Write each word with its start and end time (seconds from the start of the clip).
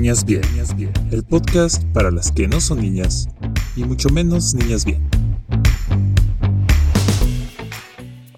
Niñas 0.00 0.24
Bien, 0.24 0.40
el 1.12 1.24
podcast 1.24 1.84
para 1.92 2.10
las 2.10 2.32
que 2.32 2.48
no 2.48 2.62
son 2.62 2.80
niñas 2.80 3.28
y 3.76 3.84
mucho 3.84 4.08
menos 4.08 4.54
niñas 4.54 4.86
bien. 4.86 5.06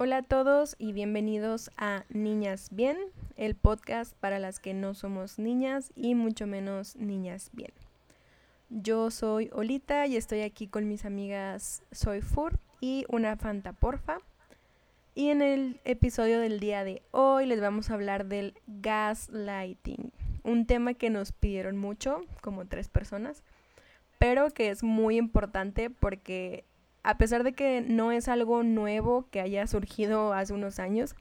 Hola 0.00 0.16
a 0.16 0.22
todos 0.22 0.74
y 0.80 0.92
bienvenidos 0.92 1.70
a 1.76 2.02
Niñas 2.08 2.70
Bien, 2.72 2.96
el 3.36 3.54
podcast 3.54 4.12
para 4.16 4.40
las 4.40 4.58
que 4.58 4.74
no 4.74 4.94
somos 4.94 5.38
niñas 5.38 5.92
y 5.94 6.16
mucho 6.16 6.48
menos 6.48 6.96
niñas 6.96 7.50
bien. 7.52 7.70
Yo 8.68 9.12
soy 9.12 9.48
Olita 9.52 10.08
y 10.08 10.16
estoy 10.16 10.40
aquí 10.40 10.66
con 10.66 10.88
mis 10.88 11.04
amigas 11.04 11.84
Soy 11.92 12.22
Fur 12.22 12.58
y 12.80 13.04
una 13.08 13.36
Fanta 13.36 13.72
Porfa. 13.72 14.18
Y 15.14 15.28
en 15.28 15.42
el 15.42 15.80
episodio 15.84 16.40
del 16.40 16.58
día 16.58 16.82
de 16.82 17.02
hoy 17.12 17.46
les 17.46 17.60
vamos 17.60 17.90
a 17.90 17.94
hablar 17.94 18.26
del 18.26 18.54
gaslighting, 18.66 20.10
un 20.44 20.66
tema 20.66 20.94
que 20.94 21.10
nos 21.10 21.32
pidieron 21.32 21.76
mucho, 21.76 22.22
como 22.40 22.66
tres 22.66 22.88
personas, 22.88 23.42
pero 24.18 24.50
que 24.50 24.70
es 24.70 24.82
muy 24.82 25.16
importante 25.16 25.90
porque 25.90 26.64
a 27.02 27.18
pesar 27.18 27.42
de 27.42 27.52
que 27.52 27.80
no 27.80 28.12
es 28.12 28.28
algo 28.28 28.62
nuevo 28.62 29.26
que 29.30 29.40
haya 29.40 29.66
surgido 29.66 30.32
hace 30.32 30.52
unos 30.52 30.78
años, 30.78 31.14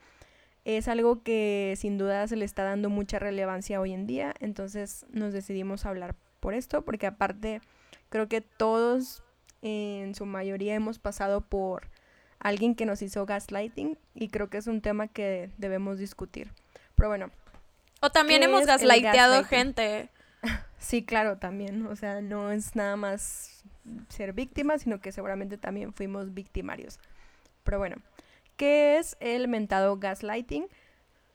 es 0.64 0.88
algo 0.88 1.24
que 1.24 1.74
sin 1.78 1.98
duda 1.98 2.28
se 2.28 2.36
le 2.36 2.46
está 2.46 2.64
dando 2.64 2.90
mucha 2.90 3.18
relevancia 3.18 3.82
hoy 3.82 3.94
en 3.94 4.06
día, 4.06 4.36
entonces 4.40 5.06
nos 5.10 5.34
decidimos 5.34 5.86
hablar 5.86 6.16
por 6.40 6.54
esto, 6.54 6.84
porque 6.84 7.08
aparte 7.08 7.62
creo 8.10 8.28
que 8.28 8.42
todos 8.42 9.24
en 9.64 10.14
su 10.16 10.26
mayoría 10.26 10.76
hemos 10.76 11.00
pasado 11.00 11.42
por 11.42 11.90
alguien 12.40 12.76
que 12.76 12.86
nos 12.86 13.02
hizo 13.02 13.26
gaslighting 13.26 13.98
y 14.14 14.30
creo 14.30 14.50
que 14.50 14.58
es 14.58 14.68
un 14.68 14.82
tema 14.82 15.08
que 15.08 15.52
debemos 15.58 15.98
discutir. 15.98 16.52
Pero 16.96 17.10
bueno. 17.10 17.32
O 18.02 18.10
también 18.10 18.44
hemos 18.44 18.66
gaslighteado 18.66 19.44
gente. 19.44 20.10
Sí, 20.80 21.04
claro, 21.06 21.38
también. 21.38 21.86
O 21.86 21.96
sea, 21.96 22.22
no 22.22 22.52
es 22.52 22.76
nada 22.76 22.96
más 22.96 23.64
ser 24.10 24.34
víctima, 24.34 24.80
sino 24.80 25.00
que 25.00 25.12
seguramente 25.12 25.60
también 25.60 25.94
fuimos 25.94 26.34
victimarios. 26.34 27.00
Pero 27.64 27.78
bueno, 27.78 27.98
¿qué 28.58 28.98
es 28.98 29.16
el 29.20 29.48
mentado 29.48 29.98
gaslighting? 29.98 30.66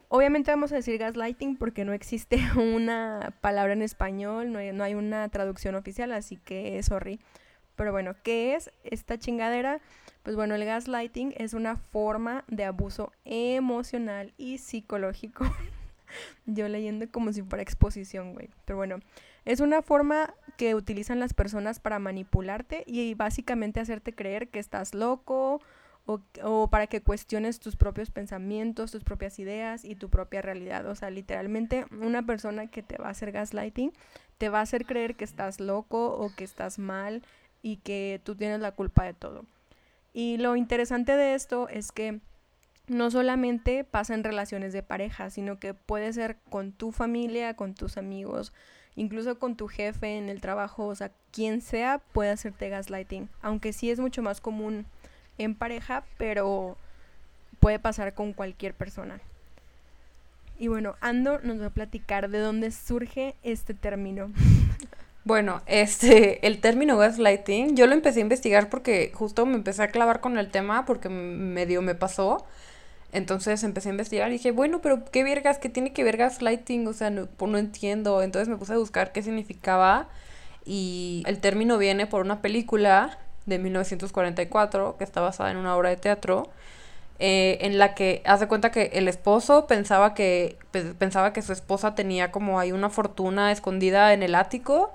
Obviamente 0.08 0.50
vamos 0.50 0.72
a 0.72 0.76
decir 0.76 0.98
gaslighting 0.98 1.56
porque 1.56 1.84
no 1.84 1.92
existe 1.92 2.38
una 2.56 3.34
palabra 3.40 3.72
en 3.72 3.82
español, 3.82 4.52
no 4.52 4.58
hay, 4.58 4.72
no 4.72 4.82
hay 4.82 4.94
una 4.94 5.28
traducción 5.28 5.76
oficial, 5.76 6.12
así 6.12 6.36
que 6.36 6.82
sorry. 6.82 7.20
Pero 7.76 7.92
bueno, 7.92 8.16
¿qué 8.24 8.56
es 8.56 8.72
esta 8.82 9.16
chingadera? 9.16 9.80
Pues 10.24 10.34
bueno, 10.34 10.56
el 10.56 10.64
gaslighting 10.64 11.34
es 11.36 11.54
una 11.54 11.76
forma 11.76 12.44
de 12.48 12.64
abuso 12.64 13.12
emocional 13.24 14.32
y 14.38 14.58
psicológico. 14.58 15.44
Yo 16.46 16.68
leyendo 16.68 17.10
como 17.10 17.32
si 17.32 17.42
fuera 17.42 17.62
exposición, 17.62 18.34
güey. 18.34 18.50
Pero 18.64 18.76
bueno, 18.76 18.98
es 19.44 19.60
una 19.60 19.82
forma 19.82 20.34
que 20.56 20.74
utilizan 20.74 21.20
las 21.20 21.34
personas 21.34 21.80
para 21.80 21.98
manipularte 21.98 22.84
y 22.86 23.14
básicamente 23.14 23.80
hacerte 23.80 24.14
creer 24.14 24.48
que 24.48 24.58
estás 24.58 24.94
loco 24.94 25.60
o, 26.06 26.20
o, 26.42 26.68
para 26.68 26.86
que 26.86 27.02
cuestiones 27.02 27.58
tus 27.58 27.76
propios 27.76 28.10
pensamientos, 28.10 28.92
tus 28.92 29.04
propias 29.04 29.38
ideas 29.38 29.84
y 29.84 29.96
tu 29.96 30.08
propia 30.08 30.40
realidad. 30.40 30.86
O 30.86 30.94
sea, 30.94 31.10
literalmente 31.10 31.86
una 31.90 32.24
persona 32.24 32.68
que 32.68 32.82
te 32.82 32.96
va 32.96 33.08
a 33.08 33.10
hacer 33.10 33.32
gaslighting 33.32 33.92
te 34.38 34.48
va 34.48 34.60
a 34.60 34.62
hacer 34.62 34.84
creer 34.86 35.16
que 35.16 35.24
estás 35.24 35.60
loco 35.60 36.14
o 36.16 36.34
que 36.34 36.44
estás 36.44 36.78
mal 36.78 37.22
y 37.62 37.78
que 37.78 38.20
tú 38.22 38.36
tienes 38.36 38.60
la 38.60 38.72
culpa 38.72 39.04
de 39.04 39.14
todo. 39.14 39.44
Y 40.12 40.38
lo 40.38 40.56
interesante 40.56 41.16
de 41.16 41.34
esto 41.34 41.68
es 41.68 41.92
que 41.92 42.20
no 42.88 43.10
solamente 43.10 43.84
pasa 43.84 44.14
en 44.14 44.24
relaciones 44.24 44.72
de 44.72 44.82
pareja, 44.82 45.30
sino 45.30 45.58
que 45.58 45.74
puede 45.74 46.12
ser 46.12 46.36
con 46.50 46.72
tu 46.72 46.92
familia, 46.92 47.54
con 47.54 47.74
tus 47.74 47.96
amigos, 47.96 48.52
incluso 48.94 49.38
con 49.38 49.56
tu 49.56 49.68
jefe 49.68 50.16
en 50.16 50.28
el 50.28 50.40
trabajo, 50.40 50.86
o 50.86 50.94
sea, 50.94 51.10
quien 51.32 51.60
sea 51.60 52.00
puede 52.12 52.30
hacerte 52.30 52.68
gaslighting, 52.68 53.28
aunque 53.42 53.72
sí 53.72 53.90
es 53.90 53.98
mucho 53.98 54.22
más 54.22 54.40
común 54.40 54.86
en 55.38 55.54
pareja, 55.54 56.04
pero 56.16 56.76
puede 57.60 57.78
pasar 57.78 58.14
con 58.14 58.32
cualquier 58.32 58.74
persona. 58.74 59.20
Y 60.58 60.68
bueno, 60.68 60.96
Ando 61.00 61.38
nos 61.40 61.60
va 61.60 61.66
a 61.66 61.70
platicar 61.70 62.30
de 62.30 62.38
dónde 62.38 62.70
surge 62.70 63.34
este 63.42 63.74
término. 63.74 64.32
Bueno, 65.26 65.60
este, 65.66 66.46
el 66.46 66.60
término 66.60 66.96
gaslighting, 66.96 67.74
yo 67.74 67.88
lo 67.88 67.94
empecé 67.94 68.20
a 68.20 68.22
investigar 68.22 68.70
porque 68.70 69.10
justo 69.12 69.44
me 69.44 69.56
empecé 69.56 69.82
a 69.82 69.88
clavar 69.88 70.20
con 70.20 70.38
el 70.38 70.52
tema 70.52 70.84
porque 70.84 71.08
medio 71.08 71.82
me 71.82 71.96
pasó. 71.96 72.46
Entonces 73.12 73.62
empecé 73.64 73.88
a 73.88 73.92
investigar 73.92 74.28
y 74.30 74.34
dije, 74.34 74.50
bueno, 74.50 74.80
pero 74.82 75.04
¿qué 75.10 75.24
vergas? 75.24 75.58
¿Qué 75.58 75.68
tiene 75.68 75.92
que 75.92 76.04
ver 76.04 76.16
gaslighting? 76.16 76.86
O 76.86 76.92
sea, 76.92 77.10
no, 77.10 77.26
pues, 77.26 77.50
no 77.50 77.58
entiendo. 77.58 78.22
Entonces 78.22 78.48
me 78.48 78.56
puse 78.56 78.74
a 78.74 78.78
buscar 78.78 79.12
qué 79.12 79.22
significaba 79.22 80.08
y 80.64 81.22
el 81.26 81.38
término 81.38 81.78
viene 81.78 82.06
por 82.06 82.22
una 82.22 82.42
película 82.42 83.18
de 83.46 83.58
1944 83.58 84.96
que 84.98 85.04
está 85.04 85.20
basada 85.20 85.50
en 85.50 85.56
una 85.56 85.76
obra 85.76 85.90
de 85.90 85.96
teatro 85.96 86.48
eh, 87.20 87.58
en 87.60 87.78
la 87.78 87.94
que 87.94 88.22
hace 88.26 88.48
cuenta 88.48 88.72
que 88.72 88.90
el 88.94 89.06
esposo 89.06 89.68
pensaba 89.68 90.14
que 90.14 90.58
pensaba 90.98 91.32
que 91.32 91.42
su 91.42 91.52
esposa 91.52 91.94
tenía 91.94 92.32
como 92.32 92.58
ahí 92.58 92.72
una 92.72 92.90
fortuna 92.90 93.52
escondida 93.52 94.12
en 94.12 94.24
el 94.24 94.34
ático 94.34 94.92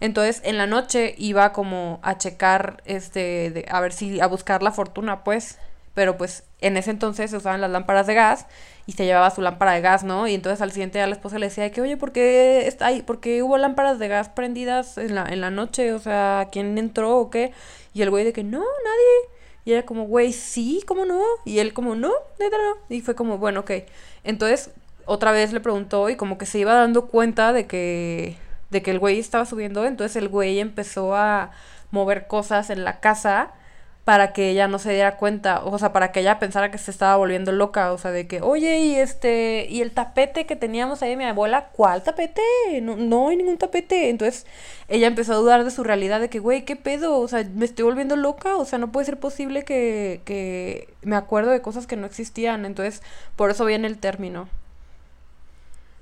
entonces 0.00 0.40
en 0.44 0.58
la 0.58 0.66
noche 0.66 1.14
iba 1.18 1.52
como 1.52 1.98
a 2.02 2.18
checar, 2.18 2.82
este, 2.84 3.64
a 3.68 3.80
ver 3.80 3.92
si, 3.92 4.20
a 4.20 4.26
buscar 4.26 4.62
la 4.62 4.72
fortuna, 4.72 5.24
pues. 5.24 5.58
Pero 5.98 6.16
pues 6.16 6.44
en 6.60 6.76
ese 6.76 6.92
entonces 6.92 7.32
se 7.32 7.36
usaban 7.36 7.60
las 7.60 7.72
lámparas 7.72 8.06
de 8.06 8.14
gas 8.14 8.46
y 8.86 8.92
se 8.92 9.04
llevaba 9.04 9.32
su 9.32 9.42
lámpara 9.42 9.72
de 9.72 9.80
gas, 9.80 10.04
¿no? 10.04 10.28
Y 10.28 10.34
entonces 10.34 10.62
al 10.62 10.70
siguiente 10.70 10.98
día 10.98 11.08
la 11.08 11.14
esposa 11.16 11.40
le 11.40 11.46
decía 11.46 11.72
que, 11.72 11.80
oye, 11.80 11.96
¿por 11.96 12.12
qué, 12.12 12.68
está 12.68 12.86
ahí, 12.86 13.02
¿por 13.02 13.18
qué 13.18 13.42
hubo 13.42 13.58
lámparas 13.58 13.98
de 13.98 14.06
gas 14.06 14.28
prendidas 14.28 14.96
en 14.96 15.16
la, 15.16 15.26
en 15.28 15.40
la 15.40 15.50
noche? 15.50 15.92
O 15.92 15.98
sea, 15.98 16.50
¿quién 16.52 16.78
entró 16.78 17.16
o 17.16 17.30
qué? 17.30 17.52
Y 17.94 18.02
el 18.02 18.10
güey 18.10 18.24
de 18.24 18.32
que, 18.32 18.44
no, 18.44 18.60
nadie. 18.60 19.34
Y 19.64 19.72
era 19.72 19.84
como, 19.84 20.04
güey, 20.04 20.32
sí, 20.32 20.84
¿cómo 20.86 21.04
no? 21.04 21.20
Y 21.44 21.58
él 21.58 21.74
como, 21.74 21.96
no, 21.96 22.12
neta 22.38 22.56
no. 22.58 22.94
Y 22.94 23.00
fue 23.00 23.16
como, 23.16 23.38
bueno, 23.38 23.58
ok. 23.62 23.72
Entonces 24.22 24.70
otra 25.04 25.32
vez 25.32 25.52
le 25.52 25.58
preguntó 25.58 26.08
y 26.10 26.14
como 26.14 26.38
que 26.38 26.46
se 26.46 26.60
iba 26.60 26.74
dando 26.74 27.08
cuenta 27.08 27.52
de 27.52 27.66
que 27.66 28.36
de 28.70 28.82
que 28.82 28.92
el 28.92 29.00
güey 29.00 29.18
estaba 29.18 29.46
subiendo, 29.46 29.84
entonces 29.84 30.14
el 30.14 30.28
güey 30.28 30.60
empezó 30.60 31.16
a 31.16 31.50
mover 31.90 32.28
cosas 32.28 32.70
en 32.70 32.84
la 32.84 33.00
casa 33.00 33.52
para 34.08 34.32
que 34.32 34.48
ella 34.48 34.68
no 34.68 34.78
se 34.78 34.90
diera 34.94 35.18
cuenta, 35.18 35.62
o 35.62 35.78
sea, 35.78 35.92
para 35.92 36.12
que 36.12 36.20
ella 36.20 36.38
pensara 36.38 36.70
que 36.70 36.78
se 36.78 36.90
estaba 36.90 37.16
volviendo 37.16 37.52
loca, 37.52 37.92
o 37.92 37.98
sea, 37.98 38.10
de 38.10 38.26
que, 38.26 38.40
oye, 38.40 38.78
y 38.78 38.94
este, 38.94 39.66
y 39.68 39.82
el 39.82 39.92
tapete 39.92 40.46
que 40.46 40.56
teníamos 40.56 41.02
ahí 41.02 41.14
mi 41.14 41.24
abuela, 41.24 41.68
¿cuál 41.74 42.02
tapete? 42.02 42.40
No, 42.80 42.96
no 42.96 43.28
hay 43.28 43.36
ningún 43.36 43.58
tapete. 43.58 44.08
Entonces 44.08 44.46
ella 44.88 45.08
empezó 45.08 45.34
a 45.34 45.36
dudar 45.36 45.62
de 45.62 45.70
su 45.70 45.84
realidad, 45.84 46.20
de 46.20 46.30
que, 46.30 46.38
güey, 46.38 46.64
¿qué 46.64 46.74
pedo? 46.74 47.18
O 47.20 47.28
sea, 47.28 47.44
me 47.54 47.66
estoy 47.66 47.84
volviendo 47.84 48.16
loca, 48.16 48.56
o 48.56 48.64
sea, 48.64 48.78
no 48.78 48.90
puede 48.92 49.04
ser 49.04 49.18
posible 49.20 49.66
que, 49.66 50.22
que 50.24 50.88
me 51.02 51.16
acuerdo 51.16 51.50
de 51.50 51.60
cosas 51.60 51.86
que 51.86 51.96
no 51.96 52.06
existían, 52.06 52.64
entonces 52.64 53.02
por 53.36 53.50
eso 53.50 53.66
viene 53.66 53.88
el 53.88 53.98
término. 53.98 54.48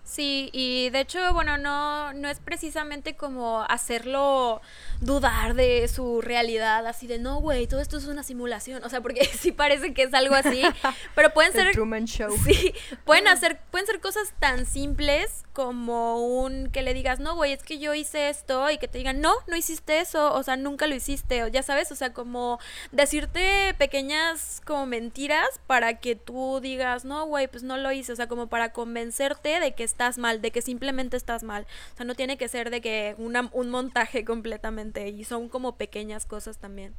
Sí, 0.06 0.50
y 0.52 0.88
de 0.90 1.00
hecho, 1.00 1.18
bueno, 1.34 1.58
no, 1.58 2.12
no 2.12 2.28
es 2.28 2.38
precisamente 2.38 3.16
como 3.16 3.62
hacerlo 3.62 4.62
dudar 5.00 5.54
de 5.54 5.88
su 5.88 6.20
realidad, 6.20 6.86
así 6.86 7.08
de, 7.08 7.18
no, 7.18 7.40
güey, 7.40 7.66
todo 7.66 7.80
esto 7.80 7.96
es 7.96 8.06
una 8.06 8.22
simulación, 8.22 8.84
o 8.84 8.88
sea, 8.88 9.00
porque 9.00 9.24
sí 9.38 9.50
parece 9.50 9.92
que 9.94 10.04
es 10.04 10.14
algo 10.14 10.36
así, 10.36 10.62
pero 11.16 11.34
pueden 11.34 11.52
ser... 11.52 11.72
Truman 11.72 12.06
Show. 12.06 12.34
Sí, 12.46 12.72
pueden 13.04 13.26
hacer, 13.26 13.58
pueden 13.72 13.88
ser 13.88 14.00
cosas 14.00 14.32
tan 14.38 14.66
simples 14.66 15.44
como 15.52 16.24
un 16.24 16.70
que 16.70 16.82
le 16.82 16.94
digas, 16.94 17.18
no, 17.18 17.34
güey, 17.34 17.52
es 17.52 17.62
que 17.64 17.78
yo 17.78 17.92
hice 17.92 18.28
esto, 18.28 18.70
y 18.70 18.78
que 18.78 18.86
te 18.86 18.98
digan, 18.98 19.20
no, 19.20 19.34
no 19.48 19.56
hiciste 19.56 19.98
eso, 19.98 20.32
o 20.34 20.42
sea, 20.44 20.56
nunca 20.56 20.86
lo 20.86 20.94
hiciste, 20.94 21.42
o 21.42 21.48
ya 21.48 21.64
sabes, 21.64 21.90
o 21.90 21.96
sea, 21.96 22.12
como 22.12 22.60
decirte 22.92 23.74
pequeñas 23.76 24.62
como 24.64 24.86
mentiras 24.86 25.48
para 25.66 25.98
que 25.98 26.14
tú 26.14 26.60
digas, 26.60 27.04
no, 27.04 27.26
güey, 27.26 27.48
pues 27.48 27.64
no 27.64 27.76
lo 27.76 27.90
hice, 27.90 28.12
o 28.12 28.16
sea, 28.16 28.28
como 28.28 28.46
para 28.46 28.72
convencerte 28.72 29.58
de 29.58 29.74
que 29.74 29.82
estás 29.96 30.18
mal, 30.18 30.42
de 30.42 30.50
que 30.50 30.60
simplemente 30.60 31.16
estás 31.16 31.42
mal. 31.42 31.66
O 31.94 31.96
sea, 31.96 32.04
no 32.04 32.14
tiene 32.14 32.36
que 32.36 32.48
ser 32.48 32.68
de 32.68 32.82
que 32.82 33.14
una, 33.16 33.48
un 33.54 33.70
montaje 33.70 34.24
completamente 34.32 35.08
y 35.08 35.24
son 35.24 35.48
como 35.48 35.76
pequeñas 35.76 36.26
cosas 36.26 36.58
también. 36.58 36.94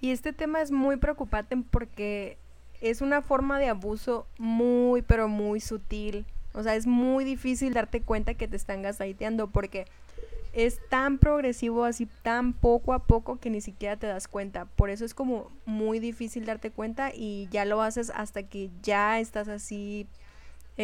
Y 0.00 0.10
este 0.10 0.32
tema 0.32 0.60
es 0.60 0.72
muy 0.72 0.96
preocupante 0.96 1.56
porque 1.70 2.38
es 2.80 3.00
una 3.00 3.22
forma 3.22 3.60
de 3.60 3.68
abuso 3.68 4.26
muy, 4.38 5.02
pero 5.02 5.28
muy 5.28 5.60
sutil. 5.60 6.26
O 6.54 6.64
sea, 6.64 6.74
es 6.74 6.88
muy 6.88 7.24
difícil 7.24 7.72
darte 7.72 8.02
cuenta 8.02 8.34
que 8.34 8.48
te 8.48 8.56
están 8.56 8.82
gaslighteando 8.82 9.48
porque 9.48 9.86
es 10.52 10.80
tan 10.88 11.18
progresivo, 11.18 11.84
así 11.84 12.06
tan 12.22 12.52
poco 12.52 12.92
a 12.92 13.04
poco 13.04 13.38
que 13.38 13.50
ni 13.50 13.60
siquiera 13.60 13.96
te 13.96 14.08
das 14.08 14.26
cuenta. 14.26 14.64
Por 14.64 14.90
eso 14.90 15.04
es 15.04 15.14
como 15.14 15.52
muy 15.66 16.00
difícil 16.00 16.46
darte 16.46 16.72
cuenta 16.72 17.12
y 17.14 17.48
ya 17.52 17.64
lo 17.64 17.80
haces 17.80 18.10
hasta 18.12 18.42
que 18.42 18.70
ya 18.82 19.20
estás 19.20 19.46
así 19.46 20.08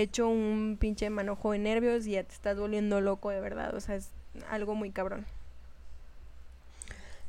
hecho 0.01 0.29
un 0.29 0.77
pinche 0.79 1.09
manojo 1.11 1.53
de 1.53 1.59
nervios 1.59 2.07
y 2.07 2.13
ya 2.13 2.25
te 2.25 2.35
estás 2.35 2.59
volviendo 2.59 3.01
loco 3.01 3.31
de 3.31 3.41
verdad. 3.41 3.75
O 3.75 3.81
sea, 3.81 3.97
es 3.97 4.11
algo 4.51 4.75
muy 4.75 4.91
cabrón. 4.91 5.25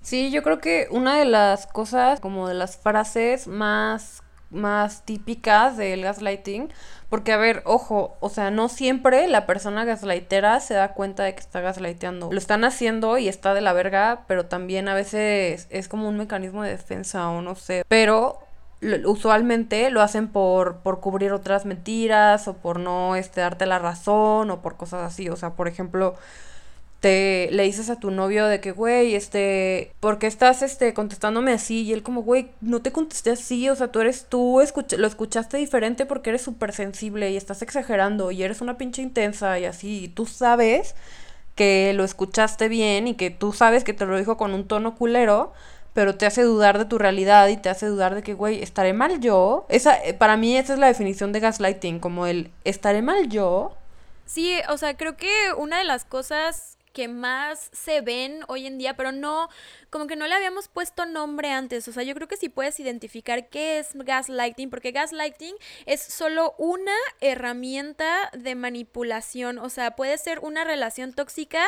Sí, 0.02 0.32
yo 0.32 0.44
creo 0.44 0.60
que 0.60 0.88
una 0.92 1.18
de 1.18 1.26
las 1.26 1.68
cosas, 1.68 2.20
como 2.20 2.48
de 2.48 2.54
las 2.54 2.78
frases 2.78 3.48
más 3.48 4.22
más 4.50 5.04
típicas 5.06 5.78
del 5.78 6.02
gaslighting. 6.04 6.72
Porque, 7.10 7.32
a 7.32 7.38
ver, 7.38 7.62
ojo, 7.66 8.18
o 8.20 8.30
sea, 8.30 8.50
no 8.50 8.68
siempre 8.68 9.28
la 9.28 9.46
persona 9.46 9.86
gaslightera 9.86 10.60
se 10.60 10.74
da 10.74 10.94
cuenta 10.94 11.24
de 11.24 11.36
que 11.36 11.40
está 11.40 11.62
gaslighteando. 11.62 12.32
Lo 12.32 12.38
están 12.38 12.64
haciendo 12.64 13.18
y 13.20 13.28
está 13.28 13.54
de 13.54 13.62
la 13.62 13.74
verga, 13.74 14.24
pero 14.28 14.48
también 14.48 14.88
a 14.88 14.96
veces 14.96 15.68
es 15.70 15.88
como 15.88 16.10
un 16.10 16.18
mecanismo 16.18 16.64
de 16.64 16.72
defensa 16.72 17.30
o 17.30 17.42
no 17.42 17.56
sé. 17.56 17.84
Pero 17.88 18.40
usualmente 19.06 19.90
lo 19.90 20.02
hacen 20.02 20.28
por, 20.28 20.78
por 20.78 21.00
cubrir 21.00 21.32
otras 21.32 21.66
mentiras 21.66 22.48
o 22.48 22.54
por 22.56 22.80
no 22.80 23.16
este, 23.16 23.42
darte 23.42 23.66
la 23.66 23.80
razón 23.80 24.52
o 24.52 24.62
por 24.62 24.78
cosas 24.78 25.02
así. 25.02 25.30
O 25.30 25.36
sea, 25.36 25.52
por 25.52 25.68
ejemplo, 25.68 26.16
te 27.06 27.50
le 27.52 27.64
dices 27.64 27.90
a 27.90 28.00
tu 28.00 28.10
novio 28.12 28.48
de 28.48 28.60
que, 28.62 28.72
güey, 28.72 29.16
este, 29.16 29.94
¿por 30.00 30.18
qué 30.18 30.28
estás 30.28 30.62
este, 30.64 30.94
contestándome 30.94 31.52
así? 31.52 31.84
Y 31.84 31.94
él 31.94 32.04
como, 32.04 32.24
güey, 32.24 32.50
no 32.62 32.82
te 32.82 32.92
contesté 32.92 33.32
así, 33.32 33.70
o 33.70 33.76
sea, 33.76 33.92
tú 33.92 34.02
eres 34.02 34.26
tú, 34.28 34.60
lo 34.98 35.08
escuchaste 35.08 35.58
diferente 35.58 36.06
porque 36.08 36.32
eres 36.32 36.42
súper 36.42 36.74
sensible 36.74 37.30
y 37.32 37.38
estás 37.38 37.62
exagerando 37.62 38.32
y 38.32 38.42
eres 38.44 38.62
una 38.62 38.78
pinche 38.78 39.04
intensa 39.04 39.60
y 39.60 39.66
así, 39.66 40.06
y 40.06 40.08
tú 40.08 40.26
sabes 40.26 40.96
que 41.56 41.94
lo 41.94 42.04
escuchaste 42.04 42.70
bien 42.70 43.08
y 43.08 43.16
que 43.16 43.30
tú 43.30 43.54
sabes 43.54 43.84
que 43.84 43.94
te 43.94 44.06
lo 44.06 44.18
dijo 44.18 44.38
con 44.38 44.54
un 44.54 44.68
tono 44.68 44.96
culero, 44.96 45.54
pero 45.96 46.18
te 46.18 46.26
hace 46.26 46.44
dudar 46.44 46.78
de 46.78 46.84
tu 46.84 46.98
realidad 46.98 47.48
y 47.48 47.56
te 47.56 47.70
hace 47.70 47.86
dudar 47.86 48.16
de 48.16 48.22
que, 48.22 48.34
güey, 48.34 48.62
¿estaré 48.62 48.92
mal 48.92 49.22
yo? 49.22 49.66
Esa, 49.70 49.96
eh, 50.04 50.14
para 50.14 50.36
mí 50.36 50.58
esa 50.58 50.74
es 50.74 50.80
la 50.80 50.88
definición 50.88 51.32
de 51.32 51.40
gaslighting, 51.40 52.02
como 52.02 52.28
el, 52.28 52.52
¿estaré 52.66 53.02
mal 53.02 53.30
yo? 53.30 53.78
Sí, 54.26 54.60
o 54.68 54.78
sea, 54.78 54.98
creo 54.98 55.16
que 55.16 55.54
una 55.58 55.78
de 55.78 55.86
las 55.86 56.04
cosas 56.04 56.78
que 56.92 57.08
más 57.08 57.70
se 57.72 58.02
ven 58.02 58.42
hoy 58.48 58.68
en 58.68 58.78
día, 58.78 58.98
pero 58.98 59.14
no, 59.14 59.50
como 59.90 60.08
que 60.08 60.18
no 60.18 60.28
le 60.28 60.34
habíamos 60.34 60.68
puesto 60.68 61.06
nombre 61.06 61.52
antes. 61.52 61.88
O 61.88 61.94
sea, 61.94 62.04
yo 62.04 62.14
creo 62.14 62.28
que 62.28 62.38
sí 62.38 62.50
puedes 62.50 62.78
identificar 62.80 63.50
qué 63.50 63.80
es 63.80 63.90
gaslighting, 63.94 64.70
porque 64.70 64.92
gaslighting 64.92 65.56
es 65.86 66.02
solo 66.02 66.56
una 66.58 66.96
herramienta 67.22 68.32
de 68.38 68.56
manipulación. 68.56 69.60
O 69.60 69.70
sea, 69.70 69.96
puede 69.96 70.18
ser 70.18 70.40
una 70.40 70.64
relación 70.64 71.14
tóxica, 71.14 71.66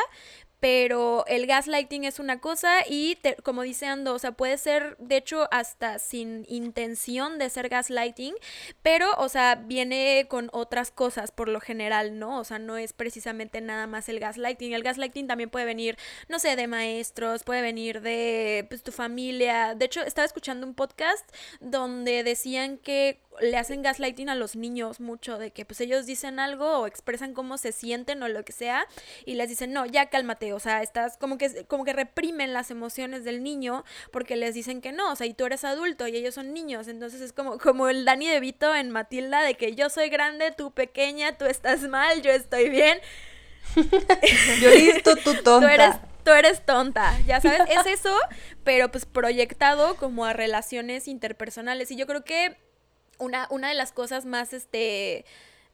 pero 0.60 1.24
el 1.26 1.46
gaslighting 1.46 2.04
es 2.04 2.18
una 2.18 2.40
cosa 2.40 2.80
y 2.88 3.16
como 3.42 3.62
dice 3.62 3.86
Ando, 3.86 4.14
o 4.14 4.18
sea, 4.18 4.32
puede 4.32 4.58
ser 4.58 4.96
de 4.98 5.16
hecho 5.16 5.48
hasta 5.50 5.98
sin 5.98 6.44
intención 6.48 7.38
de 7.38 7.50
ser 7.50 7.68
gaslighting, 7.68 8.34
pero 8.82 9.10
o 9.18 9.28
sea, 9.28 9.56
viene 9.56 10.26
con 10.28 10.50
otras 10.52 10.90
cosas 10.90 11.30
por 11.30 11.48
lo 11.48 11.60
general, 11.60 12.18
¿no? 12.18 12.38
O 12.38 12.44
sea, 12.44 12.58
no 12.58 12.76
es 12.76 12.92
precisamente 12.92 13.60
nada 13.60 13.86
más 13.86 14.08
el 14.08 14.20
gaslighting. 14.20 14.72
El 14.72 14.82
gaslighting 14.82 15.26
también 15.26 15.50
puede 15.50 15.66
venir, 15.66 15.96
no 16.28 16.38
sé, 16.38 16.56
de 16.56 16.66
maestros, 16.66 17.44
puede 17.44 17.62
venir 17.62 18.00
de 18.00 18.66
pues, 18.68 18.82
tu 18.82 18.92
familia. 18.92 19.74
De 19.74 19.84
hecho, 19.84 20.02
estaba 20.02 20.26
escuchando 20.26 20.66
un 20.66 20.74
podcast 20.74 21.28
donde 21.60 22.22
decían 22.24 22.78
que 22.78 23.20
le 23.40 23.56
hacen 23.56 23.82
gaslighting 23.82 24.28
a 24.28 24.34
los 24.34 24.56
niños 24.56 25.00
mucho, 25.00 25.38
de 25.38 25.50
que 25.50 25.64
pues 25.64 25.80
ellos 25.80 26.06
dicen 26.06 26.38
algo 26.38 26.78
o 26.78 26.86
expresan 26.86 27.34
cómo 27.34 27.58
se 27.58 27.72
sienten 27.72 28.22
o 28.22 28.28
lo 28.28 28.44
que 28.44 28.52
sea 28.52 28.86
y 29.24 29.34
les 29.34 29.48
dicen, 29.48 29.72
no, 29.72 29.86
ya 29.86 30.06
cálmate, 30.06 30.52
o 30.52 30.60
sea, 30.60 30.82
estás 30.82 31.16
como 31.16 31.38
que, 31.38 31.64
como 31.66 31.84
que 31.84 31.92
reprimen 31.92 32.52
las 32.52 32.70
emociones 32.70 33.24
del 33.24 33.42
niño 33.42 33.84
porque 34.10 34.36
les 34.36 34.54
dicen 34.54 34.80
que 34.80 34.92
no, 34.92 35.12
o 35.12 35.16
sea, 35.16 35.26
y 35.26 35.34
tú 35.34 35.46
eres 35.46 35.64
adulto 35.64 36.06
y 36.06 36.16
ellos 36.16 36.34
son 36.34 36.52
niños, 36.52 36.88
entonces 36.88 37.20
es 37.20 37.32
como, 37.32 37.58
como 37.58 37.88
el 37.88 38.04
Danny 38.04 38.28
DeVito 38.28 38.74
en 38.74 38.90
Matilda 38.90 39.42
de 39.42 39.54
que 39.54 39.74
yo 39.74 39.90
soy 39.90 40.08
grande, 40.08 40.52
tú 40.52 40.72
pequeña, 40.72 41.36
tú 41.36 41.44
estás 41.44 41.82
mal, 41.82 42.22
yo 42.22 42.30
estoy 42.30 42.68
bien. 42.68 42.98
yo 44.60 44.70
listo, 44.70 45.16
tú 45.24 45.34
tonta. 45.42 45.60
Tú 45.60 45.66
eres, 45.66 45.96
tú 46.24 46.30
eres 46.32 46.66
tonta, 46.66 47.18
ya 47.26 47.40
sabes, 47.40 47.62
es 47.68 47.86
eso, 47.86 48.14
pero 48.64 48.90
pues 48.90 49.06
proyectado 49.06 49.96
como 49.96 50.24
a 50.24 50.32
relaciones 50.32 51.08
interpersonales 51.08 51.90
y 51.90 51.96
yo 51.96 52.06
creo 52.06 52.24
que 52.24 52.56
una, 53.18 53.46
una 53.50 53.68
de 53.68 53.74
las 53.74 53.92
cosas 53.92 54.24
más, 54.24 54.52
este, 54.52 55.24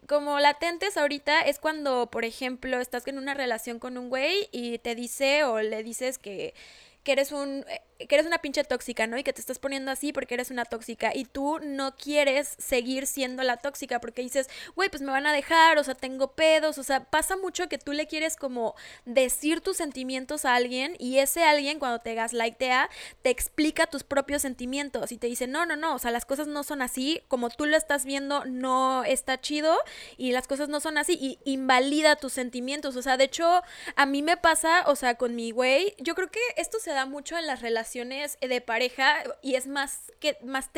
como 0.06 0.38
latentes 0.38 0.96
ahorita 0.96 1.40
es 1.42 1.58
cuando, 1.58 2.10
por 2.10 2.24
ejemplo, 2.24 2.80
estás 2.80 3.06
en 3.06 3.18
una 3.18 3.34
relación 3.34 3.78
con 3.78 3.96
un 3.96 4.08
güey 4.08 4.48
y 4.52 4.78
te 4.78 4.94
dice 4.94 5.44
o 5.44 5.60
le 5.60 5.82
dices 5.82 6.18
que, 6.18 6.54
que 7.02 7.12
eres 7.12 7.32
un 7.32 7.64
que 8.06 8.14
eres 8.16 8.26
una 8.26 8.38
pinche 8.38 8.64
tóxica, 8.64 9.06
¿no? 9.06 9.16
Y 9.18 9.22
que 9.22 9.32
te 9.32 9.40
estás 9.40 9.58
poniendo 9.58 9.90
así 9.90 10.12
porque 10.12 10.34
eres 10.34 10.50
una 10.50 10.64
tóxica 10.64 11.12
y 11.14 11.24
tú 11.24 11.58
no 11.62 11.96
quieres 11.96 12.54
seguir 12.58 13.06
siendo 13.06 13.42
la 13.42 13.56
tóxica 13.56 14.00
porque 14.00 14.22
dices, 14.22 14.48
güey, 14.74 14.88
pues 14.88 15.02
me 15.02 15.10
van 15.10 15.26
a 15.26 15.32
dejar, 15.32 15.78
o 15.78 15.84
sea, 15.84 15.94
tengo 15.94 16.32
pedos, 16.32 16.78
o 16.78 16.82
sea, 16.82 17.04
pasa 17.04 17.36
mucho 17.36 17.68
que 17.68 17.78
tú 17.78 17.92
le 17.92 18.06
quieres 18.06 18.36
como 18.36 18.74
decir 19.04 19.60
tus 19.60 19.76
sentimientos 19.76 20.44
a 20.44 20.54
alguien 20.54 20.96
y 20.98 21.18
ese 21.18 21.44
alguien 21.44 21.78
cuando 21.78 22.00
te 22.00 22.14
gaslightea 22.14 22.90
te 23.22 23.30
explica 23.30 23.86
tus 23.86 24.02
propios 24.02 24.42
sentimientos 24.42 25.12
y 25.12 25.16
te 25.16 25.26
dice, 25.26 25.46
no, 25.46 25.66
no, 25.66 25.76
no, 25.76 25.94
o 25.94 25.98
sea, 25.98 26.10
las 26.10 26.26
cosas 26.26 26.46
no 26.46 26.64
son 26.64 26.82
así, 26.82 27.22
como 27.28 27.50
tú 27.50 27.66
lo 27.66 27.76
estás 27.76 28.04
viendo 28.04 28.44
no 28.44 29.04
está 29.04 29.40
chido 29.40 29.76
y 30.16 30.32
las 30.32 30.46
cosas 30.46 30.68
no 30.68 30.80
son 30.80 30.98
así 30.98 31.18
y 31.20 31.38
invalida 31.44 32.16
tus 32.16 32.32
sentimientos, 32.32 32.96
o 32.96 33.02
sea, 33.02 33.16
de 33.16 33.24
hecho, 33.24 33.62
a 33.96 34.06
mí 34.06 34.22
me 34.22 34.36
pasa, 34.36 34.84
o 34.86 34.96
sea, 34.96 35.14
con 35.14 35.34
mi 35.34 35.50
güey, 35.50 35.94
yo 35.98 36.14
creo 36.14 36.30
que 36.30 36.40
esto 36.56 36.78
se 36.78 36.90
da 36.90 37.06
mucho 37.06 37.38
en 37.38 37.46
las 37.46 37.62
relaciones 37.62 37.93
de 37.94 38.60
pareja 38.60 39.22
y 39.40 39.54
es 39.54 39.68
más 39.68 40.12
que 40.18 40.36
más 40.42 40.70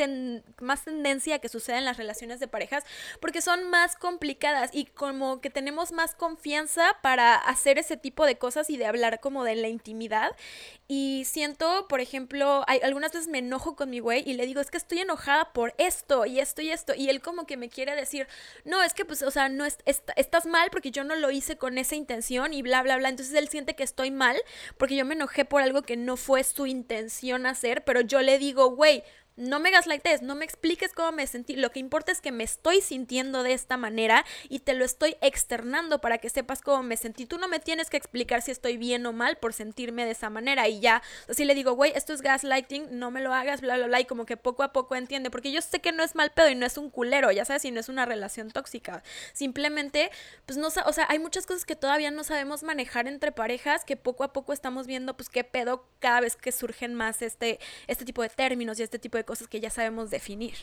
más 0.61 0.83
tendencia 0.83 1.39
que 1.39 1.49
suceda 1.49 1.79
en 1.79 1.85
las 1.85 1.97
relaciones 1.97 2.39
de 2.39 2.47
parejas 2.47 2.83
porque 3.19 3.41
son 3.41 3.69
más 3.69 3.95
complicadas 3.95 4.69
y 4.71 4.85
como 4.85 5.41
que 5.41 5.49
tenemos 5.49 5.91
más 5.91 6.13
confianza 6.13 6.95
para 7.01 7.35
hacer 7.35 7.79
ese 7.79 7.97
tipo 7.97 8.25
de 8.25 8.37
cosas 8.37 8.69
y 8.69 8.77
de 8.77 8.85
hablar 8.85 9.19
como 9.19 9.43
de 9.43 9.55
la 9.55 9.67
intimidad 9.67 10.35
y 10.87 11.25
siento, 11.25 11.87
por 11.89 11.99
ejemplo, 11.99 12.63
hay, 12.67 12.79
algunas 12.81 13.11
veces 13.11 13.27
me 13.27 13.39
enojo 13.39 13.75
con 13.75 13.89
mi 13.89 13.99
güey 13.99 14.23
y 14.25 14.33
le 14.33 14.45
digo, 14.45 14.61
es 14.61 14.71
que 14.71 14.77
estoy 14.77 14.99
enojada 14.99 15.51
por 15.51 15.73
esto 15.77 16.25
y 16.25 16.39
esto 16.39 16.61
y 16.61 16.71
esto. 16.71 16.93
Y 16.95 17.09
él 17.09 17.21
como 17.21 17.45
que 17.45 17.57
me 17.57 17.67
quiere 17.67 17.93
decir, 17.93 18.27
no, 18.63 18.81
es 18.81 18.93
que 18.93 19.03
pues, 19.03 19.21
o 19.21 19.31
sea, 19.31 19.49
no 19.49 19.65
es, 19.65 19.79
estás 19.85 20.45
mal 20.45 20.69
porque 20.71 20.91
yo 20.91 21.03
no 21.03 21.15
lo 21.15 21.29
hice 21.29 21.57
con 21.57 21.77
esa 21.77 21.95
intención 21.95 22.53
y 22.53 22.61
bla, 22.61 22.83
bla, 22.83 22.95
bla. 22.97 23.09
Entonces 23.09 23.35
él 23.35 23.49
siente 23.49 23.75
que 23.75 23.83
estoy 23.83 24.11
mal 24.11 24.37
porque 24.77 24.95
yo 24.95 25.03
me 25.03 25.15
enojé 25.15 25.43
por 25.43 25.61
algo 25.61 25.81
que 25.81 25.97
no 25.97 26.15
fue 26.15 26.43
su 26.45 26.67
intención 26.67 26.96
hacer, 27.45 27.83
pero 27.83 28.01
yo 28.01 28.21
le 28.21 28.37
digo, 28.39 28.69
güey, 28.71 29.03
no 29.37 29.59
me 29.59 29.69
gaslightes, 29.69 30.23
no 30.23 30.35
me 30.35 30.45
expliques 30.45 30.93
cómo 30.93 31.11
me 31.11 31.27
sentí. 31.27 31.55
Lo 31.55 31.71
que 31.71 31.79
importa 31.79 32.11
es 32.11 32.21
que 32.21 32.31
me 32.31 32.43
estoy 32.43 32.81
sintiendo 32.81 33.43
de 33.43 33.53
esta 33.53 33.77
manera 33.77 34.25
y 34.49 34.59
te 34.59 34.73
lo 34.73 34.83
estoy 34.83 35.15
externando 35.21 36.01
para 36.01 36.17
que 36.17 36.29
sepas 36.29 36.61
cómo 36.61 36.81
me 36.81 36.97
sentí. 36.97 37.27
Tú 37.27 37.37
no 37.37 37.47
me 37.47 37.59
tienes 37.59 37.89
que 37.89 37.97
explicar 37.97 38.41
si 38.41 38.51
estoy 38.51 38.77
bien 38.77 39.05
o 39.05 39.13
mal 39.13 39.37
por 39.37 39.53
sentirme 39.53 40.05
de 40.05 40.11
esa 40.11 40.31
manera. 40.31 40.67
Y 40.67 40.79
ya, 40.79 41.03
así 41.29 41.45
le 41.45 41.53
digo, 41.53 41.73
güey, 41.73 41.93
esto 41.95 42.13
es 42.13 42.21
gaslighting, 42.21 42.97
no 42.97 43.11
me 43.11 43.21
lo 43.21 43.31
hagas, 43.31 43.61
bla, 43.61 43.77
bla, 43.77 43.85
bla. 43.85 43.99
Y 44.01 44.05
como 44.05 44.25
que 44.25 44.37
poco 44.37 44.63
a 44.63 44.73
poco 44.73 44.95
entiende, 44.95 45.29
porque 45.29 45.51
yo 45.51 45.61
sé 45.61 45.79
que 45.79 45.91
no 45.91 46.03
es 46.03 46.15
mal 46.15 46.31
pedo 46.31 46.49
y 46.49 46.55
no 46.55 46.65
es 46.65 46.77
un 46.77 46.89
culero, 46.89 47.31
ya 47.31 47.45
sabes, 47.45 47.63
y 47.65 47.71
no 47.71 47.79
es 47.79 47.89
una 47.89 48.07
relación 48.07 48.49
tóxica. 48.49 49.03
Simplemente, 49.33 50.09
pues 50.47 50.57
no, 50.57 50.67
o 50.67 50.93
sea, 50.93 51.05
hay 51.09 51.19
muchas 51.19 51.45
cosas 51.45 51.63
que 51.63 51.75
todavía 51.75 52.09
no 52.09 52.23
sabemos 52.23 52.63
manejar 52.63 53.07
entre 53.07 53.31
parejas, 53.31 53.85
que 53.85 53.97
poco 53.97 54.23
a 54.23 54.33
poco 54.33 54.51
estamos 54.51 54.87
viendo, 54.87 55.15
pues 55.15 55.29
qué 55.29 55.43
pedo 55.43 55.87
cada 55.99 56.21
vez 56.21 56.35
que 56.35 56.51
surgen 56.51 56.95
más 56.95 57.21
este, 57.21 57.59
este 57.85 58.03
tipo 58.03 58.23
de 58.23 58.29
términos 58.29 58.79
y 58.79 58.83
este 58.83 58.97
tipo 58.97 59.17
de 59.17 59.26
cosas 59.27 59.47
que 59.47 59.59
ya 59.59 59.69
sabemos 59.69 60.09
definir. 60.09 60.55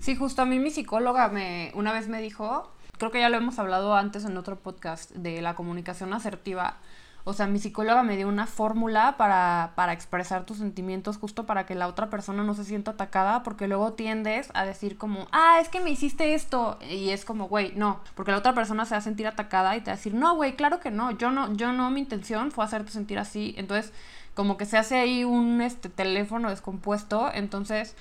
Sí, 0.00 0.14
justo 0.14 0.42
a 0.42 0.44
mí 0.44 0.58
mi 0.58 0.70
psicóloga 0.70 1.28
me 1.28 1.72
una 1.74 1.92
vez 1.92 2.08
me 2.08 2.20
dijo, 2.20 2.70
creo 2.98 3.10
que 3.10 3.20
ya 3.20 3.30
lo 3.30 3.38
hemos 3.38 3.58
hablado 3.58 3.94
antes 3.94 4.26
en 4.26 4.36
otro 4.36 4.56
podcast 4.58 5.12
de 5.12 5.40
la 5.40 5.54
comunicación 5.54 6.12
asertiva. 6.12 6.76
O 7.24 7.34
sea, 7.34 7.46
mi 7.46 7.58
psicóloga 7.58 8.02
me 8.02 8.16
dio 8.16 8.26
una 8.26 8.46
fórmula 8.46 9.16
para, 9.18 9.72
para 9.74 9.92
expresar 9.92 10.46
tus 10.46 10.58
sentimientos 10.58 11.18
justo 11.18 11.44
para 11.44 11.66
que 11.66 11.74
la 11.74 11.86
otra 11.86 12.08
persona 12.08 12.42
no 12.42 12.54
se 12.54 12.64
sienta 12.64 12.92
atacada, 12.92 13.42
porque 13.42 13.68
luego 13.68 13.92
tiendes 13.92 14.50
a 14.54 14.64
decir 14.64 14.96
como, 14.96 15.28
ah, 15.30 15.58
es 15.60 15.68
que 15.68 15.80
me 15.80 15.90
hiciste 15.90 16.32
esto, 16.32 16.78
y 16.88 17.10
es 17.10 17.26
como, 17.26 17.48
güey, 17.48 17.72
no, 17.76 18.00
porque 18.14 18.32
la 18.32 18.38
otra 18.38 18.54
persona 18.54 18.86
se 18.86 18.92
va 18.92 18.98
a 18.98 19.02
sentir 19.02 19.26
atacada 19.26 19.76
y 19.76 19.80
te 19.80 19.90
va 19.90 19.92
a 19.92 19.96
decir, 19.96 20.14
no, 20.14 20.36
güey, 20.36 20.56
claro 20.56 20.80
que 20.80 20.90
no, 20.90 21.10
yo 21.10 21.30
no, 21.30 21.52
yo 21.52 21.72
no, 21.72 21.90
mi 21.90 22.00
intención 22.00 22.50
fue 22.50 22.64
hacerte 22.64 22.92
sentir 22.92 23.18
así, 23.18 23.54
entonces 23.58 23.92
como 24.38 24.56
que 24.56 24.66
se 24.66 24.78
hace 24.78 24.94
ahí 24.94 25.24
un 25.24 25.60
este, 25.60 25.88
teléfono 25.88 26.50
descompuesto, 26.50 27.28
entonces 27.34 27.96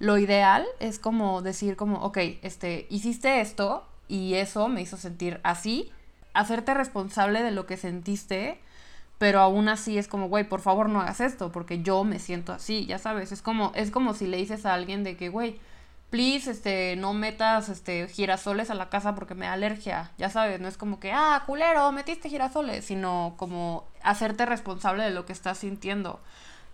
lo 0.00 0.18
ideal 0.18 0.66
es 0.80 0.98
como 0.98 1.42
decir 1.42 1.76
como, 1.76 1.98
ok, 1.98 2.18
este, 2.42 2.88
hiciste 2.90 3.40
esto 3.40 3.86
y 4.08 4.34
eso 4.34 4.66
me 4.66 4.82
hizo 4.82 4.96
sentir 4.96 5.38
así, 5.44 5.92
hacerte 6.34 6.74
responsable 6.74 7.44
de 7.44 7.52
lo 7.52 7.66
que 7.66 7.76
sentiste, 7.76 8.58
pero 9.18 9.38
aún 9.38 9.68
así 9.68 9.96
es 9.96 10.08
como, 10.08 10.28
güey, 10.28 10.42
por 10.48 10.60
favor 10.60 10.88
no 10.88 11.02
hagas 11.02 11.20
esto, 11.20 11.52
porque 11.52 11.80
yo 11.80 12.02
me 12.02 12.18
siento 12.18 12.52
así, 12.52 12.84
ya 12.86 12.98
sabes, 12.98 13.30
es 13.30 13.40
como, 13.40 13.70
es 13.76 13.92
como 13.92 14.12
si 14.12 14.26
le 14.26 14.38
dices 14.38 14.66
a 14.66 14.74
alguien 14.74 15.04
de 15.04 15.16
que, 15.16 15.28
güey, 15.28 15.60
please, 16.16 16.96
no 16.96 17.12
metas, 17.12 17.68
este, 17.68 18.08
girasoles 18.08 18.70
a 18.70 18.74
la 18.74 18.88
casa 18.88 19.14
porque 19.14 19.34
me 19.34 19.44
da 19.44 19.52
alergia, 19.52 20.12
ya 20.16 20.30
sabes, 20.30 20.58
no 20.60 20.66
es 20.66 20.78
como 20.78 20.98
que, 20.98 21.12
ah, 21.12 21.42
culero, 21.44 21.92
metiste 21.92 22.30
girasoles, 22.30 22.86
sino 22.86 23.34
como 23.36 23.86
hacerte 24.02 24.46
responsable 24.46 25.04
de 25.04 25.10
lo 25.10 25.26
que 25.26 25.34
estás 25.34 25.58
sintiendo. 25.58 26.20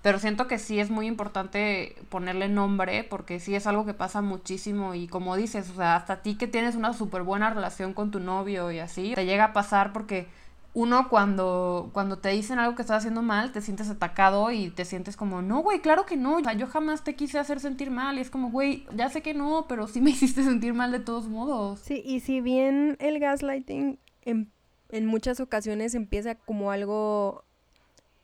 Pero 0.01 0.21
siento 0.21 0.47
que 0.47 0.61
sí 0.61 0.79
es 0.79 0.91
muy 0.91 1.09
importante 1.09 1.97
ponerle 2.09 2.49
nombre 2.49 3.03
porque 3.03 3.41
sí 3.41 3.57
es 3.57 3.67
algo 3.67 3.85
que 3.85 3.95
pasa 3.95 4.21
muchísimo 4.21 4.95
y 4.95 5.09
como 5.09 5.35
dices, 5.35 5.71
o 5.71 5.75
sea, 5.75 5.97
hasta 5.97 6.23
ti 6.23 6.37
que 6.37 6.47
tienes 6.47 6.77
una 6.77 6.93
súper 6.93 7.23
buena 7.23 7.51
relación 7.51 7.95
con 7.95 8.13
tu 8.13 8.21
novio 8.21 8.71
y 8.71 8.79
así, 8.79 9.15
te 9.17 9.27
llega 9.27 9.47
a 9.47 9.53
pasar 9.53 9.93
porque 9.93 10.29
uno 10.75 11.09
cuando, 11.11 11.91
cuando 11.93 12.19
te 12.19 12.31
dicen 12.31 12.59
algo 12.59 12.75
que 12.75 12.83
estás 12.83 12.99
haciendo 12.99 13.21
mal, 13.21 13.53
te 13.53 13.61
sientes 13.61 13.91
atacado 13.91 14.51
y 14.51 14.71
te 14.71 14.87
sientes 14.87 15.17
como, 15.17 15.43
no, 15.43 15.63
güey, 15.63 15.81
claro 15.81 16.07
que 16.07 16.17
no. 16.17 16.37
O 16.37 16.41
sea, 16.41 16.55
yo 16.55 16.67
jamás 16.67 17.05
te 17.05 17.15
quise 17.15 17.39
hacer 17.39 17.61
sentir 17.61 17.91
mal. 17.91 18.17
Y 18.17 18.23
es 18.23 18.31
como, 18.31 18.51
güey, 18.51 18.87
ya 18.95 19.11
sé 19.11 19.21
que 19.21 19.35
no, 19.35 19.67
pero 19.69 19.87
sí 19.87 20.01
me 20.01 20.11
hiciste 20.13 20.43
sentir 20.43 20.73
mal 20.73 20.91
de 20.91 21.01
todos 21.01 21.29
modos. 21.29 21.81
Sí, 21.81 22.03
y 22.05 22.21
si 22.21 22.41
bien 22.41 22.97
el 23.01 23.21
gaslighting 23.21 23.99
en, 24.23 24.51
en 24.89 25.07
muchas 25.07 25.41
ocasiones 25.41 25.95
empieza 25.95 26.37
como 26.37 26.71
algo 26.71 27.45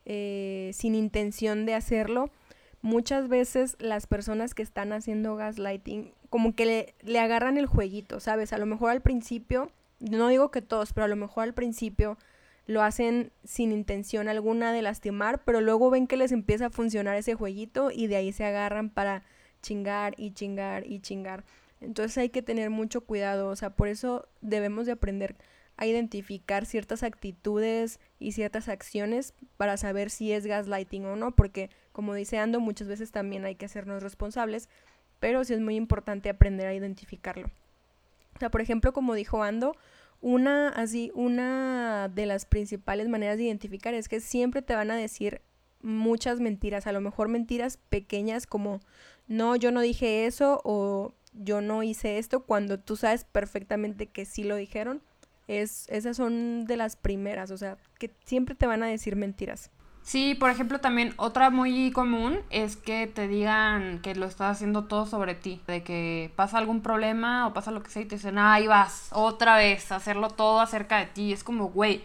eh, 0.07 0.71
sin 0.73 0.95
intención 0.95 1.67
de 1.67 1.75
hacerlo, 1.75 2.31
muchas 2.81 3.29
veces 3.29 3.77
las 3.79 4.07
personas 4.07 4.55
que 4.55 4.63
están 4.63 4.95
haciendo 4.95 5.37
gaslighting 5.37 6.13
como 6.31 6.55
que 6.55 6.65
le, 6.65 6.95
le 7.03 7.21
agarran 7.21 7.59
el 7.59 7.67
jueguito, 7.67 8.21
¿sabes? 8.21 8.55
A 8.55 8.59
lo 8.59 8.65
mejor 8.65 8.91
al 8.91 9.03
principio, 9.03 9.71
no 10.01 10.29
digo 10.29 10.51
que 10.51 10.63
todos, 10.63 10.95
pero 10.95 11.05
a 11.05 11.09
lo 11.09 11.17
mejor 11.17 11.45
al 11.45 11.53
principio 11.53 12.17
lo 12.69 12.83
hacen 12.83 13.33
sin 13.45 13.73
intención 13.73 14.29
alguna 14.29 14.73
de 14.73 14.83
lastimar, 14.83 15.43
pero 15.43 15.63
luego 15.63 15.89
ven 15.89 16.07
que 16.07 16.19
les 16.19 16.33
empieza 16.33 16.67
a 16.67 16.71
funcionar 16.71 17.17
ese 17.17 17.35
jueguito 17.35 17.91
y 17.91 18.09
de 18.09 18.17
ahí 18.17 18.31
se 18.31 18.45
agarran 18.45 18.91
para 18.91 19.25
chingar 19.63 20.15
y 20.19 20.33
chingar 20.33 20.87
y 20.87 21.01
chingar. 21.01 21.45
Entonces 21.81 22.19
hay 22.19 22.29
que 22.29 22.43
tener 22.43 22.69
mucho 22.69 23.01
cuidado, 23.01 23.49
o 23.49 23.57
sea, 23.57 23.71
por 23.71 23.89
eso 23.89 24.29
debemos 24.43 24.85
de 24.85 24.93
aprender 24.93 25.35
a 25.79 25.87
identificar 25.87 26.67
ciertas 26.67 27.03
actitudes 27.03 28.01
y 28.19 28.33
ciertas 28.33 28.69
acciones 28.69 29.33
para 29.57 29.79
saber 29.79 30.11
si 30.11 30.33
es 30.33 30.45
gaslighting 30.45 31.07
o 31.07 31.17
no, 31.17 31.31
porque 31.31 31.71
como 31.93 32.13
dice 32.13 32.37
Ando, 32.37 32.61
muchas 32.61 32.87
veces 32.87 33.13
también 33.13 33.47
hay 33.47 33.55
que 33.55 33.65
hacernos 33.65 34.03
responsables, 34.03 34.69
pero 35.21 35.43
sí 35.43 35.55
es 35.55 35.61
muy 35.61 35.77
importante 35.77 36.29
aprender 36.29 36.67
a 36.67 36.75
identificarlo. 36.75 37.49
O 38.37 38.39
sea, 38.39 38.51
por 38.51 38.61
ejemplo, 38.61 38.93
como 38.93 39.15
dijo 39.15 39.43
Ando, 39.43 39.75
una 40.21 40.69
así, 40.69 41.11
una 41.15 42.09
de 42.09 42.27
las 42.27 42.47
principales 42.47 43.09
maneras 43.09 43.37
de 43.37 43.45
identificar 43.45 43.95
es 43.95 44.09
que 44.09 44.21
siempre 44.21 44.63
te 44.63 44.75
van 44.75 44.91
a 44.91 44.97
decir 44.97 45.43
muchas 45.81 46.41
mentiras, 46.41 46.87
a 46.87 46.93
lo 46.93 47.01
mejor 47.01 47.29
mentiras 47.29 47.79
pequeñas 47.89 48.47
como 48.47 48.81
no, 49.29 49.57
yo 49.57 49.71
no 49.71 49.81
dije 49.81 50.27
eso 50.27 50.61
o 50.65 51.13
yo 51.35 51.61
no 51.61 51.83
hice 51.83 52.19
esto 52.19 52.41
cuando 52.41 52.81
tú 52.81 52.97
sabes 52.97 53.25
perfectamente 53.25 54.07
que 54.07 54.25
sí 54.25 54.43
lo 54.43 54.57
dijeron. 54.57 55.03
Es, 55.47 55.89
esas 55.89 56.17
son 56.17 56.67
de 56.67 56.77
las 56.77 56.97
primeras, 56.97 57.51
o 57.51 57.57
sea, 57.57 57.79
que 57.99 58.11
siempre 58.25 58.55
te 58.55 58.67
van 58.67 58.83
a 58.83 58.87
decir 58.87 59.17
mentiras. 59.17 59.71
Sí, 60.09 60.35
por 60.35 60.49
ejemplo, 60.49 60.81
también 60.81 61.13
otra 61.19 61.51
muy 61.51 61.91
común 61.93 62.39
es 62.49 62.77
que 62.77 63.07
te 63.07 63.29
digan 63.29 64.01
que 64.01 64.15
lo 64.15 64.25
estás 64.25 64.57
haciendo 64.57 64.85
todo 64.85 65.05
sobre 65.05 65.35
ti, 65.35 65.61
de 65.67 65.83
que 65.83 66.33
pasa 66.35 66.57
algún 66.57 66.81
problema 66.81 67.47
o 67.47 67.53
pasa 67.53 67.73
lo 67.73 67.83
que 67.83 67.91
sea 67.91 68.01
y 68.01 68.07
te 68.07 68.15
dicen, 68.15 68.39
ahí 68.39 68.67
vas, 68.67 69.11
otra 69.13 69.59
vez, 69.59 69.93
hacerlo 69.93 70.31
todo 70.31 70.61
acerca 70.61 70.97
de 70.97 71.05
ti. 71.07 71.35
Es 71.35 71.45
como, 71.45 71.69
güey, 71.69 72.03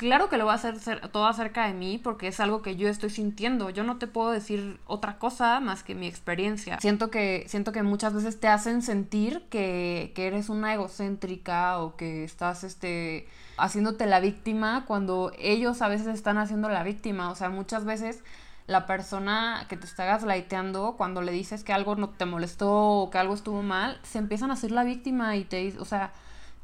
claro 0.00 0.30
que 0.30 0.38
lo 0.38 0.44
voy 0.44 0.52
a 0.52 0.54
hacer 0.54 0.80
todo 1.12 1.26
acerca 1.26 1.66
de 1.66 1.74
mí 1.74 2.00
porque 2.02 2.28
es 2.28 2.40
algo 2.40 2.62
que 2.62 2.74
yo 2.76 2.88
estoy 2.88 3.10
sintiendo. 3.10 3.68
Yo 3.68 3.84
no 3.84 3.98
te 3.98 4.06
puedo 4.06 4.30
decir 4.30 4.80
otra 4.86 5.18
cosa 5.18 5.60
más 5.60 5.82
que 5.82 5.94
mi 5.94 6.06
experiencia. 6.06 6.78
Siento 6.80 7.10
que, 7.10 7.44
siento 7.48 7.70
que 7.70 7.82
muchas 7.82 8.14
veces 8.14 8.40
te 8.40 8.48
hacen 8.48 8.80
sentir 8.80 9.42
que, 9.50 10.12
que 10.14 10.26
eres 10.26 10.48
una 10.48 10.72
egocéntrica 10.72 11.78
o 11.80 11.96
que 11.96 12.24
estás, 12.24 12.64
este 12.64 13.28
haciéndote 13.58 14.06
la 14.06 14.20
víctima 14.20 14.86
cuando 14.86 15.32
ellos 15.38 15.82
a 15.82 15.88
veces 15.88 16.06
están 16.06 16.38
haciendo 16.38 16.70
la 16.70 16.82
víctima. 16.82 17.30
O 17.30 17.34
sea, 17.34 17.50
muchas 17.50 17.84
veces 17.84 18.24
la 18.66 18.86
persona 18.86 19.66
que 19.68 19.76
te 19.76 19.84
está 19.84 20.06
gaslighteando, 20.06 20.94
cuando 20.96 21.20
le 21.20 21.32
dices 21.32 21.62
que 21.62 21.74
algo 21.74 21.94
no 21.94 22.08
te 22.08 22.24
molestó 22.24 22.72
o 22.72 23.10
que 23.10 23.18
algo 23.18 23.34
estuvo 23.34 23.60
mal, 23.60 24.00
se 24.02 24.16
empiezan 24.16 24.50
a 24.50 24.54
hacer 24.54 24.70
la 24.70 24.82
víctima 24.82 25.36
y 25.36 25.44
te, 25.44 25.78
o 25.78 25.84
sea, 25.84 26.14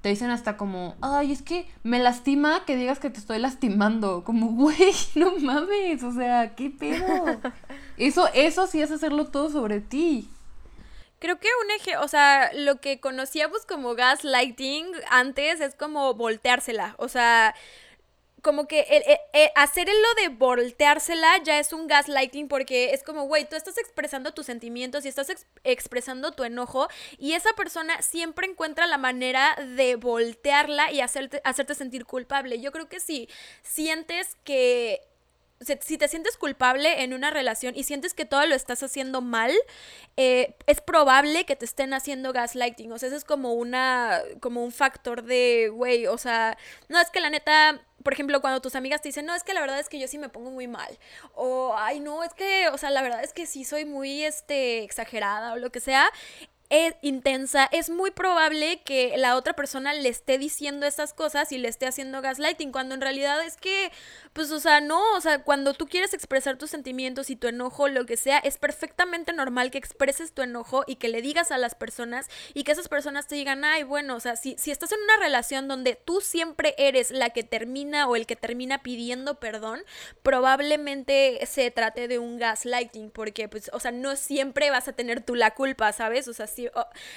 te 0.07 0.11
dicen 0.11 0.31
hasta 0.31 0.57
como, 0.57 0.95
ay, 1.01 1.33
es 1.33 1.43
que 1.43 1.67
me 1.83 1.99
lastima 1.99 2.65
que 2.65 2.77
digas 2.77 3.01
que 3.01 3.11
te 3.11 3.19
estoy 3.19 3.41
lastimando. 3.41 4.23
Como, 4.23 4.53
güey, 4.53 4.95
no 5.17 5.35
mames, 5.39 6.05
o 6.05 6.13
sea, 6.13 6.55
¿qué 6.55 6.71
pedo? 6.71 7.41
Eso, 7.97 8.29
eso 8.33 8.69
sí 8.69 8.81
es 8.81 8.93
hacerlo 8.93 9.27
todo 9.27 9.51
sobre 9.51 9.81
ti. 9.81 10.31
Creo 11.19 11.41
que 11.41 11.49
un 11.65 11.71
eje, 11.73 11.97
o 11.97 12.07
sea, 12.07 12.53
lo 12.55 12.81
que 12.81 13.01
conocíamos 13.01 13.67
como 13.67 13.97
gaslighting 13.97 14.87
antes 15.11 15.61
es 15.61 15.75
como 15.75 16.15
volteársela, 16.15 16.95
o 16.99 17.09
sea, 17.09 17.57
como 18.47 18.69
que 18.69 18.83
el, 18.83 19.03
el, 19.33 19.51
hacer 19.57 19.89
lo 19.89 20.23
de 20.23 20.29
volteársela 20.29 21.43
ya 21.43 21.59
es 21.59 21.73
un 21.73 21.89
gaslighting 21.89 22.47
porque 22.47 22.95
es 22.95 23.03
como, 23.03 23.25
güey, 23.25 23.45
tú 23.45 23.57
estás 23.57 23.77
expresando 23.77 24.33
tus 24.35 24.47
sentimientos 24.47 25.05
y 25.05 25.09
estás 25.09 25.33
expresando 25.65 26.31
tu 26.31 26.45
enojo 26.45 26.87
y 27.19 27.33
esa 27.33 27.53
persona 27.55 28.01
siempre 28.03 28.47
encuentra 28.47 28.87
la 28.87 28.99
manera 28.99 29.57
de 29.57 29.97
voltearla 29.97 30.93
y 30.93 31.01
hacerte, 31.01 31.41
hacerte 31.43 31.75
sentir 31.75 32.05
culpable. 32.05 32.61
Yo 32.61 32.71
creo 32.71 32.89
que 32.89 33.01
si 33.01 33.29
sientes 33.63 34.37
que 34.45 35.01
si 35.61 35.99
te 35.99 36.09
sientes 36.09 36.37
culpable 36.37 37.03
en 37.03 37.15
una 37.15 37.31
relación 37.31 37.75
y 37.77 37.85
sientes 37.85 38.15
que 38.15 38.25
todo 38.25 38.47
lo 38.47 38.55
estás 38.55 38.83
haciendo 38.83 39.21
mal, 39.21 39.53
eh, 40.17 40.55
es 40.67 40.81
probable 40.81 41.47
que 41.47 41.57
te 41.57 41.65
estén 41.65 41.95
haciendo 41.95 42.33
gaslighting. 42.33 42.93
O 42.93 42.99
sea, 42.99 43.09
eso 43.09 43.17
es 43.17 43.25
como 43.25 43.55
una, 43.55 44.23
como 44.41 44.63
un 44.65 44.73
factor 44.73 45.23
de, 45.23 45.71
güey, 45.73 46.07
o 46.07 46.19
sea, 46.19 46.57
no 46.89 47.01
es 47.01 47.11
que 47.11 47.21
la 47.21 47.31
neta, 47.31 47.81
por 48.03 48.13
ejemplo, 48.13 48.41
cuando 48.41 48.61
tus 48.61 48.75
amigas 48.75 49.01
te 49.01 49.09
dicen, 49.09 49.27
no, 49.27 49.35
es 49.35 49.43
que 49.45 49.55
la 49.55 49.61
verdad 49.61 49.79
es 49.81 49.89
que 49.89 49.99
yo 49.99 50.09
sí 50.09 50.19
me 50.19 50.29
pongo 50.29 50.51
muy 50.51 50.69
mal. 50.69 50.99
O, 51.35 51.75
ay, 51.77 52.01
no, 52.01 52.23
es 52.23 52.35
que, 52.35 52.69
o 52.69 52.79
sea, 52.79 52.91
la 52.91 53.03
verdad 53.03 53.25
es 53.25 53.33
que 53.33 53.47
sí 53.47 53.65
soy 53.65 53.85
muy, 53.85 54.25
este, 54.25 54.85
exagerada 54.85 55.55
o 55.55 55.57
lo 55.57 55.71
que 55.71 55.81
sea 55.81 56.11
es 56.69 56.95
intensa, 57.03 57.69
es 57.71 57.91
muy 57.91 58.11
probable 58.11 58.83
que 58.85 59.17
la 59.17 59.37
otra 59.37 59.55
persona 59.55 59.95
le 59.95 60.09
esté 60.09 60.39
diciendo 60.39 60.87
esas 60.87 61.13
cosas 61.13 61.53
y 61.53 61.59
le 61.59 61.69
esté 61.69 61.87
haciendo 61.87 62.21
gaslighting, 62.23 62.73
cuando 62.73 62.95
en 62.95 63.01
realidad 63.01 63.45
es 63.45 63.57
que, 63.57 63.93
pues, 64.33 64.51
o 64.51 64.59
sea, 64.59 64.81
no, 64.81 65.01
o 65.15 65.21
sea, 65.21 65.43
cuando 65.43 65.75
tú 65.75 65.87
quieres 65.87 66.13
expresar 66.13 66.57
tus 66.57 66.71
sentimientos 66.71 67.31
y 67.31 67.37
tu 67.37 67.47
enojo, 67.47 67.89
lo 67.89 68.05
que 68.07 68.17
sea, 68.17 68.39
es 68.39 68.59
perfectamente 68.59 69.33
normal 69.33 69.71
que 69.71 69.79
expreses 69.79 70.33
tu 70.33 70.43
enojo 70.43 70.85
y 70.87 70.97
que 70.97 71.09
le 71.09 71.23
digas 71.23 71.53
a 71.53 71.59
las 71.59 71.75
personas 71.75 72.29
y 72.55 72.65
que 72.65 72.73
esas 72.73 72.89
personas 72.89 73.29
te 73.29 73.37
digan, 73.37 73.65
ay, 73.65 73.85
bueno, 73.85 74.17
o 74.17 74.21
sea, 74.21 74.37
si, 74.37 74.57
si 74.59 74.71
estás 74.71 74.93
en 74.93 74.99
una 75.03 75.19
relación 75.19 75.69
donde 75.69 75.95
tú 75.95 76.21
siempre 76.21 76.75
eres 76.79 77.11
la 77.11 77.31
que 77.31 77.45
termina 77.45 78.09
o 78.09 78.17
el 78.17 78.27
que 78.27 78.37
termina 78.37 78.83
pidiendo 78.83 79.39
perdón, 79.39 79.83
probablemente 80.23 81.39
se 81.47 81.71
trate 81.71 82.09
de 82.09 82.19
un 82.19 82.39
gaslighting, 82.39 83.11
porque, 83.11 83.49
pues, 83.49 83.71
o 83.73 83.81
sea, 83.81 83.93
no 83.93 84.17
siempre 84.17 84.71
vas 84.71 84.89
a 84.89 84.93
tener 84.93 85.21
tú 85.23 85.35
la 85.35 85.53
culpa, 85.53 85.93
¿sabes? 85.93 86.29
O 86.29 86.33
sea, 86.33 86.47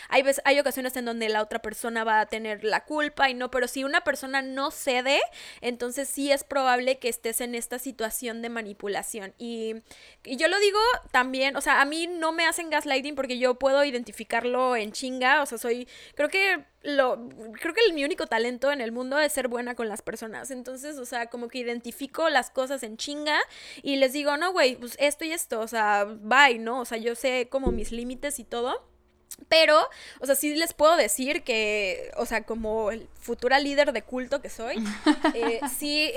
hay, 0.10 0.22
veces, 0.22 0.42
hay 0.46 0.60
ocasiones 0.60 0.96
en 0.96 1.06
donde 1.06 1.30
la 1.30 1.42
otra 1.42 1.60
persona 1.60 2.04
va 2.04 2.22
a 2.22 2.26
tener 2.26 2.64
la 2.64 2.86
culpa 2.86 3.30
y 3.30 3.34
no, 3.34 3.52
pero 3.52 3.68
si 3.68 3.84
una 3.84 4.02
persona 4.02 4.42
no 4.42 4.72
cede, 4.72 5.20
entonces 5.62 6.10
sí 6.10 6.32
es 6.32 6.44
probable 6.44 7.00
que 7.00 7.10
estés 7.10 7.42
en 7.42 7.56
esta 7.56 7.80
situación 7.80 8.42
de 8.42 8.50
manipulación. 8.50 9.34
Y, 9.38 9.76
yo 10.24 10.48
lo 10.48 10.60
digo 10.60 10.80
también, 11.12 11.56
o 11.56 11.62
sea, 11.62 11.82
a 11.82 11.86
mí 11.86 12.08
no 12.08 12.32
me 12.32 12.46
hacen 12.46 12.70
gaslighting 12.70 13.16
porque 13.16 13.38
yo 13.40 13.56
puedo 13.56 13.84
identificarlo 13.84 14.76
en 14.76 14.92
chinga, 14.92 15.42
o 15.42 15.46
sea, 15.46 15.58
soy, 15.58 15.88
creo 16.16 16.30
que 16.30 16.66
lo 16.82 17.30
creo 17.60 17.74
que 17.74 17.94
mi 17.94 18.06
único 18.06 18.28
talento 18.28 18.72
en 18.72 18.80
el 18.82 18.92
mundo 18.92 19.20
es 19.20 19.34
ser 19.34 19.48
buena 19.50 19.76
con 19.76 19.90
las 19.90 20.02
personas. 20.02 20.50
Entonces, 20.52 20.98
o 20.98 21.06
sea, 21.06 21.28
como 21.28 21.50
que 21.50 21.60
identifico 21.60 22.30
las 22.30 22.50
cosas 22.50 22.84
en 22.84 22.98
chinga 22.98 23.38
y 23.82 23.98
les 23.98 24.14
digo, 24.14 24.38
"No, 24.38 24.54
güey, 24.54 24.76
pues 24.76 24.96
esto 25.00 25.26
y 25.26 25.32
esto, 25.32 25.60
o 25.60 25.68
sea, 25.68 26.06
bye, 26.06 26.60
¿no? 26.60 26.82
O 26.82 26.86
sea, 26.86 26.98
yo 26.98 27.16
sé 27.16 27.48
como 27.50 27.72
mis 27.72 27.92
límites 27.92 28.40
y 28.40 28.44
todo." 28.46 28.90
Pero, 29.48 29.88
o 30.20 30.26
sea, 30.26 30.36
sí 30.36 30.56
les 30.56 30.74
puedo 30.74 30.96
decir 30.96 31.44
que, 31.44 32.12
o 32.18 32.26
sea, 32.26 32.44
como 32.44 32.92
el 32.92 33.08
futura 33.20 33.60
líder 33.60 33.94
de 33.94 34.02
culto 34.02 34.42
que 34.42 34.50
soy, 34.50 34.76
eh, 35.34 35.60
sí, 35.78 36.12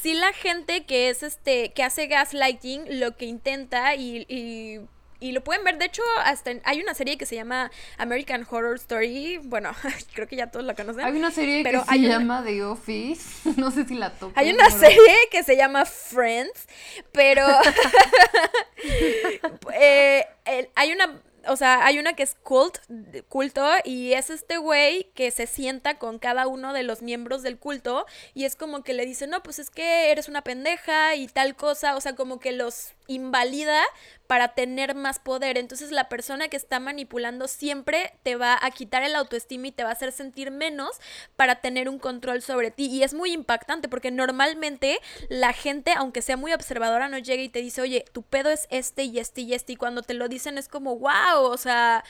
sí 0.00 0.14
la 0.14 0.32
gente 0.32 0.84
que 0.86 1.10
es 1.10 1.22
este, 1.22 1.72
que 1.72 1.82
hace 1.82 2.06
gaslighting, 2.06 3.00
lo 3.00 3.16
que 3.16 3.26
intenta 3.26 3.94
y, 3.94 4.26
y 4.28 4.80
y 5.20 5.32
lo 5.32 5.42
pueden 5.42 5.64
ver, 5.64 5.78
de 5.78 5.86
hecho, 5.86 6.02
hasta 6.24 6.52
hay 6.64 6.80
una 6.80 6.94
serie 6.94 7.18
que 7.18 7.26
se 7.26 7.34
llama 7.34 7.72
American 7.96 8.46
Horror 8.48 8.76
Story. 8.76 9.38
Bueno, 9.42 9.72
creo 10.14 10.28
que 10.28 10.36
ya 10.36 10.48
todos 10.48 10.64
la 10.64 10.74
conocen. 10.74 11.04
Hay 11.04 11.16
una 11.16 11.32
serie 11.32 11.64
que 11.64 11.80
se 11.80 11.98
llama 11.98 12.42
The 12.44 12.64
Office. 12.64 13.50
No 13.56 13.70
sé 13.72 13.84
si 13.84 13.94
la 13.94 14.12
toco. 14.12 14.32
Hay 14.36 14.52
una 14.52 14.70
serie 14.70 15.16
que 15.30 15.42
se 15.42 15.56
llama 15.56 15.84
Friends, 15.84 16.68
pero 17.12 17.46
eh, 19.74 20.24
hay 20.76 20.92
una 20.92 21.20
o 21.48 21.56
sea, 21.56 21.84
hay 21.84 21.98
una 21.98 22.14
que 22.14 22.22
es 22.22 22.34
cult, 22.42 22.78
culto 23.28 23.66
y 23.84 24.12
es 24.12 24.30
este 24.30 24.58
güey 24.58 25.10
que 25.14 25.30
se 25.30 25.46
sienta 25.46 25.98
con 25.98 26.18
cada 26.18 26.46
uno 26.46 26.72
de 26.72 26.82
los 26.82 27.02
miembros 27.02 27.42
del 27.42 27.58
culto 27.58 28.06
y 28.34 28.44
es 28.44 28.56
como 28.56 28.82
que 28.82 28.94
le 28.94 29.06
dice, 29.06 29.26
no, 29.26 29.42
pues 29.42 29.58
es 29.58 29.70
que 29.70 30.10
eres 30.10 30.28
una 30.28 30.42
pendeja 30.42 31.14
y 31.14 31.28
tal 31.28 31.56
cosa, 31.56 31.96
o 31.96 32.00
sea, 32.00 32.14
como 32.14 32.38
que 32.40 32.52
los 32.52 32.94
invalida 33.08 33.82
para 34.28 34.48
tener 34.48 34.94
más 34.94 35.18
poder. 35.18 35.58
Entonces 35.58 35.90
la 35.90 36.08
persona 36.08 36.48
que 36.48 36.56
está 36.56 36.78
manipulando 36.78 37.48
siempre 37.48 38.12
te 38.22 38.36
va 38.36 38.56
a 38.62 38.70
quitar 38.70 39.02
el 39.02 39.16
autoestima 39.16 39.66
y 39.66 39.72
te 39.72 39.82
va 39.82 39.88
a 39.88 39.94
hacer 39.94 40.12
sentir 40.12 40.52
menos 40.52 41.00
para 41.34 41.56
tener 41.56 41.88
un 41.88 41.98
control 41.98 42.42
sobre 42.42 42.70
ti. 42.70 42.86
Y 42.86 43.02
es 43.02 43.14
muy 43.14 43.32
impactante 43.32 43.88
porque 43.88 44.12
normalmente 44.12 45.00
la 45.28 45.52
gente, 45.52 45.92
aunque 45.96 46.22
sea 46.22 46.36
muy 46.36 46.52
observadora, 46.52 47.08
no 47.08 47.18
llega 47.18 47.42
y 47.42 47.48
te 47.48 47.60
dice, 47.60 47.80
oye, 47.80 48.04
tu 48.12 48.22
pedo 48.22 48.50
es 48.50 48.68
este 48.70 49.02
y 49.04 49.18
este 49.18 49.40
y 49.40 49.54
este. 49.54 49.72
Y 49.72 49.76
cuando 49.76 50.02
te 50.02 50.14
lo 50.14 50.28
dicen 50.28 50.58
es 50.58 50.68
como, 50.68 50.96
wow, 50.96 51.42
o 51.42 51.56
sea 51.56 52.04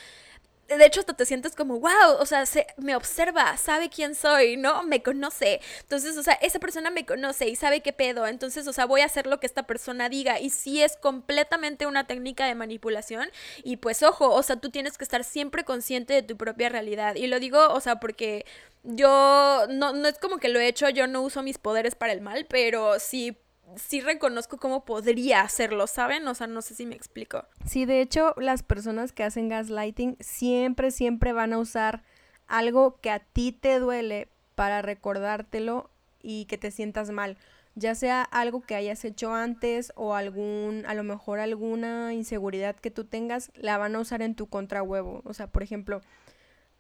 de 0.77 0.85
hecho 0.85 1.01
hasta 1.01 1.15
te 1.15 1.25
sientes 1.25 1.55
como, 1.55 1.81
wow, 1.81 2.17
o 2.21 2.27
sea, 2.27 2.45
se, 2.45 2.67
me 2.77 2.95
observa, 2.95 3.57
sabe 3.57 3.89
quién 3.89 4.15
soy, 4.15 4.57
¿no? 4.57 4.83
Me 4.83 5.03
conoce. 5.03 5.61
Entonces, 5.81 6.17
o 6.19 6.23
sea, 6.23 6.35
esa 6.35 6.59
persona 6.59 6.91
me 6.91 7.07
conoce 7.07 7.49
y 7.49 7.57
sabe 7.57 7.81
qué 7.81 7.93
pedo. 7.93 8.27
Entonces, 8.27 8.67
o 8.67 8.73
sea, 8.73 8.85
voy 8.85 9.01
a 9.01 9.07
hacer 9.07 9.27
lo 9.27 9.41
que 9.41 9.47
esta 9.47 9.65
persona 9.65 10.09
diga. 10.09 10.41
Y 10.41 10.51
sí 10.51 10.83
es 10.83 10.97
completamente 10.97 11.87
una 11.87 12.07
técnica 12.07 12.47
de 12.47 12.55
manipulación. 12.55 13.29
Y 13.65 13.79
pues, 13.79 14.03
ojo, 14.03 14.31
o 14.35 14.43
sea, 14.43 14.57
tú 14.57 14.71
tienes 14.71 14.99
que 14.99 15.05
estar 15.05 15.25
siempre 15.25 15.65
consciente 15.65 16.13
de 16.15 16.23
tu 16.23 16.37
propia 16.37 16.69
realidad. 16.69 17.15
Y 17.15 17.29
lo 17.29 17.41
digo, 17.41 17.69
o 17.71 17.81
sea, 17.81 17.99
porque 17.99 18.45
yo 18.83 19.67
no, 19.71 19.93
no 19.93 20.09
es 20.09 20.19
como 20.19 20.39
que 20.39 20.49
lo 20.49 20.61
he 20.61 20.69
hecho, 20.69 20.89
yo 20.91 21.07
no 21.07 21.23
uso 21.23 21.43
mis 21.43 21.59
poderes 21.59 21.95
para 21.95 22.13
el 22.13 22.21
mal, 22.21 22.47
pero 22.49 22.99
sí 23.01 23.39
sí 23.77 24.01
reconozco 24.01 24.59
cómo 24.59 24.85
podría 24.85 25.43
hacerlo, 25.43 25.87
¿saben? 25.87 26.27
O 26.29 26.35
sea, 26.35 26.47
no 26.47 26.63
sé 26.63 26.75
si 26.75 26.87
me 26.87 26.95
explico. 26.95 27.45
Sí, 27.67 27.85
de 27.85 28.01
hecho, 28.01 28.35
las 28.39 28.63
personas 28.63 29.13
que 29.13 29.25
hacen 29.25 29.49
gaslighting 29.49 30.17
siempre, 30.21 30.91
siempre 30.91 31.33
van 31.33 31.53
a 31.53 31.59
usar 31.59 32.03
algo 32.47 32.99
que 33.01 33.11
a 33.11 33.21
ti 33.21 33.53
te 33.53 33.79
duele 33.79 34.29
para 34.55 34.83
recordártelo 34.83 35.91
y 36.23 36.47
que 36.47 36.59
te 36.59 36.71
sientas 36.71 37.11
mal. 37.11 37.37
Ya 37.75 37.95
sea 37.95 38.23
algo 38.23 38.61
que 38.61 38.75
hayas 38.75 39.05
hecho 39.05 39.33
antes 39.35 39.93
o 39.95 40.15
algún, 40.15 40.85
a 40.87 40.95
lo 40.95 41.05
mejor 41.05 41.39
alguna 41.39 42.13
inseguridad 42.13 42.75
que 42.75 42.91
tú 42.91 43.05
tengas, 43.05 43.53
la 43.55 43.79
van 43.79 43.95
a 43.95 44.01
usar 44.01 44.21
en 44.23 44.35
tu 44.35 44.49
contrahuevo. 44.49 45.23
O 45.25 45.33
sea, 45.33 45.47
por 45.47 45.63
ejemplo, 45.63 46.01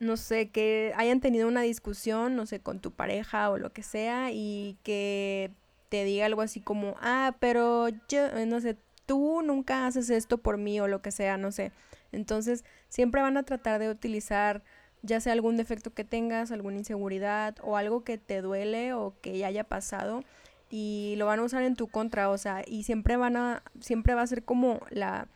no 0.00 0.16
sé, 0.16 0.50
que 0.50 0.92
hayan 0.96 1.20
tenido 1.20 1.46
una 1.46 1.62
discusión, 1.62 2.34
no 2.34 2.46
sé, 2.46 2.60
con 2.60 2.80
tu 2.80 2.90
pareja 2.90 3.50
o 3.50 3.58
lo 3.58 3.72
que 3.72 3.84
sea 3.84 4.32
y 4.32 4.76
que 4.82 5.52
te 5.88 6.04
diga 6.04 6.26
algo 6.26 6.42
así 6.42 6.60
como, 6.60 6.94
ah, 7.00 7.36
pero 7.40 7.88
yo, 8.08 8.26
eh, 8.26 8.46
no 8.46 8.60
sé, 8.60 8.76
tú 9.06 9.42
nunca 9.42 9.86
haces 9.86 10.10
esto 10.10 10.38
por 10.38 10.58
mí 10.58 10.80
o 10.80 10.88
lo 10.88 11.02
que 11.02 11.10
sea, 11.10 11.36
no 11.36 11.52
sé. 11.52 11.72
Entonces, 12.12 12.64
siempre 12.88 13.22
van 13.22 13.36
a 13.36 13.42
tratar 13.42 13.80
de 13.80 13.90
utilizar 13.90 14.62
ya 15.02 15.20
sea 15.20 15.32
algún 15.32 15.56
defecto 15.56 15.94
que 15.94 16.04
tengas, 16.04 16.50
alguna 16.50 16.78
inseguridad 16.78 17.56
o 17.62 17.76
algo 17.76 18.02
que 18.04 18.18
te 18.18 18.42
duele 18.42 18.92
o 18.94 19.14
que 19.20 19.38
ya 19.38 19.46
haya 19.46 19.64
pasado 19.64 20.24
y 20.70 21.14
lo 21.16 21.26
van 21.26 21.38
a 21.40 21.44
usar 21.44 21.62
en 21.62 21.76
tu 21.76 21.88
contra, 21.88 22.30
o 22.30 22.38
sea, 22.38 22.62
y 22.66 22.82
siempre 22.82 23.16
van 23.16 23.36
a 23.36 23.62
siempre 23.80 24.14
va 24.14 24.22
a 24.22 24.26
ser 24.26 24.44
como 24.44 24.80
la 24.90 25.28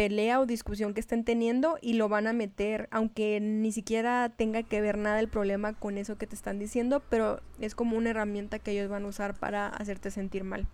pelea 0.00 0.40
o 0.40 0.46
discusión 0.46 0.94
que 0.94 1.00
estén 1.00 1.24
teniendo 1.24 1.76
y 1.82 1.92
lo 1.92 2.08
van 2.08 2.26
a 2.26 2.32
meter, 2.32 2.88
aunque 2.90 3.38
ni 3.38 3.70
siquiera 3.70 4.30
tenga 4.30 4.62
que 4.62 4.80
ver 4.80 4.96
nada 4.96 5.20
el 5.20 5.28
problema 5.28 5.74
con 5.74 5.98
eso 5.98 6.16
que 6.16 6.26
te 6.26 6.34
están 6.34 6.58
diciendo, 6.58 7.02
pero 7.10 7.42
es 7.58 7.74
como 7.74 7.98
una 7.98 8.08
herramienta 8.08 8.58
que 8.58 8.70
ellos 8.70 8.88
van 8.88 9.04
a 9.04 9.08
usar 9.08 9.34
para 9.34 9.68
hacerte 9.68 10.10
sentir 10.10 10.42
mal. 10.42 10.66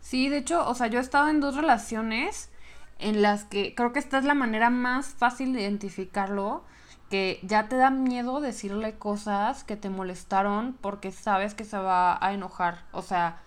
Sí, 0.00 0.28
de 0.28 0.38
hecho, 0.38 0.68
o 0.68 0.74
sea, 0.74 0.88
yo 0.88 0.98
he 0.98 1.02
estado 1.02 1.28
en 1.28 1.38
dos 1.38 1.54
relaciones 1.54 2.50
en 2.98 3.22
las 3.22 3.44
que 3.44 3.76
creo 3.76 3.92
que 3.92 4.00
esta 4.00 4.18
es 4.18 4.24
la 4.24 4.34
manera 4.34 4.68
más 4.68 5.14
fácil 5.14 5.52
de 5.52 5.60
identificarlo, 5.60 6.64
que 7.08 7.38
ya 7.44 7.68
te 7.68 7.76
da 7.76 7.90
miedo 7.90 8.40
decirle 8.40 8.98
cosas 8.98 9.62
que 9.62 9.76
te 9.76 9.90
molestaron 9.90 10.76
porque 10.80 11.12
sabes 11.12 11.54
que 11.54 11.64
se 11.64 11.78
va 11.78 12.18
a 12.20 12.32
enojar, 12.32 12.82
o 12.90 13.02
sea, 13.02 13.42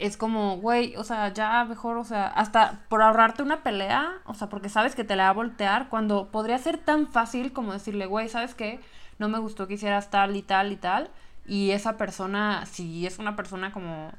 es 0.00 0.16
como, 0.16 0.56
güey, 0.58 0.96
o 0.96 1.04
sea, 1.04 1.32
ya 1.32 1.64
mejor, 1.64 1.96
o 1.98 2.04
sea, 2.04 2.26
hasta 2.26 2.80
por 2.88 3.02
ahorrarte 3.02 3.42
una 3.42 3.62
pelea, 3.62 4.18
o 4.24 4.34
sea, 4.34 4.48
porque 4.48 4.68
sabes 4.68 4.94
que 4.94 5.04
te 5.04 5.16
la 5.16 5.24
va 5.24 5.30
a 5.30 5.34
voltear, 5.34 5.88
cuando 5.88 6.28
podría 6.28 6.58
ser 6.58 6.78
tan 6.78 7.06
fácil 7.06 7.52
como 7.52 7.72
decirle, 7.72 8.06
güey, 8.06 8.28
¿sabes 8.28 8.54
qué? 8.54 8.80
No 9.18 9.28
me 9.28 9.38
gustó 9.38 9.66
que 9.68 9.74
hicieras 9.74 10.10
tal 10.10 10.36
y 10.36 10.42
tal 10.42 10.72
y 10.72 10.76
tal. 10.76 11.10
Y 11.46 11.72
esa 11.72 11.96
persona, 11.96 12.64
si 12.66 13.06
es 13.06 13.18
una 13.18 13.36
persona 13.36 13.72
como 13.72 14.12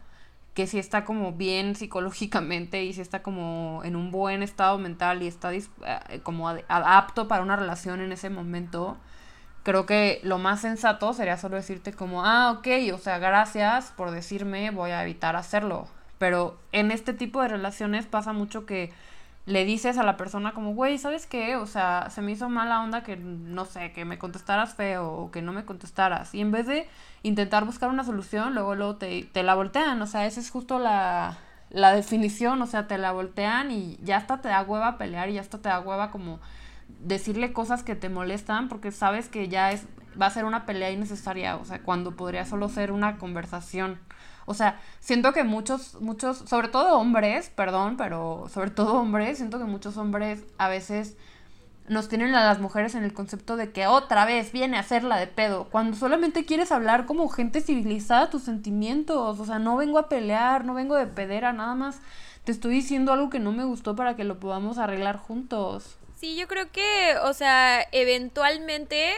que 0.54 0.68
si 0.68 0.80
está 0.80 1.06
como 1.06 1.32
bien 1.34 1.76
psicológicamente 1.76 2.84
y 2.84 2.94
si 2.94 3.02
está 3.02 3.24
como 3.24 3.82
en 3.86 3.96
un 3.96 4.12
buen 4.12 4.44
estado 4.44 4.78
mental 4.78 5.24
y 5.24 5.28
está 5.28 5.54
eh, 5.54 5.66
como 6.24 6.50
apto 6.50 7.28
para 7.28 7.42
una 7.42 7.56
relación 7.56 8.02
en 8.02 8.12
ese 8.12 8.30
momento, 8.30 8.98
creo 9.64 9.86
que 9.86 10.20
lo 10.24 10.38
más 10.38 10.62
sensato 10.62 11.14
sería 11.14 11.38
solo 11.38 11.56
decirte 11.56 11.94
como, 11.94 12.26
ah, 12.26 12.52
ok, 12.52 12.68
o 12.94 12.98
sea, 12.98 13.20
gracias 13.20 13.94
por 13.96 14.12
decirme, 14.12 14.72
voy 14.72 14.92
a 14.92 15.04
evitar 15.04 15.36
hacerlo. 15.36 15.88
Pero 16.18 16.58
en 16.72 16.92
este 16.92 17.14
tipo 17.14 17.42
de 17.42 17.48
relaciones 17.48 18.06
pasa 18.06 18.34
mucho 18.34 18.66
que 18.66 18.92
le 19.46 19.66
dices 19.66 19.98
a 19.98 20.04
la 20.04 20.18
persona 20.18 20.54
como, 20.54 20.74
güey, 20.76 20.98
¿sabes 20.98 21.26
qué? 21.26 21.56
O 21.56 21.66
sea, 21.66 22.10
se 22.12 22.22
me 22.22 22.32
hizo 22.32 22.48
mala 22.50 22.82
onda 22.84 23.04
que, 23.04 23.18
no 23.18 23.66
sé, 23.66 23.92
que 23.92 24.06
me 24.06 24.20
contestaras 24.20 24.76
feo 24.76 25.12
o 25.12 25.32
que 25.32 25.42
no 25.42 25.52
me 25.52 25.66
contestaras. 25.66 26.34
Y 26.36 26.42
en 26.42 26.52
vez 26.52 26.68
de 26.68 26.88
intentar 27.24 27.66
buscar 27.66 27.90
una 27.90 28.04
solución, 28.04 28.54
luego, 28.54 28.76
luego 28.76 28.96
te, 28.98 29.24
te 29.24 29.44
la 29.44 29.56
voltean. 29.56 30.02
O 30.02 30.08
sea, 30.08 30.26
esa 30.28 30.40
es 30.40 30.52
justo 30.52 30.78
la, 30.78 31.38
la 31.72 31.92
definición. 31.92 32.62
O 32.62 32.68
sea, 32.68 32.88
te 32.88 33.00
la 33.00 33.12
voltean 33.12 33.72
y 33.72 33.98
ya 34.04 34.18
hasta 34.18 34.42
te 34.42 34.50
da 34.50 34.62
hueva 34.62 34.98
pelear 34.98 35.30
y 35.30 35.34
ya 35.34 35.42
hasta 35.42 35.58
te 35.58 35.70
da 35.70 35.80
hueva 35.80 36.12
como 36.12 36.40
decirle 37.04 37.54
cosas 37.54 37.84
que 37.84 37.96
te 37.96 38.10
molestan 38.10 38.70
porque 38.70 38.92
sabes 38.92 39.30
que 39.30 39.48
ya 39.50 39.72
es 39.72 39.86
va 40.20 40.26
a 40.26 40.32
ser 40.32 40.46
una 40.46 40.66
pelea 40.66 40.92
innecesaria, 40.92 41.56
o 41.56 41.66
sea, 41.66 41.82
cuando 41.82 42.16
podría 42.16 42.46
solo 42.46 42.70
ser 42.70 42.92
una 42.92 43.18
conversación. 43.18 44.00
O 44.46 44.54
sea, 44.54 44.80
siento 45.00 45.34
que 45.34 45.44
muchos, 45.44 46.02
muchos, 46.02 46.40
sobre 46.40 46.68
todo 46.68 46.98
hombres, 46.98 47.50
perdón, 47.50 47.96
pero 47.98 48.48
sobre 48.50 48.72
todo 48.72 48.96
hombres, 48.96 49.38
siento 49.38 49.60
que 49.60 49.66
muchos 49.66 49.98
hombres 49.98 50.44
a 50.58 50.68
veces 50.68 51.16
nos 51.88 52.08
tienen 52.08 52.36
a 52.36 52.46
las 52.46 52.60
mujeres 52.60 52.96
en 52.96 53.04
el 53.04 53.14
concepto 53.14 53.56
de 53.58 53.72
que 53.72 53.88
otra 53.88 54.26
vez 54.26 54.52
viene 54.52 54.78
a 54.78 54.82
hacerla 54.82 55.18
de 55.18 55.28
pedo, 55.28 55.66
cuando 55.66 55.98
solamente 55.98 56.46
quieres 56.46 56.72
hablar 56.72 57.06
como 57.06 57.28
gente 57.30 57.62
civilizada 57.62 58.30
tus 58.30 58.44
sentimientos, 58.44 59.40
o 59.40 59.46
sea, 59.46 59.60
no 59.60 59.78
vengo 59.78 60.00
a 60.00 60.10
pelear, 60.10 60.66
no 60.66 60.74
vengo 60.74 60.96
de 60.96 61.08
pedera, 61.08 61.54
nada 61.54 61.76
más 61.76 62.00
te 62.44 62.52
estoy 62.52 62.74
diciendo 62.76 63.14
algo 63.14 63.30
que 63.30 63.40
no 63.40 63.52
me 63.52 63.64
gustó 63.64 63.96
para 63.96 64.16
que 64.16 64.24
lo 64.24 64.40
podamos 64.40 64.78
arreglar 64.78 65.18
juntos. 65.18 65.98
Sí, 66.22 66.36
yo 66.36 66.48
creo 66.48 66.72
que, 66.72 67.16
o 67.24 67.34
sea, 67.34 67.82
eventualmente 67.92 69.16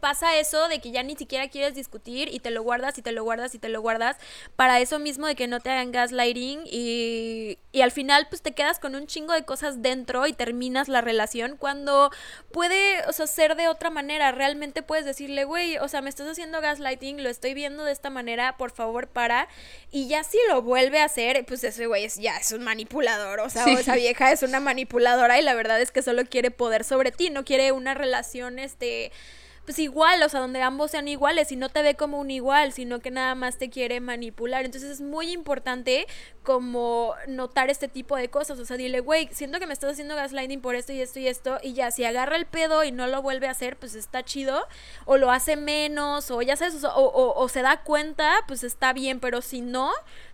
pasa 0.00 0.38
eso 0.38 0.68
de 0.68 0.80
que 0.80 0.90
ya 0.90 1.02
ni 1.02 1.16
siquiera 1.16 1.48
quieres 1.48 1.74
discutir 1.74 2.28
y 2.32 2.40
te 2.40 2.50
lo 2.50 2.62
guardas 2.62 2.98
y 2.98 3.02
te 3.02 3.12
lo 3.12 3.24
guardas 3.24 3.54
y 3.54 3.58
te 3.58 3.68
lo 3.68 3.80
guardas 3.80 4.16
para 4.56 4.80
eso 4.80 4.98
mismo 4.98 5.26
de 5.26 5.34
que 5.34 5.46
no 5.46 5.60
te 5.60 5.70
hagan 5.70 5.92
gaslighting 5.92 6.62
y, 6.64 7.58
y 7.72 7.80
al 7.82 7.90
final 7.90 8.26
pues 8.28 8.42
te 8.42 8.52
quedas 8.52 8.78
con 8.78 8.94
un 8.94 9.06
chingo 9.06 9.32
de 9.32 9.44
cosas 9.44 9.82
dentro 9.82 10.26
y 10.26 10.32
terminas 10.32 10.88
la 10.88 11.00
relación 11.00 11.56
cuando 11.56 12.10
puede, 12.52 13.04
o 13.08 13.12
sea, 13.12 13.26
ser 13.26 13.56
de 13.56 13.68
otra 13.68 13.90
manera. 13.90 14.32
Realmente 14.32 14.82
puedes 14.82 15.04
decirle, 15.04 15.44
güey, 15.44 15.78
o 15.78 15.88
sea, 15.88 16.00
me 16.00 16.08
estás 16.08 16.28
haciendo 16.28 16.60
gaslighting, 16.60 17.22
lo 17.22 17.28
estoy 17.28 17.54
viendo 17.54 17.84
de 17.84 17.92
esta 17.92 18.10
manera, 18.10 18.56
por 18.56 18.70
favor 18.70 19.08
para. 19.08 19.48
Y 19.90 20.08
ya 20.08 20.24
si 20.24 20.38
lo 20.48 20.62
vuelve 20.62 21.00
a 21.00 21.04
hacer, 21.04 21.44
pues 21.46 21.64
ese 21.64 21.86
güey 21.86 22.04
es, 22.04 22.16
ya 22.16 22.36
es 22.36 22.52
un 22.52 22.62
manipulador, 22.62 23.40
o 23.40 23.50
sea, 23.50 23.64
o 23.66 23.78
esa 23.78 23.94
vieja 23.96 24.32
es 24.32 24.42
una 24.42 24.60
manipuladora 24.60 25.38
y 25.38 25.42
la 25.42 25.54
verdad 25.54 25.80
es 25.80 25.90
que 25.90 26.02
solo 26.02 26.24
quiere 26.24 26.50
poder 26.50 26.84
sobre 26.84 27.12
ti, 27.12 27.30
no 27.30 27.44
quiere 27.44 27.72
una 27.72 27.94
relación, 27.94 28.58
este 28.58 29.12
pues 29.64 29.78
igual, 29.78 30.22
o 30.22 30.28
sea, 30.28 30.40
donde 30.40 30.60
ambos 30.60 30.90
sean 30.90 31.08
iguales 31.08 31.50
y 31.50 31.56
no 31.56 31.68
te 31.68 31.82
ve 31.82 31.94
como 31.94 32.20
un 32.20 32.30
igual, 32.30 32.72
sino 32.72 33.00
que 33.00 33.10
nada 33.10 33.34
más 33.34 33.56
te 33.56 33.70
quiere 33.70 34.00
manipular. 34.00 34.64
Entonces 34.64 34.90
es 34.90 35.00
muy 35.00 35.30
importante 35.32 36.06
como 36.42 37.14
notar 37.26 37.70
este 37.70 37.88
tipo 37.88 38.16
de 38.16 38.28
cosas, 38.28 38.58
o 38.58 38.66
sea, 38.66 38.76
dile, 38.76 39.00
güey, 39.00 39.28
siento 39.32 39.58
que 39.58 39.66
me 39.66 39.72
estás 39.72 39.92
haciendo 39.92 40.14
gaslighting 40.14 40.60
por 40.60 40.74
esto 40.74 40.92
y 40.92 41.00
esto 41.00 41.18
y 41.18 41.28
esto, 41.28 41.58
y 41.62 41.72
ya, 41.72 41.90
si 41.90 42.04
agarra 42.04 42.36
el 42.36 42.44
pedo 42.44 42.84
y 42.84 42.92
no 42.92 43.06
lo 43.06 43.22
vuelve 43.22 43.46
a 43.48 43.52
hacer, 43.52 43.78
pues 43.78 43.94
está 43.94 44.22
chido, 44.24 44.66
o 45.06 45.16
lo 45.16 45.30
hace 45.30 45.56
menos, 45.56 46.30
o 46.30 46.42
ya 46.42 46.56
sabes, 46.56 46.84
o, 46.84 46.88
o, 46.90 47.42
o 47.42 47.48
se 47.48 47.62
da 47.62 47.82
cuenta, 47.82 48.34
pues 48.46 48.62
está 48.62 48.92
bien, 48.92 49.20
pero 49.20 49.40
si 49.40 49.62
no, 49.62 49.90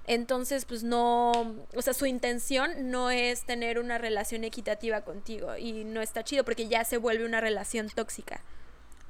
entonces, 0.08 0.64
pues 0.64 0.82
no, 0.82 1.30
o 1.74 1.82
sea, 1.82 1.94
su 1.94 2.06
intención 2.06 2.90
no 2.90 3.10
es 3.10 3.44
tener 3.44 3.78
una 3.78 3.96
relación 3.96 4.42
equitativa 4.42 5.02
contigo 5.02 5.56
y 5.56 5.84
no 5.84 6.02
está 6.02 6.24
chido 6.24 6.42
porque 6.42 6.66
ya 6.66 6.84
se 6.84 6.96
vuelve 6.96 7.24
una 7.24 7.40
relación 7.40 7.88
tóxica. 7.88 8.42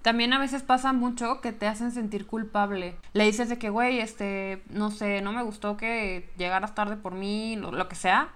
También 0.02 0.32
a 0.32 0.38
veces 0.38 0.62
pasa 0.62 0.92
mucho 0.92 1.40
que 1.40 1.52
te 1.52 1.66
hacen 1.66 1.92
sentir 1.92 2.26
culpable. 2.26 2.96
Le 3.12 3.24
dices 3.24 3.48
de 3.48 3.58
que, 3.58 3.68
güey, 3.68 4.00
este, 4.00 4.62
no 4.70 4.90
sé, 4.90 5.20
no 5.20 5.32
me 5.32 5.42
gustó 5.42 5.76
que 5.76 6.30
llegaras 6.38 6.74
tarde 6.74 6.96
por 6.96 7.14
mí, 7.14 7.56
lo, 7.56 7.70
lo 7.70 7.88
que 7.88 7.96
sea. 7.96 8.30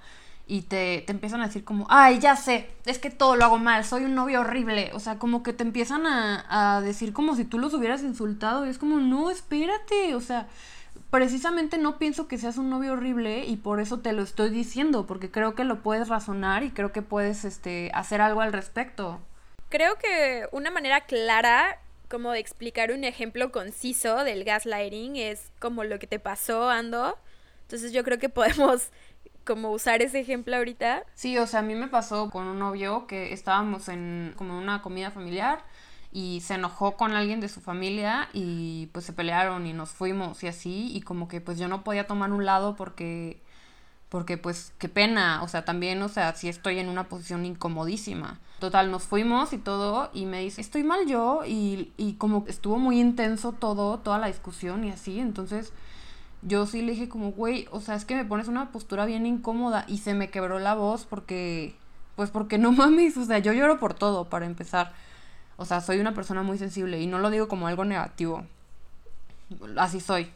Y 0.47 0.63
te, 0.63 1.03
te, 1.07 1.13
empiezan 1.13 1.41
a 1.41 1.47
decir 1.47 1.65
como, 1.65 1.87
ay, 1.89 2.19
ya 2.19 2.37
sé, 2.37 2.69
es 2.85 2.99
que 2.99 3.11
todo 3.11 3.35
lo 3.35 3.47
hago 3.47 3.57
mal, 3.57 3.83
soy 3.87 4.05
un 4.05 4.15
novio 4.15 4.43
horrible. 4.43 4.91
O 4.93 5.01
sea, 5.01 5.19
como 5.19 5.43
que 5.43 5.55
te 5.55 5.65
empiezan 5.65 6.07
a, 6.07 6.77
a 6.77 6.81
decir 6.83 7.15
como 7.15 7.35
si 7.35 7.47
tú 7.47 7.59
los 7.59 7.73
hubieras 7.73 8.03
insultado. 8.03 8.67
Y 8.67 8.69
es 8.69 8.77
como, 8.77 8.99
no, 8.99 9.31
espérate. 9.31 10.15
O 10.15 10.21
sea, 10.21 10.49
precisamente 11.11 11.79
no 11.79 11.97
pienso 11.97 12.29
que 12.29 12.37
seas 12.37 12.59
un 12.59 12.69
novio 12.69 12.93
horrible 12.93 13.47
y 13.47 13.57
por 13.57 13.81
eso 13.81 14.01
te 14.01 14.13
lo 14.13 14.23
estoy 14.23 14.51
diciendo, 14.51 15.07
porque 15.07 15.31
creo 15.31 15.55
que 15.55 15.65
lo 15.65 15.81
puedes 15.81 16.09
razonar 16.09 16.63
y 16.63 16.73
creo 16.73 16.93
que 16.93 17.03
puedes 17.03 17.45
este, 17.45 17.91
hacer 17.95 18.21
algo 18.21 18.43
al 18.43 18.53
respecto. 18.53 19.21
Creo 19.75 19.97
que 19.97 20.47
una 20.53 20.71
manera 20.71 21.01
clara 21.01 21.81
como 22.09 22.31
de 22.31 22.39
explicar 22.39 22.93
un 22.93 23.03
ejemplo 23.03 23.51
conciso 23.51 24.23
del 24.23 24.45
gaslighting 24.45 25.17
es 25.17 25.51
como 25.59 25.83
lo 25.83 25.99
que 25.99 26.07
te 26.07 26.21
pasó, 26.21 26.71
Ando. 26.71 27.19
Entonces 27.63 27.93
yo 27.93 28.05
creo 28.05 28.21
que 28.21 28.29
podemos 28.29 28.91
como 29.45 29.73
usar 29.73 30.01
ese 30.01 30.21
ejemplo 30.21 30.57
ahorita. 30.57 31.03
Sí, 31.15 31.37
o 31.39 31.49
sea, 31.49 31.59
a 31.59 31.63
mí 31.65 31.75
me 31.75 31.89
pasó 31.89 32.31
con 32.31 32.47
un 32.47 32.61
novio 32.61 33.09
que 33.09 33.33
estábamos 33.33 33.89
en 33.89 34.35
como 34.37 34.57
una 34.57 34.81
comida 34.81 35.11
familiar 35.11 35.65
y 36.13 36.41
se 36.43 36.55
enojó 36.55 36.97
con 36.97 37.11
alguien 37.11 37.41
de 37.41 37.49
su 37.49 37.61
familia 37.61 38.29
y 38.33 38.87
pues 38.93 39.05
se 39.05 39.13
pelearon 39.13 39.67
y 39.67 39.73
nos 39.73 39.91
fuimos 39.91 40.41
y 40.45 40.47
así 40.47 40.97
y 40.97 41.01
como 41.01 41.27
que 41.27 41.41
pues 41.41 41.59
yo 41.59 41.67
no 41.67 41.83
podía 41.83 42.07
tomar 42.07 42.31
un 42.31 42.45
lado 42.45 42.77
porque 42.77 43.43
porque 44.15 44.39
pues 44.39 44.73
qué 44.79 44.89
pena, 44.89 45.43
o 45.43 45.49
sea, 45.49 45.65
también, 45.65 46.01
o 46.01 46.09
sea, 46.09 46.37
si 46.37 46.49
estoy 46.49 46.79
en 46.79 46.89
una 46.89 47.09
posición 47.09 47.45
incomodísima. 47.45 48.39
Total, 48.61 48.89
nos 48.93 49.03
fuimos 49.03 49.53
y 49.53 49.59
todo, 49.59 50.09
y 50.15 50.25
me 50.25 50.39
dice, 50.39 50.61
estoy 50.61 50.85
mal 50.85 51.09
yo, 51.09 51.43
y, 51.45 51.91
y 51.97 52.13
como 52.13 52.45
estuvo 52.47 52.79
muy 52.79 53.01
intenso 53.01 53.51
todo, 53.51 53.99
toda 53.99 54.19
la 54.19 54.29
discusión 54.29 54.85
y 54.85 54.93
así, 54.93 55.19
entonces 55.19 55.73
yo 56.43 56.65
sí 56.65 56.83
le 56.83 56.93
dije 56.93 57.09
como, 57.09 57.33
güey, 57.33 57.67
o 57.73 57.81
sea, 57.81 57.97
es 57.97 58.05
que 58.05 58.15
me 58.15 58.25
pones 58.25 58.47
una 58.47 58.71
postura 58.71 59.05
bien 59.05 59.27
incómoda 59.27 59.85
y 59.89 59.99
se 59.99 60.15
me 60.15 60.31
quebró 60.31 60.61
la 60.61 60.75
voz 60.77 61.07
porque, 61.07 61.75
pues 62.15 62.31
porque 62.31 62.57
no 62.57 62.71
mames, 62.73 63.17
o 63.17 63.25
sea, 63.25 63.41
yo 63.41 63.53
lloro 63.53 63.81
por 63.81 63.95
todo, 63.95 64.27
para 64.27 64.47
empezar. 64.47 64.93
O 65.57 65.65
sea, 65.65 65.81
soy 65.81 65.99
una 65.99 66.15
persona 66.15 66.45
muy 66.45 66.57
sensible 66.57 67.01
y 67.01 67.09
no 67.09 67.19
lo 67.19 67.31
digo 67.31 67.49
como 67.49 67.67
algo 67.67 67.85
negativo. 67.85 68.45
Así 69.77 69.99
soy. 69.99 70.31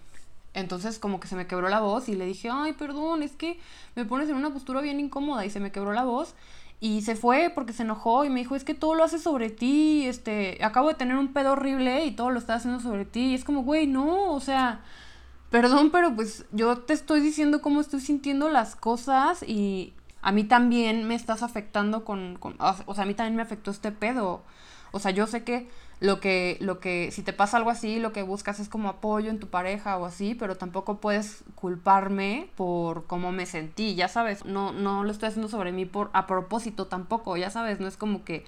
Entonces 0.55 0.99
como 0.99 1.21
que 1.21 1.29
se 1.29 1.37
me 1.37 1.47
quebró 1.47 1.69
la 1.69 1.81
voz 1.81 2.09
y 2.09 2.15
le 2.15 2.27
dije, 2.27 2.49
ay, 2.51 2.73
perdón, 2.73 3.23
es 3.23 3.33
que 3.33 3.59
me 3.95 4.05
pones 4.05 4.29
en 4.29 4.37
una 4.37 4.53
postura 4.53 4.81
bien 4.81 5.01
incómoda 5.01 5.45
y 5.45 5.51
se 5.51 5.61
me 5.61 5.73
quebró 5.73 5.93
la 5.93 6.05
voz. 6.05 6.35
Y 6.81 7.03
se 7.03 7.17
fue 7.17 7.51
porque 7.53 7.73
se 7.73 7.83
enojó 7.83 8.25
y 8.25 8.31
me 8.31 8.41
dijo, 8.41 8.55
es 8.55 8.65
que 8.65 8.75
todo 8.75 8.95
lo 8.95 9.03
hace 9.03 9.19
sobre 9.19 9.51
ti, 9.51 10.07
este, 10.07 10.59
acabo 10.63 10.89
de 10.89 10.95
tener 10.95 11.17
un 11.17 11.33
pedo 11.33 11.53
horrible 11.53 12.05
y 12.05 12.13
todo 12.13 12.31
lo 12.31 12.39
está 12.39 12.55
haciendo 12.55 12.81
sobre 12.81 13.05
ti. 13.05 13.31
Y 13.31 13.35
es 13.35 13.45
como, 13.45 13.63
güey, 13.65 13.87
no, 13.89 14.33
o 14.33 14.41
sea, 14.41 14.83
perdón, 15.51 15.91
pero 15.91 16.15
pues 16.15 16.45
yo 16.53 16.79
te 16.79 16.93
estoy 16.93 17.21
diciendo 17.21 17.61
cómo 17.63 17.81
estoy 17.81 18.01
sintiendo 18.01 18.49
las 18.49 18.77
cosas 18.77 19.43
y 19.43 19.93
a 20.23 20.31
mí 20.31 20.45
también 20.45 21.07
me 21.07 21.15
estás 21.15 21.43
afectando 21.43 22.05
con, 22.05 22.37
con 22.37 22.57
o 22.59 22.95
sea, 22.95 23.05
a 23.05 23.07
mí 23.07 23.15
también 23.15 23.37
me 23.37 23.43
afectó 23.43 23.71
este 23.71 23.93
pedo. 23.93 24.43
O 24.93 25.01
sea, 25.01 25.11
yo 25.11 25.27
sé 25.27 25.45
que 25.45 25.69
lo 26.01 26.21
que, 26.21 26.59
lo 26.61 26.79
que, 26.79 27.11
si 27.11 27.23
te 27.23 27.33
pasa 27.33 27.57
algo 27.57 27.71
así, 27.71 27.99
lo 27.99 28.13
que 28.13 28.23
buscas 28.23 28.61
es 28.61 28.69
como 28.69 28.89
apoyo 28.89 29.31
en 29.31 29.41
tu 29.41 29.49
pareja 29.49 29.97
o 29.97 30.05
así, 30.05 30.35
pero 30.35 30.57
tampoco 30.57 31.01
puedes 31.01 31.43
culparme 31.55 32.51
por 32.57 33.07
cómo 33.07 33.33
me 33.33 33.47
sentí, 33.47 33.95
ya 33.95 34.09
sabes, 34.09 34.45
no, 34.45 34.73
no 34.73 35.05
lo 35.05 35.11
estoy 35.11 35.29
haciendo 35.29 35.49
sobre 35.49 35.73
mí 35.73 35.87
por, 35.87 36.11
a 36.13 36.27
propósito 36.27 36.87
tampoco, 36.87 37.37
ya 37.37 37.51
sabes, 37.51 37.81
no 37.81 37.89
es 37.89 37.97
como 37.97 38.25
que, 38.25 38.45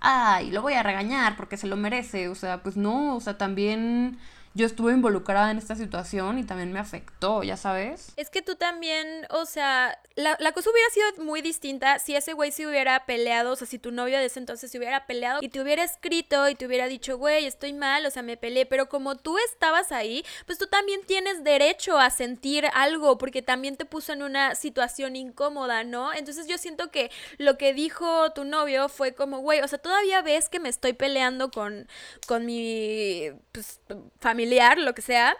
ay, 0.00 0.50
lo 0.50 0.62
voy 0.62 0.74
a 0.74 0.82
regañar 0.82 1.36
porque 1.36 1.56
se 1.56 1.66
lo 1.66 1.76
merece, 1.76 2.28
o 2.28 2.34
sea, 2.34 2.62
pues 2.62 2.76
no, 2.76 3.16
o 3.16 3.20
sea, 3.20 3.36
también 3.36 4.18
yo 4.54 4.66
estuve 4.66 4.92
involucrada 4.92 5.50
en 5.50 5.58
esta 5.58 5.74
situación 5.74 6.38
y 6.38 6.44
también 6.44 6.72
me 6.72 6.78
afectó, 6.78 7.42
ya 7.42 7.56
sabes. 7.56 8.12
Es 8.16 8.30
que 8.30 8.40
tú 8.40 8.54
también, 8.54 9.26
o 9.30 9.46
sea, 9.46 9.98
la, 10.14 10.36
la 10.38 10.52
cosa 10.52 10.70
hubiera 10.70 10.88
sido 10.90 11.24
muy 11.24 11.42
distinta 11.42 11.98
si 11.98 12.14
ese 12.14 12.34
güey 12.34 12.52
se 12.52 12.64
hubiera 12.64 13.04
peleado, 13.04 13.52
o 13.52 13.56
sea, 13.56 13.66
si 13.66 13.80
tu 13.80 13.90
novio 13.90 14.16
de 14.16 14.26
ese 14.26 14.38
entonces 14.38 14.70
se 14.70 14.78
hubiera 14.78 15.06
peleado 15.06 15.40
y 15.42 15.48
te 15.48 15.60
hubiera 15.60 15.82
escrito 15.82 16.48
y 16.48 16.54
te 16.54 16.66
hubiera 16.66 16.86
dicho, 16.86 17.18
güey, 17.18 17.46
estoy 17.46 17.72
mal, 17.72 18.06
o 18.06 18.10
sea, 18.12 18.22
me 18.22 18.36
peleé, 18.36 18.64
pero 18.64 18.88
como 18.88 19.16
tú 19.16 19.38
estabas 19.38 19.90
ahí, 19.90 20.24
pues 20.46 20.56
tú 20.56 20.68
también 20.68 21.00
tienes 21.04 21.42
derecho 21.42 21.98
a 21.98 22.10
sentir 22.10 22.66
algo 22.74 23.18
porque 23.18 23.42
también 23.42 23.76
te 23.76 23.86
puso 23.86 24.12
en 24.12 24.22
una 24.22 24.54
situación 24.54 25.16
incómoda, 25.16 25.82
¿no? 25.82 26.12
Entonces 26.14 26.46
yo 26.46 26.58
siento 26.58 26.92
que 26.92 27.10
lo 27.38 27.58
que 27.58 27.74
dijo 27.74 28.32
tu 28.34 28.44
novio 28.44 28.88
fue 28.88 29.14
como, 29.14 29.38
güey, 29.38 29.62
o 29.62 29.68
sea, 29.68 29.80
todavía 29.80 30.22
ves 30.22 30.48
que 30.48 30.60
me 30.60 30.68
estoy 30.68 30.92
peleando 30.92 31.50
con, 31.50 31.88
con 32.28 32.46
mi 32.46 33.32
pues, 33.50 33.80
familia 34.20 34.43
lo 34.44 34.94
que 34.94 35.02
sea, 35.02 35.36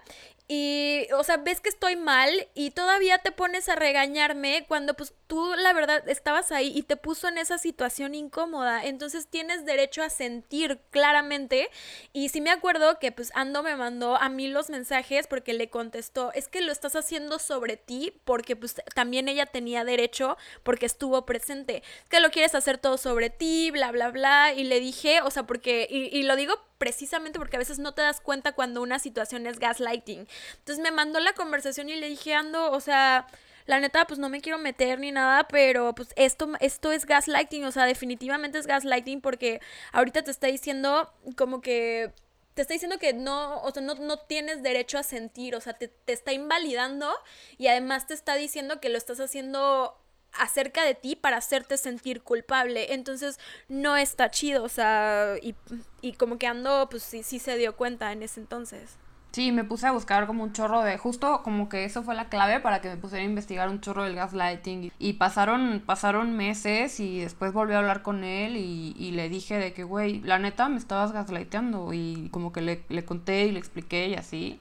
y, 0.47 1.07
o 1.17 1.25
sea, 1.25 1.39
ves 1.39 1.61
que 1.63 1.71
estoy 1.71 1.97
mal 1.97 2.31
y 2.55 2.71
todavía 2.71 3.17
te 3.17 3.33
pones 3.33 3.71
a 3.71 3.77
regañarme 3.77 4.67
cuando 4.69 4.93
pues 4.93 5.15
tú 5.27 5.55
la 5.57 5.73
verdad 5.73 6.07
estabas 6.07 6.53
ahí 6.53 6.71
y 6.77 6.83
te 6.83 6.99
puso 6.99 7.29
en 7.29 7.39
esa 7.39 7.57
situación 7.57 8.15
incómoda. 8.15 8.85
Entonces 8.85 9.27
tienes 9.27 9.65
derecho 9.65 10.03
a 10.03 10.11
sentir 10.11 10.81
claramente. 10.91 11.71
Y 12.13 12.29
sí 12.29 12.43
me 12.43 12.51
acuerdo 12.51 12.99
que 12.99 13.11
pues 13.11 13.33
Ando 13.35 13.63
me 13.63 13.75
mandó 13.75 14.17
a 14.17 14.29
mí 14.29 14.49
los 14.49 14.69
mensajes 14.69 15.27
porque 15.29 15.55
le 15.55 15.71
contestó, 15.71 16.31
es 16.35 16.49
que 16.49 16.61
lo 16.61 16.73
estás 16.73 16.95
haciendo 16.95 17.39
sobre 17.39 17.79
ti 17.79 18.13
porque 18.25 18.55
pues 18.55 18.75
también 18.95 19.29
ella 19.29 19.47
tenía 19.47 19.83
derecho 19.83 20.37
porque 20.63 20.85
estuvo 20.85 21.25
presente. 21.25 21.83
Que 22.11 22.21
lo 22.21 22.31
quieres 22.31 22.55
hacer 22.55 22.77
todo 22.77 22.99
sobre 22.99 23.31
ti, 23.31 23.71
bla, 23.71 23.93
bla, 23.93 24.11
bla. 24.11 24.53
Y 24.53 24.65
le 24.65 24.79
dije, 24.79 25.23
o 25.23 25.31
sea, 25.31 25.45
porque, 25.45 25.87
y 25.91 26.23
lo 26.25 26.37
digo 26.37 26.61
precisamente 26.79 27.39
porque 27.39 27.57
a 27.57 27.59
veces 27.59 27.79
no 27.79 27.93
te 27.93 28.03
das 28.03 28.21
cuenta 28.21 28.53
cuando 28.53 28.83
una 28.83 28.99
situación 28.99 29.47
es 29.47 29.59
gaslighting. 29.59 30.27
Entonces 30.59 30.83
me 30.83 30.91
mandó 30.91 31.21
la 31.21 31.33
conversación 31.33 31.89
y 31.89 31.97
le 31.97 32.09
dije, 32.09 32.35
Ando, 32.35 32.71
o 32.73 32.81
sea, 32.81 33.27
la 33.67 33.81
neta, 33.81 34.07
pues 34.07 34.19
no 34.19 34.29
me 34.29 34.41
quiero 34.41 34.59
meter 34.59 34.99
ni 35.01 35.11
nada, 35.11 35.49
pero 35.49 35.95
pues 35.95 36.09
esto, 36.17 36.51
esto 36.61 36.93
es 36.93 37.07
gaslighting, 37.07 37.65
o 37.65 37.73
sea, 37.73 37.87
definitivamente 37.87 38.59
es 38.59 38.67
gaslighting 38.67 39.21
porque 39.21 39.61
ahorita 39.93 40.23
te 40.23 40.31
está 40.31 40.49
diciendo 40.49 41.13
como 41.37 41.61
que 41.61 42.13
te 42.55 42.63
está 42.63 42.75
diciendo 42.75 42.99
que 42.99 43.13
no, 43.13 43.61
o 43.63 43.71
sea, 43.73 43.83
no, 43.83 43.95
no 43.95 44.19
tienes 44.19 44.63
derecho 44.63 44.99
a 44.99 45.03
sentir, 45.03 45.57
o 45.57 45.61
sea, 45.61 45.75
te, 45.75 45.89
te, 45.89 46.13
está 46.13 46.33
invalidando 46.33 47.13
y 47.59 47.67
además 47.67 48.07
te 48.07 48.15
está 48.15 48.37
diciendo 48.37 48.81
que 48.81 48.91
lo 48.91 48.99
estás 48.99 49.19
haciendo 49.19 49.99
acerca 50.39 50.85
de 50.85 50.95
ti 50.95 51.17
para 51.17 51.39
hacerte 51.39 51.77
sentir 51.77 52.23
culpable. 52.23 52.95
Entonces 52.95 53.39
no 53.69 53.97
está 53.97 54.31
chido, 54.31 54.65
o 54.65 54.69
sea, 54.69 55.35
y, 55.43 55.55
y 56.01 56.15
como 56.15 56.39
que 56.39 56.47
ando, 56.47 56.89
pues 56.91 57.03
sí, 57.03 57.23
sí 57.23 57.39
se 57.39 57.57
dio 57.57 57.77
cuenta 57.77 58.13
en 58.13 58.23
ese 58.23 58.41
entonces. 58.41 58.99
Sí, 59.35 59.51
me 59.51 59.65
puse 59.65 59.89
a 59.89 59.91
buscar 59.91 60.29
como 60.29 60.45
un 60.45 60.53
chorro 60.53 60.83
de, 60.83 60.97
justo 60.97 61.43
como 61.43 61.69
que 61.69 61.85
eso 61.85 62.05
fue 62.05 62.15
la 62.15 62.29
clave 62.29 62.61
para 62.61 62.81
que 62.81 62.89
me 62.89 62.97
pusiera 62.97 63.25
a 63.25 63.27
investigar 63.27 63.69
un 63.69 63.81
chorro 63.81 64.05
del 64.05 64.15
gaslighting. 64.15 64.93
Y 65.01 65.15
pasaron, 65.15 65.83
pasaron 65.85 66.37
meses 66.37 67.01
y 67.01 67.19
después 67.19 67.53
volví 67.53 67.75
a 67.75 67.79
hablar 67.79 68.03
con 68.03 68.23
él 68.23 68.57
y, 68.57 69.11
le 69.11 69.29
dije 69.29 69.59
de 69.59 69.73
que, 69.73 69.83
güey, 69.83 70.21
la 70.21 70.39
neta 70.39 70.69
me 70.69 70.77
estabas 70.79 71.11
gaslighteando 71.11 71.93
y 71.93 72.29
como 72.31 72.53
que 72.53 72.61
le, 72.61 72.85
le 72.89 73.05
conté 73.05 73.47
y 73.47 73.51
le 73.51 73.59
expliqué 73.59 74.07
y 74.07 74.15
así. 74.15 74.61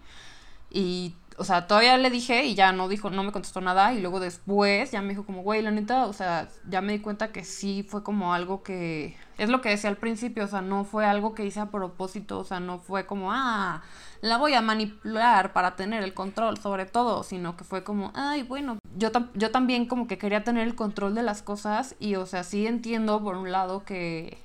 Y 0.71 1.13
o 1.37 1.43
sea, 1.43 1.67
todavía 1.67 1.97
le 1.97 2.09
dije 2.09 2.45
y 2.45 2.55
ya 2.55 2.71
no 2.71 2.87
dijo, 2.87 3.09
no 3.09 3.23
me 3.23 3.31
contestó 3.31 3.61
nada 3.61 3.93
y 3.93 4.01
luego 4.01 4.19
después 4.19 4.91
ya 4.91 5.01
me 5.01 5.09
dijo 5.09 5.25
como, 5.25 5.41
güey, 5.41 5.61
la 5.61 5.71
neta, 5.71 6.05
o 6.05 6.13
sea, 6.13 6.47
ya 6.69 6.81
me 6.81 6.93
di 6.93 6.99
cuenta 6.99 7.31
que 7.31 7.43
sí 7.43 7.85
fue 7.87 8.03
como 8.03 8.33
algo 8.33 8.63
que, 8.63 9.15
es 9.37 9.49
lo 9.49 9.61
que 9.61 9.69
decía 9.69 9.89
al 9.89 9.97
principio, 9.97 10.45
o 10.45 10.47
sea, 10.47 10.61
no 10.61 10.83
fue 10.85 11.05
algo 11.05 11.33
que 11.33 11.45
hice 11.45 11.59
a 11.59 11.71
propósito, 11.71 12.39
o 12.39 12.43
sea, 12.43 12.59
no 12.59 12.79
fue 12.79 13.05
como, 13.05 13.31
ah, 13.31 13.81
la 14.21 14.37
voy 14.37 14.53
a 14.53 14.61
manipular 14.61 15.53
para 15.53 15.75
tener 15.75 16.03
el 16.03 16.13
control 16.13 16.57
sobre 16.57 16.85
todo, 16.85 17.23
sino 17.23 17.57
que 17.57 17.63
fue 17.63 17.83
como, 17.83 18.11
ay, 18.15 18.43
bueno, 18.43 18.77
yo, 18.97 19.09
yo 19.33 19.51
también 19.51 19.85
como 19.85 20.07
que 20.07 20.17
quería 20.17 20.43
tener 20.43 20.67
el 20.67 20.75
control 20.75 21.15
de 21.15 21.23
las 21.23 21.41
cosas 21.41 21.95
y, 21.99 22.15
o 22.15 22.25
sea, 22.25 22.43
sí 22.43 22.67
entiendo 22.67 23.21
por 23.23 23.35
un 23.35 23.51
lado 23.51 23.83
que, 23.83 24.37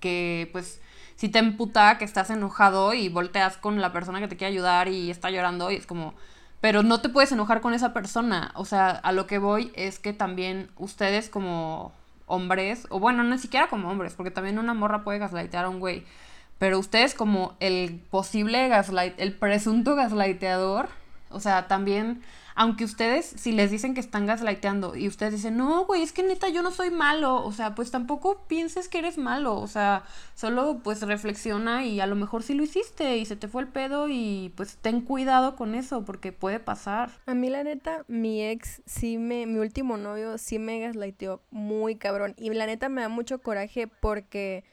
que 0.00 0.48
pues 0.52 0.80
si 1.16 1.28
te 1.28 1.38
emputa 1.38 1.98
que 1.98 2.04
estás 2.04 2.30
enojado 2.30 2.94
y 2.94 3.08
volteas 3.08 3.56
con 3.56 3.80
la 3.80 3.92
persona 3.92 4.20
que 4.20 4.28
te 4.28 4.36
quiere 4.36 4.52
ayudar 4.52 4.88
y 4.88 5.10
está 5.10 5.30
llorando 5.30 5.70
y 5.70 5.76
es 5.76 5.86
como, 5.86 6.14
pero 6.60 6.82
no 6.82 7.00
te 7.00 7.08
puedes 7.08 7.32
enojar 7.32 7.60
con 7.60 7.74
esa 7.74 7.92
persona. 7.92 8.52
O 8.54 8.64
sea, 8.64 8.90
a 8.90 9.12
lo 9.12 9.26
que 9.26 9.38
voy 9.38 9.72
es 9.74 9.98
que 9.98 10.12
también 10.12 10.70
ustedes 10.76 11.28
como 11.28 11.92
hombres, 12.26 12.86
o 12.90 13.00
bueno, 13.00 13.24
ni 13.24 13.38
siquiera 13.38 13.68
como 13.68 13.90
hombres, 13.90 14.14
porque 14.14 14.30
también 14.30 14.58
una 14.58 14.74
morra 14.74 15.04
puede 15.04 15.18
gaslightear 15.18 15.64
a 15.64 15.68
un 15.68 15.80
güey, 15.80 16.04
pero 16.58 16.78
ustedes 16.78 17.14
como 17.14 17.56
el 17.60 18.00
posible 18.10 18.68
gaslight, 18.68 19.14
el 19.18 19.32
presunto 19.34 19.94
gaslighteador, 19.94 20.88
o 21.30 21.40
sea, 21.40 21.66
también 21.68 22.22
aunque 22.56 22.84
ustedes, 22.84 23.26
si 23.26 23.52
les 23.52 23.70
dicen 23.70 23.92
que 23.92 24.00
están 24.00 24.24
gaslighteando 24.24 24.96
y 24.96 25.08
ustedes 25.08 25.34
dicen, 25.34 25.58
no, 25.58 25.84
güey, 25.84 26.02
es 26.02 26.12
que 26.12 26.22
neta 26.22 26.48
yo 26.48 26.62
no 26.62 26.70
soy 26.70 26.90
malo, 26.90 27.44
o 27.44 27.52
sea, 27.52 27.74
pues 27.74 27.90
tampoco 27.90 28.46
pienses 28.48 28.88
que 28.88 28.98
eres 28.98 29.18
malo, 29.18 29.56
o 29.60 29.66
sea, 29.66 30.04
solo 30.34 30.80
pues 30.82 31.02
reflexiona 31.02 31.84
y 31.84 32.00
a 32.00 32.06
lo 32.06 32.16
mejor 32.16 32.42
sí 32.42 32.54
lo 32.54 32.62
hiciste 32.62 33.18
y 33.18 33.26
se 33.26 33.36
te 33.36 33.46
fue 33.46 33.60
el 33.62 33.68
pedo 33.68 34.08
y 34.08 34.54
pues 34.56 34.78
ten 34.78 35.02
cuidado 35.02 35.54
con 35.54 35.74
eso 35.74 36.06
porque 36.06 36.32
puede 36.32 36.58
pasar. 36.58 37.10
A 37.26 37.34
mí 37.34 37.50
la 37.50 37.62
neta, 37.62 38.04
mi 38.08 38.42
ex 38.42 38.80
sí 38.86 39.18
me, 39.18 39.44
mi 39.44 39.58
último 39.58 39.98
novio 39.98 40.38
sí 40.38 40.58
me 40.58 40.80
gaslighteó 40.80 41.42
muy 41.50 41.96
cabrón 41.96 42.34
y 42.38 42.48
la 42.54 42.64
neta 42.64 42.88
me 42.88 43.02
da 43.02 43.10
mucho 43.10 43.42
coraje 43.42 43.86
porque 43.86 44.64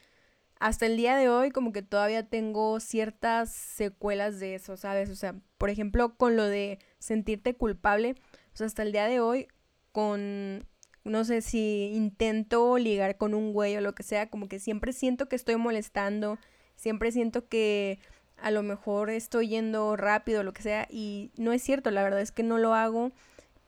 hasta 0.64 0.86
el 0.86 0.96
día 0.96 1.14
de 1.14 1.28
hoy 1.28 1.50
como 1.50 1.72
que 1.72 1.82
todavía 1.82 2.26
tengo 2.26 2.80
ciertas 2.80 3.52
secuelas 3.52 4.40
de 4.40 4.54
eso, 4.54 4.78
¿sabes? 4.78 5.10
O 5.10 5.14
sea, 5.14 5.34
por 5.58 5.68
ejemplo, 5.68 6.16
con 6.16 6.36
lo 6.36 6.44
de 6.44 6.78
sentirte 6.98 7.54
culpable, 7.54 8.14
o 8.58 8.64
hasta 8.64 8.82
el 8.82 8.90
día 8.90 9.04
de 9.04 9.20
hoy 9.20 9.46
con 9.92 10.66
no 11.04 11.24
sé 11.26 11.42
si 11.42 11.90
intento 11.92 12.78
ligar 12.78 13.18
con 13.18 13.34
un 13.34 13.52
güey 13.52 13.76
o 13.76 13.82
lo 13.82 13.94
que 13.94 14.04
sea, 14.04 14.30
como 14.30 14.48
que 14.48 14.58
siempre 14.58 14.94
siento 14.94 15.28
que 15.28 15.36
estoy 15.36 15.56
molestando, 15.56 16.38
siempre 16.76 17.12
siento 17.12 17.46
que 17.46 17.98
a 18.38 18.50
lo 18.50 18.62
mejor 18.62 19.10
estoy 19.10 19.48
yendo 19.48 19.96
rápido 19.96 20.40
o 20.40 20.44
lo 20.44 20.54
que 20.54 20.62
sea 20.62 20.88
y 20.90 21.30
no 21.36 21.52
es 21.52 21.62
cierto, 21.62 21.90
la 21.90 22.02
verdad 22.02 22.22
es 22.22 22.32
que 22.32 22.42
no 22.42 22.56
lo 22.56 22.72
hago, 22.72 23.12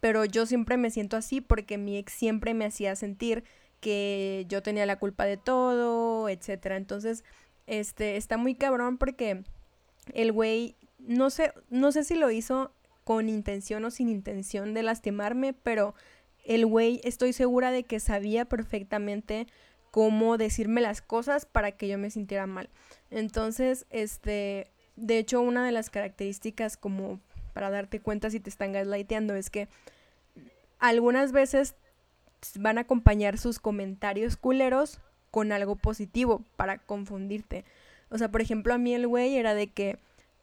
pero 0.00 0.24
yo 0.24 0.46
siempre 0.46 0.78
me 0.78 0.90
siento 0.90 1.18
así 1.18 1.42
porque 1.42 1.76
mi 1.76 1.98
ex 1.98 2.14
siempre 2.14 2.54
me 2.54 2.64
hacía 2.64 2.96
sentir 2.96 3.44
que 3.81 4.47
yo 4.49 4.62
tenía 4.62 4.87
la 4.87 4.99
culpa 4.99 5.25
de 5.25 5.37
todo, 5.37 6.29
etcétera. 6.29 6.77
Entonces, 6.77 7.25
este 7.67 8.17
está 8.17 8.37
muy 8.37 8.55
cabrón 8.55 8.99
porque 8.99 9.45
el 10.15 10.33
güey 10.33 10.77
no 10.99 11.31
sé 11.31 11.53
no 11.69 11.93
sé 11.93 12.05
si 12.05 12.15
lo 12.15 12.31
hizo 12.31 12.73
con 13.05 13.29
intención 13.29 13.85
o 13.85 13.91
sin 13.91 14.09
intención 14.09 14.75
de 14.75 14.83
lastimarme, 14.83 15.53
pero 15.53 15.95
el 16.45 16.67
güey 16.67 17.01
estoy 17.05 17.33
segura 17.33 17.71
de 17.71 17.85
que 17.85 18.01
sabía 18.01 18.45
perfectamente 18.45 19.47
cómo 19.91 20.37
decirme 20.37 20.81
las 20.81 21.03
cosas 21.03 21.47
para 21.47 21.73
que 21.73 21.89
yo 21.89 21.99
me 21.99 22.11
sintiera 22.11 22.47
mal. 22.47 22.69
Entonces, 23.11 23.87
este, 23.91 24.71
de 24.97 25.19
hecho, 25.19 25.41
una 25.41 25.65
de 25.65 25.73
las 25.73 25.91
características 25.91 26.77
como 26.77 27.21
para 27.53 27.71
darte 27.71 28.01
cuenta 28.01 28.31
si 28.31 28.41
te 28.41 28.51
están 28.51 28.73
gaslighteando 28.73 29.35
es 29.35 29.51
que 29.51 29.69
algunas 30.79 31.33
veces 31.33 31.75
van 32.59 32.79
a 32.79 32.83
acompañar 32.83 33.38
sus 33.38 33.59
comentarios 33.59 34.37
culeros 34.37 35.01
con 35.31 35.53
algo 35.53 35.77
positivo 35.77 36.42
para 36.57 36.79
confundirte. 36.79 37.64
O 38.09 38.18
sea, 38.18 38.31
por 38.31 38.40
ejemplo, 38.40 38.72
a 38.75 38.79
mí 38.79 38.94
el 38.94 39.07
güey 39.07 39.37
era 39.37 39.55
de 39.55 39.68
que 39.68 39.99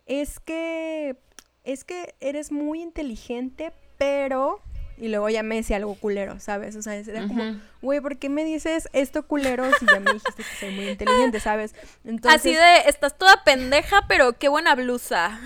es 0.05 0.39
que 0.39 1.15
es 1.63 1.83
que 1.83 2.13
eres 2.19 2.51
muy 2.51 2.81
inteligente, 2.81 3.71
pero 3.97 4.61
y 4.97 5.07
luego 5.07 5.27
ya 5.29 5.41
me 5.43 5.55
decía 5.55 5.77
algo 5.77 5.95
culero, 5.95 6.39
¿sabes? 6.39 6.75
O 6.75 6.81
sea, 6.81 6.95
era 6.95 7.27
como, 7.27 7.59
güey, 7.81 7.99
¿por 7.99 8.17
qué 8.17 8.29
me 8.29 8.45
dices 8.45 8.89
esto 8.93 9.25
culero 9.25 9.65
si 9.79 9.85
ya 9.87 9.99
me 9.99 10.13
dijiste 10.13 10.43
que 10.43 10.55
soy 10.59 10.75
muy 10.75 10.89
inteligente, 10.89 11.39
¿sabes? 11.41 11.73
Entonces... 12.03 12.39
Así 12.39 12.53
de, 12.53 12.89
estás 12.89 13.17
toda 13.17 13.43
pendeja, 13.43 14.05
pero 14.07 14.33
qué 14.33 14.49
buena 14.49 14.75
blusa. 14.75 15.39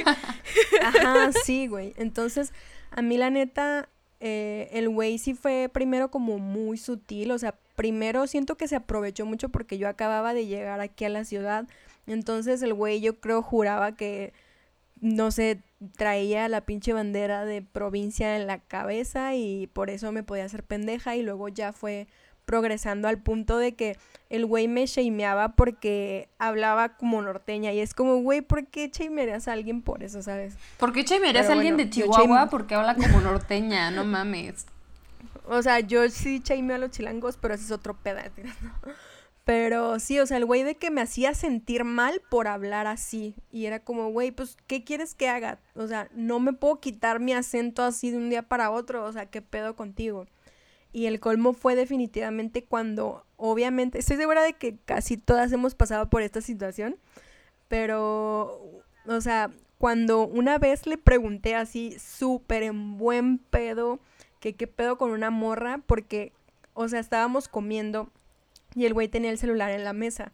Ajá, 0.82 1.30
sí, 1.44 1.68
güey. 1.68 1.94
Entonces, 1.96 2.52
a 2.90 3.00
mí 3.00 3.16
la 3.16 3.30
neta, 3.30 3.88
eh, 4.20 4.68
el 4.72 4.88
güey 4.88 5.18
sí 5.18 5.34
fue 5.34 5.70
primero 5.72 6.10
como 6.10 6.38
muy 6.38 6.78
sutil, 6.78 7.30
o 7.30 7.38
sea, 7.38 7.54
primero 7.76 8.26
siento 8.26 8.56
que 8.56 8.68
se 8.68 8.76
aprovechó 8.76 9.26
mucho 9.26 9.48
porque 9.50 9.78
yo 9.78 9.88
acababa 9.88 10.34
de 10.34 10.46
llegar 10.46 10.80
aquí 10.80 11.04
a 11.04 11.10
la 11.10 11.24
ciudad, 11.24 11.66
entonces 12.06 12.62
el 12.62 12.74
güey 12.74 13.00
yo 13.00 13.20
creo 13.20 13.42
juraba 13.42 13.96
que 13.96 14.32
no 15.00 15.30
sé, 15.30 15.60
traía 15.96 16.48
la 16.48 16.62
pinche 16.62 16.92
bandera 16.92 17.44
de 17.44 17.62
provincia 17.62 18.36
en 18.36 18.46
la 18.46 18.58
cabeza 18.58 19.34
y 19.34 19.66
por 19.68 19.90
eso 19.90 20.12
me 20.12 20.22
podía 20.22 20.44
hacer 20.44 20.64
pendeja 20.64 21.16
y 21.16 21.22
luego 21.22 21.48
ya 21.48 21.72
fue 21.72 22.06
progresando 22.46 23.08
al 23.08 23.18
punto 23.18 23.58
de 23.58 23.74
que 23.74 23.98
el 24.30 24.46
güey 24.46 24.68
me 24.68 24.86
shameaba 24.86 25.50
porque 25.50 26.30
hablaba 26.38 26.96
como 26.96 27.20
norteña 27.20 27.72
y 27.72 27.80
es 27.80 27.92
como, 27.92 28.16
güey, 28.22 28.40
¿por 28.40 28.66
qué 28.66 28.88
shamearías 28.88 29.48
a 29.48 29.52
alguien 29.52 29.82
por 29.82 30.02
eso, 30.02 30.22
sabes? 30.22 30.54
¿Por 30.78 30.92
qué 30.92 31.02
shamearías 31.02 31.50
a 31.50 31.52
alguien 31.52 31.76
de 31.76 31.90
Chihuahua 31.90 32.48
porque 32.48 32.74
habla 32.74 32.94
como 32.94 33.20
norteña? 33.20 33.90
No 33.90 34.04
mames. 34.04 34.64
O 35.48 35.62
sea, 35.62 35.80
yo 35.80 36.08
sí 36.08 36.40
shameo 36.42 36.76
a 36.76 36.78
los 36.78 36.90
chilangos, 36.90 37.36
pero 37.36 37.54
ese 37.54 37.64
es 37.64 37.70
otro 37.70 37.94
pedazo. 37.94 38.30
Pero 39.44 40.00
sí, 40.00 40.18
o 40.18 40.26
sea, 40.26 40.38
el 40.38 40.44
güey 40.44 40.64
de 40.64 40.74
que 40.74 40.90
me 40.90 41.00
hacía 41.00 41.32
sentir 41.32 41.84
mal 41.84 42.20
por 42.30 42.48
hablar 42.48 42.88
así. 42.88 43.36
Y 43.52 43.66
era 43.66 43.78
como, 43.78 44.10
güey, 44.10 44.32
pues, 44.32 44.56
¿qué 44.66 44.82
quieres 44.82 45.14
que 45.14 45.28
haga? 45.28 45.60
O 45.76 45.86
sea, 45.86 46.08
no 46.16 46.40
me 46.40 46.52
puedo 46.52 46.80
quitar 46.80 47.20
mi 47.20 47.32
acento 47.32 47.84
así 47.84 48.10
de 48.10 48.16
un 48.16 48.28
día 48.28 48.42
para 48.42 48.72
otro. 48.72 49.04
O 49.04 49.12
sea, 49.12 49.26
¿qué 49.26 49.42
pedo 49.42 49.76
contigo? 49.76 50.26
Y 50.92 51.06
el 51.06 51.20
colmo 51.20 51.52
fue 51.52 51.74
definitivamente 51.74 52.64
cuando, 52.64 53.24
obviamente, 53.36 53.98
estoy 53.98 54.16
segura 54.16 54.42
de 54.42 54.54
que 54.54 54.76
casi 54.84 55.16
todas 55.16 55.52
hemos 55.52 55.74
pasado 55.74 56.08
por 56.08 56.22
esta 56.22 56.40
situación. 56.40 56.96
Pero, 57.68 58.62
o 59.06 59.20
sea, 59.20 59.50
cuando 59.78 60.26
una 60.26 60.58
vez 60.58 60.86
le 60.86 60.96
pregunté 60.96 61.54
así, 61.54 61.96
súper 61.98 62.62
en 62.62 62.96
buen 62.96 63.38
pedo, 63.38 64.00
que 64.40 64.54
qué 64.54 64.66
pedo 64.66 64.96
con 64.96 65.10
una 65.10 65.30
morra, 65.30 65.80
porque, 65.86 66.32
o 66.74 66.88
sea, 66.88 67.00
estábamos 67.00 67.48
comiendo 67.48 68.10
y 68.74 68.86
el 68.86 68.94
güey 68.94 69.08
tenía 69.08 69.30
el 69.30 69.38
celular 69.38 69.70
en 69.70 69.84
la 69.84 69.92
mesa. 69.92 70.32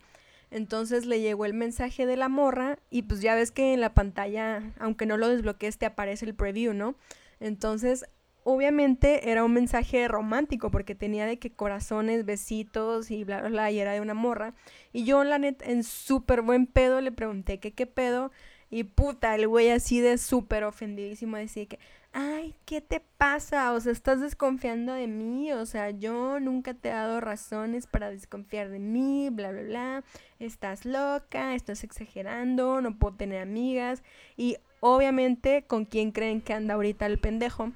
Entonces 0.51 1.07
le 1.07 1.21
llegó 1.21 1.47
el 1.47 1.55
mensaje 1.55 2.05
de 2.05 2.17
la 2.17 2.29
morra 2.29 2.79
y 2.91 3.03
pues 3.03 3.23
ya 3.23 3.35
ves 3.35 3.51
que 3.51 3.73
en 3.73 3.81
la 3.81 3.95
pantalla, 3.95 4.63
aunque 4.79 5.07
no 5.07 5.17
lo 5.17 5.29
desbloquees, 5.29 5.79
te 5.79 5.87
aparece 5.87 6.27
el 6.27 6.35
preview, 6.35 6.75
¿no? 6.75 6.95
Entonces, 7.41 8.05
obviamente 8.45 9.31
era 9.31 9.45
un 9.45 9.53
mensaje 9.53 10.09
romántico 10.09 10.71
porque 10.71 10.95
tenía 10.95 11.27
de 11.27 11.39
que 11.39 11.51
corazones, 11.51 12.25
besitos 12.25 13.11
y 13.11 13.25
bla, 13.25 13.41
bla, 13.41 13.49
bla, 13.49 13.71
y 13.71 13.79
era 13.79 13.93
de 13.93 14.01
una 14.01 14.15
morra. 14.15 14.55
Y 14.93 15.05
yo, 15.05 15.25
la 15.25 15.39
neta, 15.39 15.65
en 15.67 15.85
súper 15.85 16.43
buen 16.43 16.67
pedo 16.67 17.01
le 17.01 17.13
pregunté 17.13 17.59
que 17.61 17.73
qué 17.73 17.87
pedo. 17.87 18.31
Y 18.71 18.85
puta, 18.85 19.35
el 19.35 19.49
güey 19.49 19.71
así 19.71 20.01
de 20.01 20.17
súper 20.17 20.65
ofendidísimo 20.65 21.37
decía 21.37 21.67
que, 21.67 21.79
ay, 22.13 22.55
¿qué 22.65 22.81
te 22.81 23.01
pasa? 23.01 23.73
O 23.73 23.81
sea, 23.81 23.93
estás 23.93 24.21
desconfiando 24.21 24.93
de 24.95 25.07
mí, 25.07 25.53
o 25.53 25.67
sea, 25.67 25.91
yo 25.91 26.41
nunca 26.41 26.75
te 26.75 26.89
he 26.89 26.93
dado 26.93 27.21
razones 27.21 27.87
para 27.87 28.11
desconfiar 28.11 28.71
de 28.71 28.79
mí, 28.79 29.29
bla, 29.31 29.51
bla, 29.51 29.63
bla, 29.63 30.05
estás 30.39 30.85
loca, 30.85 31.55
estás 31.55 31.85
exagerando, 31.85 32.81
no 32.81 32.99
puedo 32.99 33.17
tener 33.17 33.43
amigas 33.43 34.03
y 34.37 34.57
obviamente 34.81 35.65
con 35.67 35.85
quién 35.85 36.11
creen 36.11 36.41
que 36.41 36.55
anda 36.55 36.75
ahorita 36.75 37.07
el 37.07 37.19
pendejo. 37.19 37.73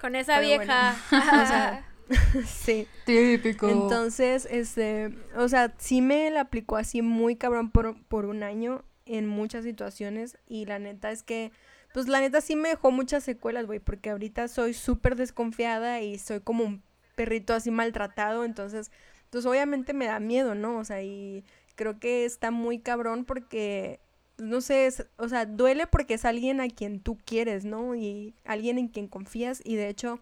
Con 0.00 0.16
esa 0.16 0.40
vieja. 0.40 0.96
o 1.12 1.46
sea, 1.46 1.84
sí. 2.46 2.86
Típico. 3.04 3.68
Entonces, 3.68 4.48
este, 4.50 5.14
o 5.36 5.48
sea, 5.48 5.74
sí 5.78 6.00
me 6.00 6.30
la 6.30 6.42
aplicó 6.42 6.76
así 6.76 7.02
muy 7.02 7.36
cabrón 7.36 7.70
por, 7.70 8.02
por 8.04 8.24
un 8.26 8.42
año 8.42 8.84
en 9.06 9.26
muchas 9.26 9.64
situaciones 9.64 10.38
y 10.46 10.66
la 10.66 10.78
neta 10.78 11.10
es 11.10 11.22
que 11.22 11.52
pues 11.92 12.08
la 12.08 12.20
neta 12.20 12.40
sí 12.40 12.56
me 12.56 12.68
dejó 12.68 12.90
muchas 12.90 13.24
secuelas, 13.24 13.66
güey, 13.66 13.80
porque 13.80 14.10
ahorita 14.10 14.48
soy 14.48 14.74
súper 14.74 15.16
desconfiada 15.16 16.00
y 16.00 16.18
soy 16.18 16.40
como 16.40 16.64
un 16.64 16.82
perrito 17.16 17.52
así 17.52 17.70
maltratado, 17.70 18.44
entonces, 18.44 18.90
pues 19.30 19.44
obviamente 19.44 19.92
me 19.92 20.06
da 20.06 20.20
miedo, 20.20 20.54
¿no? 20.54 20.78
O 20.78 20.84
sea, 20.84 21.02
y 21.02 21.44
creo 21.74 21.98
que 21.98 22.24
está 22.24 22.50
muy 22.50 22.78
cabrón 22.78 23.24
porque, 23.24 24.00
no 24.40 24.60
sé, 24.60 24.88
o 25.16 25.28
sea, 25.28 25.46
duele 25.46 25.86
porque 25.86 26.14
es 26.14 26.24
alguien 26.24 26.60
a 26.60 26.68
quien 26.68 27.00
tú 27.00 27.18
quieres, 27.24 27.64
¿no? 27.64 27.94
Y 27.94 28.34
alguien 28.44 28.78
en 28.78 28.88
quien 28.88 29.08
confías 29.08 29.60
y 29.64 29.76
de 29.76 29.88
hecho 29.88 30.20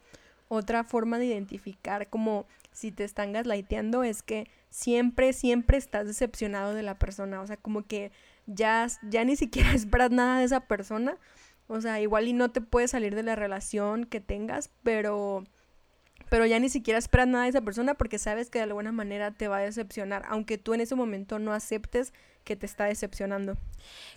otra 0.49 0.85
forma 0.85 1.19
de 1.19 1.27
identificar 1.27 2.09
como 2.09 2.47
si 2.73 2.93
te 2.93 3.05
están 3.05 3.33
gaslighteando 3.33 4.03
es 4.05 4.23
que 4.23 4.49
siempre, 4.71 5.33
siempre 5.33 5.79
estás 5.79 6.07
decepcionado 6.07 6.75
de 6.75 6.83
la 6.83 6.99
persona, 6.99 7.41
o 7.41 7.47
sea, 7.47 7.57
como 7.57 7.87
que 7.87 8.13
ya, 8.47 8.87
ya 9.03 9.25
ni 9.25 9.37
siquiera 9.37 9.73
esperas 9.75 10.11
nada 10.11 10.39
de 10.39 10.45
esa 10.45 10.61
persona 10.61 11.19
o 11.69 11.81
sea, 11.83 12.01
igual 12.01 12.27
y 12.27 12.33
no 12.33 12.51
te 12.51 12.63
puedes 12.63 12.91
salir 12.91 13.15
de 13.15 13.23
la 13.23 13.37
relación 13.37 14.05
que 14.05 14.21
tengas, 14.21 14.71
pero 14.83 15.45
pero 16.31 16.45
ya 16.45 16.59
ni 16.59 16.69
siquiera 16.69 16.99
esperas 16.99 17.29
nada 17.29 17.45
de 17.45 17.51
esa 17.51 17.63
persona 17.63 17.95
porque 17.95 18.19
sabes 18.19 18.51
que 18.51 18.59
de 18.59 18.65
alguna 18.65 18.93
manera 18.93 19.31
te 19.31 19.49
va 19.49 19.59
a 19.59 19.61
decepcionar, 19.61 20.25
aunque 20.29 20.59
tú 20.59 20.75
en 20.75 20.81
ese 20.81 20.95
momento 20.95 21.39
no 21.39 21.53
aceptes 21.53 22.13
que 22.49 22.57
te 22.57 22.65
está 22.65 22.87
decepcionando. 22.87 23.59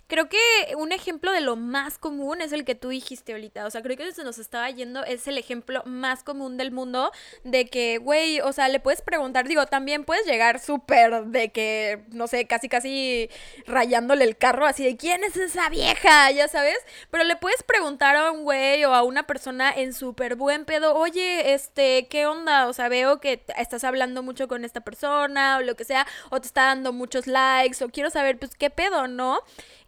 Creo 0.06 0.28
que 0.28 0.38
un 0.76 0.90
ejemplo 0.90 1.32
de 1.32 1.40
lo 1.40 1.54
más 1.54 1.98
común 1.98 2.40
es 2.40 2.52
el 2.52 2.64
que 2.64 2.74
tú 2.74 2.88
dijiste 2.88 3.32
ahorita. 3.32 3.66
O 3.66 3.70
sea, 3.70 3.82
creo 3.82 3.96
que 3.96 4.10
se 4.12 4.24
nos 4.24 4.38
estaba 4.38 4.68
yendo 4.70 5.04
es 5.04 5.28
el 5.28 5.36
ejemplo 5.36 5.82
más 5.84 6.24
común 6.24 6.56
del 6.56 6.70
mundo 6.70 7.12
de 7.44 7.66
que, 7.66 7.98
güey, 7.98 8.40
o 8.40 8.52
sea, 8.52 8.68
le 8.68 8.80
puedes 8.80 9.02
preguntar, 9.02 9.46
digo, 9.46 9.66
también 9.66 10.04
puedes 10.04 10.26
llegar 10.26 10.60
súper 10.60 11.26
de 11.26 11.50
que, 11.50 12.04
no 12.08 12.26
sé, 12.26 12.46
casi, 12.46 12.68
casi 12.68 13.28
rayándole 13.66 14.24
el 14.24 14.36
carro, 14.36 14.66
así 14.66 14.82
de, 14.84 14.96
¿quién 14.96 15.24
es 15.24 15.36
esa 15.36 15.68
vieja? 15.68 16.30
Ya 16.30 16.48
sabes. 16.48 16.78
Pero 17.10 17.24
le 17.24 17.36
puedes 17.36 17.62
preguntar 17.62 18.16
a 18.16 18.30
un 18.30 18.44
güey 18.44 18.84
o 18.86 18.94
a 18.94 19.02
una 19.02 19.24
persona 19.26 19.70
en 19.70 19.92
súper 19.92 20.36
buen 20.36 20.64
pedo, 20.64 20.94
oye, 20.94 21.52
este, 21.52 22.08
¿qué 22.08 22.26
onda? 22.26 22.66
O 22.66 22.72
sea, 22.72 22.88
veo 22.88 23.20
que 23.20 23.44
estás 23.58 23.84
hablando 23.84 24.22
mucho 24.22 24.48
con 24.48 24.64
esta 24.64 24.80
persona 24.80 25.58
o 25.58 25.60
lo 25.60 25.74
que 25.76 25.84
sea, 25.84 26.06
o 26.30 26.40
te 26.40 26.46
está 26.46 26.64
dando 26.64 26.92
muchos 26.94 27.26
likes, 27.26 27.84
o 27.84 27.88
quiero 27.88 28.10
saber, 28.10 28.21
pues, 28.38 28.54
¿qué 28.56 28.70
pedo, 28.70 29.08
no? 29.08 29.40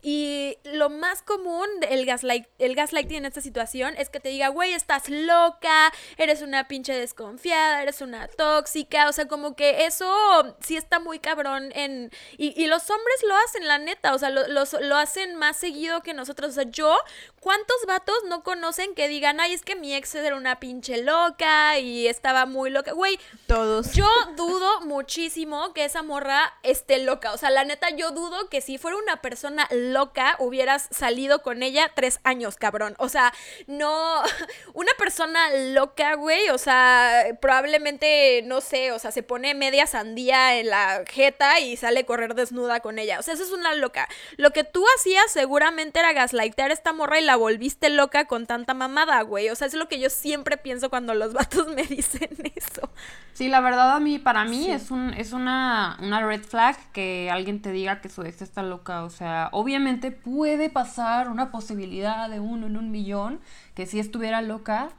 Y 0.07 0.59
lo 0.65 0.91
más 0.91 1.23
común 1.23 1.67
del 1.81 2.05
gaslight, 2.05 2.47
el 2.59 2.75
gaslighting 2.75 3.17
en 3.17 3.25
esta 3.25 3.41
situación 3.41 3.95
es 3.97 4.11
que 4.11 4.21
te 4.21 4.29
diga, 4.29 4.49
güey, 4.49 4.75
estás 4.75 5.09
loca, 5.09 5.91
eres 6.19 6.43
una 6.43 6.69
pinche 6.69 6.93
desconfiada, 6.93 7.83
eres 7.83 8.03
una 8.03 8.29
tóxica. 8.29 9.09
O 9.09 9.13
sea, 9.13 9.29
como 9.29 9.57
que 9.57 9.87
eso 9.87 10.15
sí 10.61 10.77
está 10.77 11.01
muy 11.01 11.21
cabrón 11.21 11.73
en... 11.75 12.11
Y, 12.37 12.53
y 12.63 12.67
los 12.67 12.91
hombres 12.91 13.17
lo 13.27 13.35
hacen, 13.35 13.67
la 13.67 13.79
neta. 13.79 14.15
O 14.15 14.19
sea, 14.19 14.29
lo, 14.29 14.47
lo 14.47 14.97
hacen 14.97 15.37
más 15.37 15.57
seguido 15.57 16.03
que 16.03 16.13
nosotros. 16.13 16.51
O 16.51 16.53
sea, 16.53 16.65
yo, 16.65 16.95
¿cuántos 17.41 17.77
vatos 17.87 18.17
no 18.29 18.43
conocen 18.43 18.95
que 18.95 19.09
digan, 19.09 19.41
ay, 19.41 19.55
es 19.55 19.63
que 19.63 19.75
mi 19.75 19.95
ex 19.95 20.15
era 20.17 20.37
una 20.37 20.61
pinche 20.61 21.03
loca 21.03 21.79
y 21.79 22.09
estaba 22.09 22.45
muy 22.45 22.69
loca? 22.69 22.93
Güey, 22.93 23.19
todos. 23.47 23.95
Yo 23.95 24.11
dudo 24.37 24.83
muchísimo 24.83 25.73
que 25.73 25.87
esa 25.87 26.03
morra 26.03 26.53
esté 26.63 26.99
loca. 26.99 27.33
O 27.33 27.39
sea, 27.39 27.49
la 27.49 27.65
neta, 27.65 27.89
yo 27.89 28.11
dudo 28.11 28.51
que 28.51 28.61
si 28.61 28.77
fuera 28.77 28.99
una 28.99 29.23
persona 29.23 29.67
loca, 29.71 29.94
loca 29.95 30.37
hubieras 30.41 30.89
salido 30.91 31.41
con 31.41 31.63
ella 31.63 31.91
tres 31.95 32.21
años, 32.25 32.57
cabrón. 32.57 32.95
O 32.99 33.09
sea, 33.09 33.33
no. 33.67 34.23
Una 34.75 34.91
persona 34.99 35.49
loca, 35.73 36.17
güey. 36.17 36.51
O 36.51 36.59
sea, 36.59 37.25
probablemente, 37.41 38.43
no 38.45 38.61
sé, 38.61 38.93
o 38.93 38.99
sea, 38.99 39.11
se 39.13 39.23
pone 39.23 39.55
media 39.55 39.87
sandía 39.87 40.59
en 40.59 40.69
la 40.69 41.05
jeta 41.09 41.61
y 41.61 41.77
sale 41.77 42.01
a 42.01 42.07
correr 42.07 42.35
desnuda 42.35 42.81
con 42.81 42.99
ella. 42.99 43.19
O 43.21 43.23
sea, 43.23 43.35
eso 43.35 43.45
es 43.45 43.53
una 43.53 43.75
loca. 43.75 44.09
Lo 44.37 44.51
que 44.51 44.65
tú 44.65 44.85
hacías 44.97 45.31
seguramente 45.31 46.01
era 46.01 46.13
gaslightear 46.13 46.71
a 46.71 46.75
esta 46.75 46.93
morra 46.93 47.21
y 47.21 47.25
la 47.25 47.37
volviste 47.37 47.89
loca 47.89 48.27
con 48.27 48.47
tanta 48.47 48.75
mamada, 48.75 49.23
güey. 49.23 49.49
O 49.51 49.55
sea, 49.55 49.69
es 49.69 49.75
lo 49.75 49.89
que 49.89 50.01
yo 50.01 50.11
siempre 50.11 50.57
pienso 50.57 50.91
cuando 50.91 51.15
los 51.15 51.33
vatos 51.35 51.69
me 51.69 51.85
dicen 51.85 52.31
eso. 52.57 52.91
Sí, 53.33 53.49
la 53.49 53.61
verdad 53.61 53.93
a 53.97 54.01
mí, 54.01 54.19
para 54.19 54.45
mí 54.45 54.71
es 54.71 54.91
un, 54.91 55.13
es 55.15 55.33
una, 55.33 55.97
una 56.01 56.25
red 56.25 56.43
flag 56.43 56.77
que 56.93 57.31
alguien 57.31 57.61
te 57.63 57.73
diga 57.73 58.01
que 58.01 58.09
su 58.09 58.23
ex 58.23 58.43
está 58.43 58.63
loca. 58.63 59.05
O 59.05 59.11
sea, 59.11 59.49
obviamente 59.53 59.84
puede 60.11 60.71
pasar 60.71 61.29
una 61.29 61.51
posibilidad 61.51 62.29
de 62.29 62.41
uno 62.41 62.67
en 62.67 62.77
un 62.77 62.91
millón 62.91 63.41
que 63.75 63.87
si 63.87 63.99
estuviera 63.99 64.43
loca, 64.43 64.91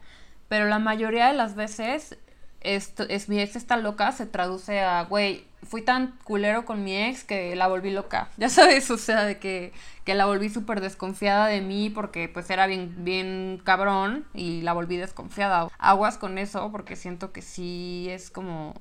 pero 0.47 0.67
la 0.67 0.79
mayoría 0.79 1.27
de 1.27 1.33
las 1.33 1.55
veces 1.55 2.17
esto, 2.65 3.03
es 3.07 3.29
mi 3.29 3.39
ex 3.39 3.55
está 3.55 3.77
loca, 3.77 4.11
se 4.11 4.25
traduce 4.25 4.79
a, 4.81 5.03
güey, 5.03 5.45
fui 5.63 5.81
tan 5.81 6.17
culero 6.23 6.65
con 6.65 6.83
mi 6.83 6.95
ex 6.95 7.23
que 7.23 7.55
la 7.55 7.67
volví 7.67 7.91
loca. 7.91 8.29
Ya 8.37 8.49
sabes, 8.49 8.89
o 8.91 8.97
sea, 8.97 9.23
de 9.23 9.39
que, 9.39 9.71
que 10.03 10.15
la 10.15 10.25
volví 10.25 10.49
súper 10.49 10.81
desconfiada 10.81 11.47
de 11.47 11.61
mí 11.61 11.89
porque 11.89 12.29
pues 12.29 12.49
era 12.49 12.67
bien, 12.67 12.95
bien 12.99 13.61
cabrón 13.63 14.25
y 14.33 14.61
la 14.61 14.73
volví 14.73 14.97
desconfiada. 14.97 15.69
Aguas 15.77 16.17
con 16.17 16.37
eso 16.37 16.71
porque 16.71 16.95
siento 16.95 17.31
que 17.31 17.41
sí 17.41 18.07
es 18.09 18.29
como 18.29 18.73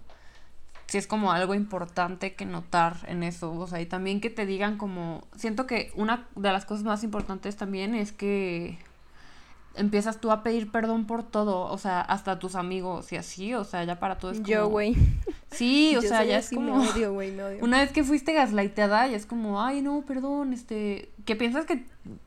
sí 0.86 0.98
es 0.98 1.06
como 1.06 1.32
algo 1.32 1.54
importante 1.54 2.34
que 2.34 2.46
notar 2.46 2.96
en 3.06 3.22
eso, 3.22 3.52
o 3.52 3.66
sea, 3.66 3.80
y 3.80 3.86
también 3.86 4.20
que 4.20 4.30
te 4.30 4.46
digan 4.46 4.76
como, 4.76 5.22
siento 5.36 5.66
que 5.66 5.92
una 5.96 6.26
de 6.36 6.52
las 6.52 6.64
cosas 6.64 6.84
más 6.84 7.04
importantes 7.04 7.56
también 7.56 7.94
es 7.94 8.12
que 8.12 8.78
empiezas 9.76 10.20
tú 10.20 10.30
a 10.30 10.42
pedir 10.42 10.70
perdón 10.70 11.06
por 11.06 11.22
todo, 11.22 11.66
o 11.66 11.78
sea, 11.78 12.00
hasta 12.00 12.38
tus 12.38 12.54
amigos 12.54 13.12
y 13.12 13.16
así, 13.16 13.54
o 13.54 13.64
sea, 13.64 13.84
ya 13.84 13.98
para 13.98 14.18
todo 14.18 14.30
es 14.30 14.38
como... 14.38 14.48
Yo, 14.48 14.68
güey. 14.68 14.94
Sí, 15.50 15.94
o 15.98 16.02
Yo 16.02 16.08
sea, 16.08 16.24
ya 16.24 16.38
es 16.38 16.50
como... 16.50 16.78
Me 16.78 16.88
odio, 16.88 17.12
güey, 17.12 17.32
me 17.32 17.42
odio. 17.42 17.64
Una 17.64 17.80
vez 17.80 17.90
que 17.90 18.04
fuiste 18.04 18.32
gaslighteada, 18.32 19.08
ya 19.08 19.16
es 19.16 19.26
como, 19.26 19.62
ay, 19.62 19.82
no, 19.82 20.02
perdón, 20.02 20.52
este... 20.52 21.10
Que 21.24 21.34
piensas 21.36 21.66
que 21.66 21.84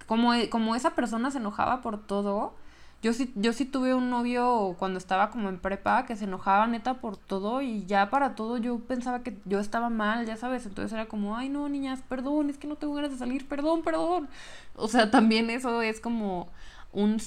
como, 0.08 0.34
como 0.50 0.76
esa 0.76 0.92
persona 0.92 1.32
se 1.32 1.38
enojaba 1.38 1.82
por 1.82 2.06
todo, 2.06 2.56
yo 3.02 3.14
sí, 3.14 3.32
yo 3.36 3.54
sí 3.54 3.66
tuve 3.66 3.94
un 3.94 4.10
novio 4.10 4.76
cuando 4.80 4.98
estaba 4.98 5.30
como 5.30 5.50
en 5.50 5.60
prepa 5.60 6.06
que 6.06 6.16
se 6.16 6.26
enojaba 6.26 6.68
neta 6.68 6.96
por 6.96 7.16
todo 7.18 7.62
y 7.62 7.86
ya 7.86 8.10
para 8.10 8.36
todo 8.36 8.58
yo 8.58 8.80
pensaba 8.80 9.22
que 9.24 9.38
yo 9.46 9.60
estaba 9.60 9.90
mal, 9.90 10.26
ya 10.26 10.36
sabes, 10.38 10.66
entonces 10.66 10.94
era 10.94 11.06
como, 11.08 11.38
ay 11.38 11.50
no, 11.50 11.70
niñas, 11.70 12.02
perdón, 12.10 12.50
es 12.50 12.58
que 12.58 12.68
no 12.68 12.76
tengo 12.76 12.96
ganas 12.96 13.12
de 13.12 13.18
salir, 13.18 13.48
perdón, 13.48 13.84
perdón. 13.84 14.30
O 14.76 14.88
sea, 14.88 15.12
también 15.12 15.50
eso 15.50 15.82
es 15.82 16.00
como 16.00 16.50
un, 16.92 17.22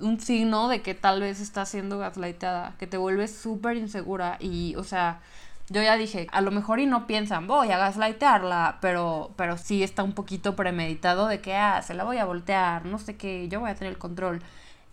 un 0.00 0.20
signo 0.20 0.68
de 0.68 0.82
que 0.82 0.94
tal 0.94 1.20
vez 1.20 1.40
estás 1.40 1.70
siendo 1.70 1.98
gaslighteada, 1.98 2.74
que 2.78 2.86
te 2.86 2.96
vuelves 2.98 3.34
súper 3.34 3.76
insegura 3.76 4.36
y, 4.40 4.74
o 4.76 4.84
sea, 4.84 5.20
yo 5.70 5.82
ya 5.82 5.96
dije, 5.96 6.26
a 6.32 6.40
lo 6.42 6.50
mejor 6.50 6.80
y 6.80 6.86
no 6.86 7.06
piensan, 7.06 7.46
voy 7.46 7.70
a 7.70 7.78
gaslightearla, 7.78 8.78
pero, 8.82 9.32
pero 9.36 9.56
sí 9.56 9.82
está 9.82 10.02
un 10.02 10.12
poquito 10.12 10.54
premeditado 10.56 11.26
de 11.26 11.40
que, 11.40 11.54
ah, 11.56 11.80
se 11.82 11.94
la 11.94 12.04
voy 12.04 12.18
a 12.18 12.26
voltear, 12.26 12.84
no 12.84 12.98
sé 12.98 13.16
qué, 13.16 13.48
yo 13.48 13.60
voy 13.60 13.70
a 13.70 13.74
tener 13.74 13.92
el 13.92 13.98
control. 13.98 14.42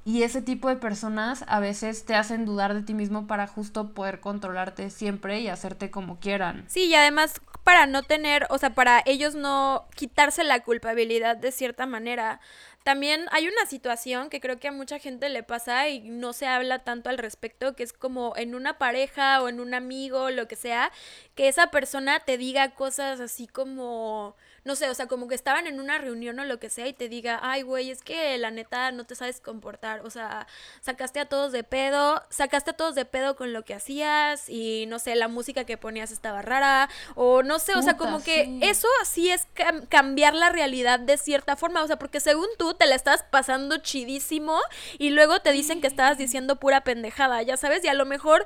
Y 0.03 0.23
ese 0.23 0.41
tipo 0.41 0.67
de 0.67 0.77
personas 0.77 1.45
a 1.47 1.59
veces 1.59 2.05
te 2.05 2.15
hacen 2.15 2.45
dudar 2.45 2.73
de 2.73 2.81
ti 2.81 2.93
mismo 2.93 3.27
para 3.27 3.47
justo 3.47 3.93
poder 3.93 4.19
controlarte 4.19 4.89
siempre 4.89 5.39
y 5.41 5.47
hacerte 5.47 5.91
como 5.91 6.19
quieran. 6.19 6.65
Sí, 6.67 6.85
y 6.85 6.95
además 6.95 7.39
para 7.63 7.85
no 7.85 8.01
tener, 8.03 8.47
o 8.49 8.57
sea, 8.57 8.71
para 8.71 9.03
ellos 9.05 9.35
no 9.35 9.85
quitarse 9.95 10.43
la 10.43 10.61
culpabilidad 10.61 11.37
de 11.37 11.51
cierta 11.51 11.85
manera. 11.85 12.39
También 12.83 13.27
hay 13.31 13.47
una 13.47 13.67
situación 13.67 14.29
que 14.29 14.41
creo 14.41 14.59
que 14.59 14.67
a 14.67 14.71
mucha 14.71 14.97
gente 14.97 15.29
le 15.29 15.43
pasa 15.43 15.87
y 15.89 15.99
no 15.99 16.33
se 16.33 16.47
habla 16.47 16.79
tanto 16.79 17.11
al 17.11 17.19
respecto, 17.19 17.75
que 17.75 17.83
es 17.83 17.93
como 17.93 18.33
en 18.35 18.55
una 18.55 18.79
pareja 18.79 19.43
o 19.43 19.49
en 19.49 19.59
un 19.59 19.75
amigo, 19.75 20.31
lo 20.31 20.47
que 20.47 20.55
sea, 20.55 20.91
que 21.35 21.47
esa 21.47 21.69
persona 21.69 22.19
te 22.21 22.39
diga 22.39 22.71
cosas 22.71 23.19
así 23.19 23.45
como, 23.45 24.35
no 24.63 24.75
sé, 24.75 24.89
o 24.89 24.93
sea, 24.93 25.07
como 25.07 25.27
que 25.27 25.35
estaban 25.35 25.67
en 25.67 25.79
una 25.79 25.97
reunión 25.97 26.39
o 26.39 26.45
lo 26.45 26.59
que 26.59 26.69
sea 26.69 26.87
y 26.87 26.93
te 26.93 27.09
diga, 27.09 27.39
ay, 27.41 27.63
güey, 27.63 27.89
es 27.91 28.03
que 28.03 28.37
la 28.37 28.51
neta 28.51 28.91
no 28.91 29.05
te 29.05 29.15
sabes 29.15 29.39
comportar, 29.41 30.05
o 30.05 30.09
sea, 30.09 30.47
sacaste 30.81 31.19
a 31.19 31.25
todos 31.25 31.51
de 31.51 31.63
pedo, 31.63 32.23
sacaste 32.29 32.71
a 32.71 32.73
todos 32.73 32.93
de 32.95 33.05
pedo 33.05 33.35
con 33.35 33.53
lo 33.53 33.63
que 33.63 33.73
hacías 33.73 34.47
y 34.49 34.85
no 34.87 34.99
sé, 34.99 35.15
la 35.15 35.27
música 35.27 35.63
que 35.63 35.77
ponías 35.77 36.11
estaba 36.11 36.41
rara 36.41 36.89
o 37.15 37.43
no 37.43 37.59
sé, 37.59 37.75
o 37.75 37.81
sea, 37.81 37.97
Puta, 37.97 37.97
como 37.97 38.23
que 38.23 38.45
sí. 38.45 38.59
eso 38.61 38.87
sí 39.05 39.31
es 39.31 39.47
cam- 39.55 39.87
cambiar 39.89 40.33
la 40.35 40.49
realidad 40.49 40.99
de 40.99 41.17
cierta 41.17 41.55
forma, 41.55 41.83
o 41.83 41.87
sea, 41.87 41.97
porque 41.97 42.19
según 42.19 42.47
tú 42.57 42.73
te 42.73 42.85
la 42.85 42.95
estás 42.95 43.23
pasando 43.31 43.77
chidísimo 43.77 44.59
y 44.97 45.09
luego 45.11 45.39
te 45.41 45.51
dicen 45.51 45.81
que 45.81 45.87
estabas 45.87 46.17
diciendo 46.17 46.57
pura 46.57 46.83
pendejada, 46.83 47.41
ya 47.41 47.57
sabes, 47.57 47.83
y 47.83 47.87
a 47.87 47.93
lo 47.93 48.05
mejor 48.05 48.45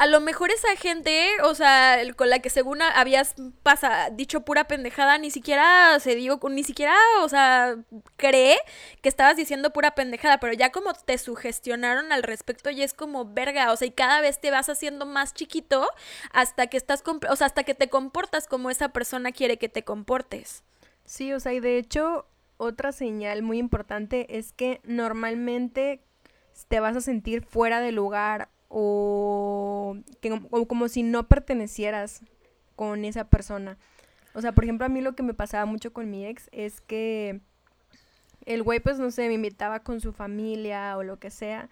a 0.00 0.06
lo 0.06 0.18
mejor 0.20 0.50
esa 0.50 0.74
gente, 0.76 1.28
o 1.44 1.54
sea, 1.54 1.98
con 2.16 2.30
la 2.30 2.38
que 2.38 2.48
según 2.48 2.80
habías 2.80 3.34
pasa, 3.62 4.08
dicho 4.10 4.46
pura 4.46 4.64
pendejada, 4.64 5.18
ni 5.18 5.30
siquiera 5.30 6.00
se 6.00 6.14
dio, 6.14 6.40
ni 6.48 6.64
siquiera, 6.64 6.94
o 7.20 7.28
sea, 7.28 7.76
cree 8.16 8.56
que 9.02 9.10
estabas 9.10 9.36
diciendo 9.36 9.74
pura 9.74 9.90
pendejada, 9.90 10.40
pero 10.40 10.54
ya 10.54 10.72
como 10.72 10.94
te 10.94 11.18
sugestionaron 11.18 12.12
al 12.12 12.22
respecto, 12.22 12.70
ya 12.70 12.82
es 12.82 12.94
como 12.94 13.26
verga, 13.26 13.72
o 13.72 13.76
sea, 13.76 13.88
y 13.88 13.90
cada 13.90 14.22
vez 14.22 14.40
te 14.40 14.50
vas 14.50 14.70
haciendo 14.70 15.04
más 15.04 15.34
chiquito 15.34 15.86
hasta 16.32 16.68
que 16.68 16.78
estás, 16.78 17.04
o 17.06 17.36
sea, 17.36 17.46
hasta 17.46 17.64
que 17.64 17.74
te 17.74 17.90
comportas 17.90 18.46
como 18.46 18.70
esa 18.70 18.88
persona 18.88 19.32
quiere 19.32 19.58
que 19.58 19.68
te 19.68 19.84
comportes. 19.84 20.64
Sí, 21.04 21.34
o 21.34 21.40
sea, 21.40 21.52
y 21.52 21.60
de 21.60 21.76
hecho, 21.76 22.26
otra 22.56 22.92
señal 22.92 23.42
muy 23.42 23.58
importante 23.58 24.38
es 24.38 24.54
que 24.54 24.80
normalmente 24.82 26.00
te 26.68 26.80
vas 26.80 26.96
a 26.96 27.02
sentir 27.02 27.44
fuera 27.44 27.80
de 27.80 27.92
lugar 27.92 28.48
o, 28.70 29.96
que, 30.22 30.40
como 30.66 30.88
si 30.88 31.02
no 31.02 31.26
pertenecieras 31.26 32.22
con 32.76 33.04
esa 33.04 33.24
persona. 33.24 33.76
O 34.32 34.40
sea, 34.40 34.52
por 34.52 34.64
ejemplo, 34.64 34.86
a 34.86 34.88
mí 34.88 35.00
lo 35.00 35.14
que 35.14 35.24
me 35.24 35.34
pasaba 35.34 35.66
mucho 35.66 35.92
con 35.92 36.08
mi 36.08 36.24
ex 36.24 36.48
es 36.52 36.80
que 36.80 37.40
el 38.46 38.62
güey, 38.62 38.80
pues, 38.80 38.98
no 38.98 39.10
sé, 39.10 39.26
me 39.26 39.34
invitaba 39.34 39.80
con 39.80 40.00
su 40.00 40.12
familia 40.12 40.96
o 40.96 41.02
lo 41.02 41.18
que 41.18 41.30
sea. 41.30 41.68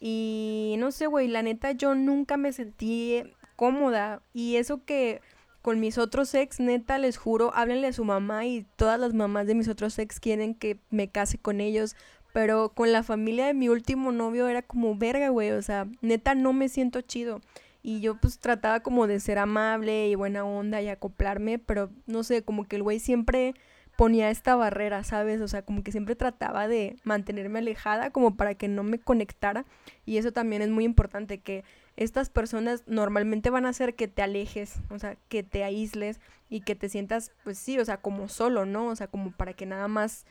Y 0.00 0.76
no 0.78 0.90
sé, 0.90 1.06
güey, 1.06 1.28
la 1.28 1.42
neta 1.42 1.72
yo 1.72 1.94
nunca 1.94 2.36
me 2.38 2.52
sentí 2.52 3.22
cómoda. 3.54 4.22
Y 4.32 4.56
eso 4.56 4.84
que 4.84 5.20
con 5.60 5.80
mis 5.80 5.98
otros 5.98 6.32
ex, 6.34 6.60
neta, 6.60 6.98
les 6.98 7.18
juro, 7.18 7.52
háblenle 7.54 7.88
a 7.88 7.92
su 7.92 8.04
mamá 8.04 8.46
y 8.46 8.66
todas 8.76 8.98
las 8.98 9.12
mamás 9.12 9.46
de 9.46 9.54
mis 9.54 9.68
otros 9.68 9.98
ex 9.98 10.18
quieren 10.18 10.54
que 10.54 10.80
me 10.88 11.10
case 11.10 11.36
con 11.36 11.60
ellos. 11.60 11.94
Pero 12.32 12.70
con 12.70 12.92
la 12.92 13.02
familia 13.02 13.46
de 13.46 13.54
mi 13.54 13.68
último 13.68 14.12
novio 14.12 14.48
era 14.48 14.62
como 14.62 14.96
verga, 14.96 15.28
güey. 15.30 15.50
O 15.52 15.62
sea, 15.62 15.86
neta 16.00 16.34
no 16.34 16.52
me 16.52 16.68
siento 16.68 17.00
chido. 17.00 17.40
Y 17.82 18.00
yo 18.00 18.16
pues 18.16 18.38
trataba 18.38 18.80
como 18.80 19.06
de 19.06 19.20
ser 19.20 19.38
amable 19.38 20.08
y 20.08 20.14
buena 20.14 20.44
onda 20.44 20.82
y 20.82 20.88
acoplarme, 20.88 21.58
pero 21.58 21.90
no 22.06 22.22
sé, 22.24 22.42
como 22.42 22.64
que 22.64 22.76
el 22.76 22.82
güey 22.82 22.98
siempre 22.98 23.54
ponía 23.98 24.30
esta 24.30 24.54
barrera, 24.54 25.02
¿sabes? 25.02 25.40
O 25.40 25.48
sea, 25.48 25.62
como 25.62 25.82
que 25.82 25.90
siempre 25.90 26.14
trataba 26.14 26.68
de 26.68 26.96
mantenerme 27.02 27.58
alejada 27.58 28.10
como 28.10 28.36
para 28.36 28.54
que 28.54 28.68
no 28.68 28.84
me 28.84 29.00
conectara. 29.00 29.64
Y 30.06 30.18
eso 30.18 30.32
también 30.32 30.62
es 30.62 30.68
muy 30.68 30.84
importante, 30.84 31.38
que 31.38 31.64
estas 31.96 32.30
personas 32.30 32.84
normalmente 32.86 33.50
van 33.50 33.66
a 33.66 33.70
hacer 33.70 33.96
que 33.96 34.06
te 34.06 34.22
alejes, 34.22 34.76
o 34.90 35.00
sea, 35.00 35.16
que 35.28 35.42
te 35.42 35.64
aísles 35.64 36.20
y 36.48 36.60
que 36.60 36.76
te 36.76 36.88
sientas, 36.88 37.32
pues 37.42 37.58
sí, 37.58 37.76
o 37.80 37.84
sea, 37.84 37.96
como 37.96 38.28
solo, 38.28 38.66
¿no? 38.66 38.86
O 38.86 38.94
sea, 38.94 39.08
como 39.08 39.32
para 39.32 39.52
que 39.52 39.66
nada 39.66 39.88
más 39.88 40.24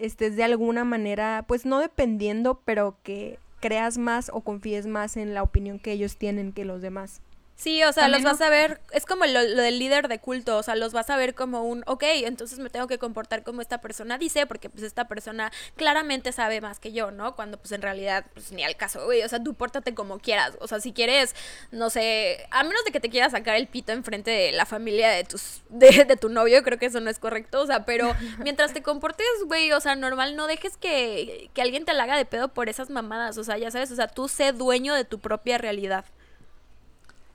estés 0.00 0.36
de 0.36 0.44
alguna 0.44 0.84
manera, 0.84 1.44
pues 1.46 1.66
no 1.66 1.78
dependiendo, 1.78 2.60
pero 2.64 2.96
que 3.02 3.38
creas 3.60 3.98
más 3.98 4.30
o 4.32 4.40
confíes 4.40 4.86
más 4.86 5.16
en 5.16 5.34
la 5.34 5.42
opinión 5.42 5.78
que 5.78 5.92
ellos 5.92 6.16
tienen 6.16 6.52
que 6.52 6.64
los 6.64 6.82
demás. 6.82 7.20
Sí, 7.60 7.84
o 7.84 7.92
sea, 7.92 8.04
También 8.04 8.22
los 8.24 8.32
vas 8.32 8.40
no- 8.40 8.46
a 8.46 8.48
ver, 8.48 8.80
es 8.90 9.04
como 9.04 9.26
lo, 9.26 9.42
lo 9.42 9.60
del 9.60 9.78
líder 9.78 10.08
de 10.08 10.18
culto, 10.18 10.56
o 10.56 10.62
sea, 10.62 10.76
los 10.76 10.94
vas 10.94 11.10
a 11.10 11.16
ver 11.18 11.34
como 11.34 11.62
un, 11.62 11.82
ok, 11.86 12.04
entonces 12.24 12.58
me 12.58 12.70
tengo 12.70 12.86
que 12.86 12.96
comportar 12.96 13.42
como 13.42 13.60
esta 13.60 13.82
persona 13.82 14.16
dice, 14.16 14.46
porque 14.46 14.70
pues 14.70 14.82
esta 14.82 15.06
persona 15.08 15.52
claramente 15.76 16.32
sabe 16.32 16.62
más 16.62 16.80
que 16.80 16.92
yo, 16.92 17.10
¿no? 17.10 17.36
Cuando 17.36 17.58
pues 17.58 17.72
en 17.72 17.82
realidad, 17.82 18.24
pues 18.32 18.50
ni 18.52 18.64
al 18.64 18.76
caso, 18.76 19.04
güey, 19.04 19.22
o 19.22 19.28
sea, 19.28 19.42
tú 19.44 19.52
pórtate 19.52 19.92
como 19.94 20.20
quieras, 20.20 20.56
o 20.60 20.68
sea, 20.68 20.80
si 20.80 20.94
quieres, 20.94 21.34
no 21.70 21.90
sé, 21.90 22.46
a 22.50 22.64
menos 22.64 22.82
de 22.86 22.92
que 22.92 23.00
te 23.00 23.10
quieras 23.10 23.32
sacar 23.32 23.56
el 23.56 23.66
pito 23.66 23.92
enfrente 23.92 24.30
de 24.30 24.52
la 24.52 24.64
familia 24.64 25.10
de 25.10 25.24
tus, 25.24 25.60
de, 25.68 26.06
de 26.06 26.16
tu 26.16 26.30
novio, 26.30 26.62
creo 26.62 26.78
que 26.78 26.86
eso 26.86 27.00
no 27.00 27.10
es 27.10 27.18
correcto, 27.18 27.60
o 27.60 27.66
sea, 27.66 27.84
pero 27.84 28.10
mientras 28.38 28.72
te 28.72 28.82
comportes, 28.82 29.26
güey, 29.44 29.70
o 29.72 29.80
sea, 29.80 29.96
normal, 29.96 30.34
no 30.34 30.46
dejes 30.46 30.78
que, 30.78 31.50
que 31.52 31.60
alguien 31.60 31.84
te 31.84 31.92
la 31.92 32.04
haga 32.04 32.16
de 32.16 32.24
pedo 32.24 32.48
por 32.48 32.70
esas 32.70 32.88
mamadas, 32.88 33.36
o 33.36 33.44
sea, 33.44 33.58
ya 33.58 33.70
sabes, 33.70 33.90
o 33.90 33.96
sea, 33.96 34.08
tú 34.08 34.28
sé 34.28 34.52
dueño 34.52 34.94
de 34.94 35.04
tu 35.04 35.18
propia 35.18 35.58
realidad. 35.58 36.06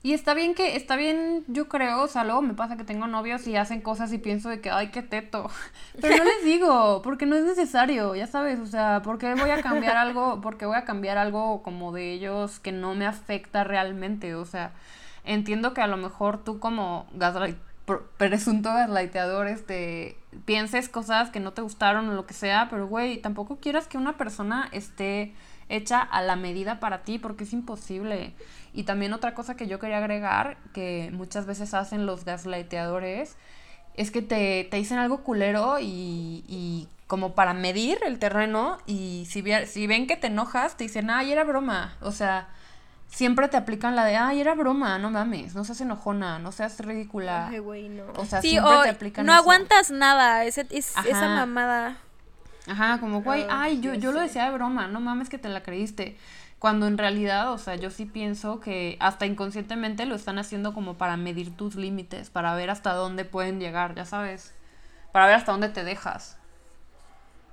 Y 0.06 0.12
está 0.14 0.34
bien 0.34 0.54
que, 0.54 0.76
está 0.76 0.94
bien, 0.94 1.42
yo 1.48 1.66
creo, 1.66 2.02
o 2.02 2.06
sea, 2.06 2.22
luego 2.22 2.40
me 2.40 2.54
pasa 2.54 2.76
que 2.76 2.84
tengo 2.84 3.08
novios 3.08 3.44
y 3.48 3.56
hacen 3.56 3.80
cosas 3.80 4.12
y 4.12 4.18
pienso 4.18 4.48
de 4.48 4.60
que, 4.60 4.70
ay, 4.70 4.92
qué 4.92 5.02
teto. 5.02 5.50
Pero 6.00 6.16
no 6.16 6.22
les 6.22 6.44
digo, 6.44 7.02
porque 7.02 7.26
no 7.26 7.34
es 7.34 7.42
necesario, 7.44 8.14
ya 8.14 8.28
sabes, 8.28 8.60
o 8.60 8.66
sea, 8.66 9.02
porque 9.02 9.34
voy 9.34 9.50
a 9.50 9.60
cambiar 9.62 9.96
algo, 9.96 10.40
porque 10.40 10.64
voy 10.64 10.76
a 10.76 10.84
cambiar 10.84 11.18
algo 11.18 11.60
como 11.64 11.90
de 11.90 12.12
ellos 12.12 12.60
que 12.60 12.70
no 12.70 12.94
me 12.94 13.04
afecta 13.04 13.64
realmente, 13.64 14.36
o 14.36 14.44
sea, 14.44 14.70
entiendo 15.24 15.74
que 15.74 15.80
a 15.80 15.88
lo 15.88 15.96
mejor 15.96 16.44
tú 16.44 16.60
como 16.60 17.08
gaslight, 17.12 17.56
pr- 17.84 18.02
presunto 18.16 18.72
gaslighteador, 18.72 19.48
este, 19.48 20.16
pienses 20.44 20.88
cosas 20.88 21.30
que 21.30 21.40
no 21.40 21.52
te 21.52 21.62
gustaron 21.62 22.08
o 22.08 22.12
lo 22.14 22.26
que 22.26 22.34
sea, 22.34 22.68
pero 22.70 22.86
güey, 22.86 23.20
tampoco 23.20 23.56
quieras 23.56 23.88
que 23.88 23.98
una 23.98 24.16
persona 24.16 24.68
esté 24.70 25.34
hecha 25.68 26.00
a 26.00 26.22
la 26.22 26.36
medida 26.36 26.78
para 26.78 27.02
ti, 27.02 27.18
porque 27.18 27.42
es 27.42 27.52
imposible. 27.52 28.34
Y 28.76 28.84
también 28.84 29.12
otra 29.14 29.34
cosa 29.34 29.56
que 29.56 29.66
yo 29.66 29.78
quería 29.80 29.98
agregar, 29.98 30.58
que 30.74 31.10
muchas 31.12 31.46
veces 31.46 31.72
hacen 31.74 32.06
los 32.06 32.24
gaslighteadores, 32.24 33.36
es 33.94 34.10
que 34.10 34.20
te, 34.22 34.68
te 34.70 34.76
dicen 34.76 34.98
algo 34.98 35.24
culero 35.24 35.78
y, 35.80 36.44
y 36.46 36.86
como 37.06 37.34
para 37.34 37.54
medir 37.54 37.98
el 38.06 38.18
terreno 38.18 38.76
y 38.86 39.26
si, 39.30 39.42
si 39.66 39.86
ven 39.86 40.06
que 40.06 40.16
te 40.16 40.26
enojas, 40.26 40.76
te 40.76 40.84
dicen, 40.84 41.08
ay, 41.10 41.32
era 41.32 41.44
broma. 41.44 41.96
O 42.02 42.12
sea, 42.12 42.48
siempre 43.08 43.48
te 43.48 43.56
aplican 43.56 43.96
la 43.96 44.04
de, 44.04 44.16
ay, 44.16 44.40
era 44.40 44.54
broma, 44.54 44.98
no 44.98 45.10
mames, 45.10 45.54
no 45.54 45.64
seas 45.64 45.80
enojona, 45.80 46.38
no 46.38 46.52
seas 46.52 46.78
ridícula. 46.80 47.48
Ay, 47.48 47.58
güey, 47.60 47.88
no. 47.88 48.04
O 48.16 48.26
sea, 48.26 48.42
Sí, 48.42 48.50
siempre 48.50 48.74
o 48.74 48.82
te 48.82 48.90
aplican 48.90 49.24
no 49.24 49.32
eso. 49.32 49.40
aguantas 49.40 49.90
nada, 49.90 50.44
ese, 50.44 50.66
es- 50.70 50.94
esa 50.98 51.28
mamada. 51.28 51.96
Ajá, 52.68 52.98
como, 53.00 53.22
güey, 53.22 53.42
Ay, 53.44 53.76
ay, 53.76 53.80
yo, 53.80 53.94
yo 53.94 54.12
lo 54.12 54.20
decía 54.20 54.44
de 54.44 54.50
broma, 54.50 54.88
no 54.88 55.00
mames 55.00 55.28
que 55.30 55.38
te 55.38 55.48
la 55.48 55.62
creíste. 55.62 56.18
Cuando 56.58 56.86
en 56.86 56.98
realidad, 56.98 57.52
o 57.52 57.58
sea, 57.58 57.76
yo 57.76 57.90
sí 57.90 58.06
pienso 58.06 58.60
que 58.60 58.96
hasta 59.00 59.26
inconscientemente 59.26 60.06
lo 60.06 60.14
están 60.14 60.38
haciendo 60.38 60.72
como 60.74 60.96
para 60.98 61.16
medir 61.16 61.54
tus 61.56 61.76
límites, 61.76 62.30
para 62.30 62.54
ver 62.54 62.70
hasta 62.70 62.92
dónde 62.94 63.24
pueden 63.24 63.60
llegar, 63.60 63.94
ya 63.94 64.04
sabes, 64.06 64.54
para 65.12 65.26
ver 65.26 65.36
hasta 65.36 65.52
dónde 65.52 65.68
te 65.68 65.84
dejas. 65.84 66.38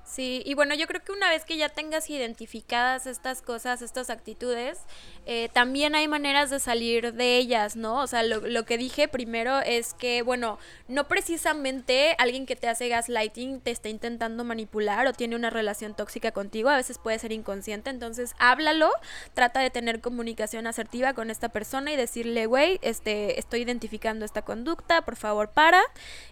Sí, 0.06 0.44
y 0.46 0.54
bueno, 0.54 0.76
yo 0.76 0.86
creo 0.86 1.02
que 1.02 1.14
una 1.14 1.30
vez 1.30 1.46
que 1.46 1.56
ya 1.56 1.70
tengas 1.70 2.10
identificadas 2.10 3.08
estas 3.08 3.42
cosas, 3.42 3.82
estas 3.82 4.10
actitudes, 4.10 4.80
eh, 5.26 5.50
también 5.54 5.96
hay 5.96 6.10
maneras 6.10 6.50
de 6.50 6.60
salir 6.60 7.14
de 7.14 7.38
ellas, 7.38 7.78
¿no? 7.78 8.02
O 8.02 8.08
sea, 8.08 8.22
lo, 8.22 8.42
lo, 8.42 8.66
que 8.66 8.78
dije 8.78 9.08
primero 9.08 9.62
es 9.62 9.94
que, 9.94 10.22
bueno, 10.22 10.60
no 10.90 11.08
precisamente 11.08 12.16
alguien 12.20 12.46
que 12.46 12.58
te 12.58 12.68
hace 12.68 12.90
gaslighting 12.90 13.62
te 13.62 13.72
está 13.72 13.88
intentando 13.88 14.44
manipular 14.44 15.08
o 15.08 15.14
tiene 15.14 15.38
una 15.38 15.50
relación 15.50 15.96
tóxica 15.96 16.32
contigo, 16.32 16.70
a 16.70 16.76
veces 16.76 16.98
puede 16.98 17.18
ser 17.18 17.32
inconsciente, 17.32 17.90
entonces 17.90 18.36
háblalo, 18.40 18.92
trata 19.34 19.62
de 19.62 19.70
tener 19.70 20.02
comunicación 20.02 20.68
asertiva 20.68 21.14
con 21.14 21.30
esta 21.30 21.50
persona 21.50 21.94
y 21.94 21.96
decirle, 21.96 22.46
güey, 22.46 22.78
este, 22.82 23.40
estoy 23.40 23.62
identificando 23.62 24.26
esta 24.26 24.42
conducta, 24.42 25.04
por 25.04 25.16
favor, 25.16 25.50
para. 25.50 25.82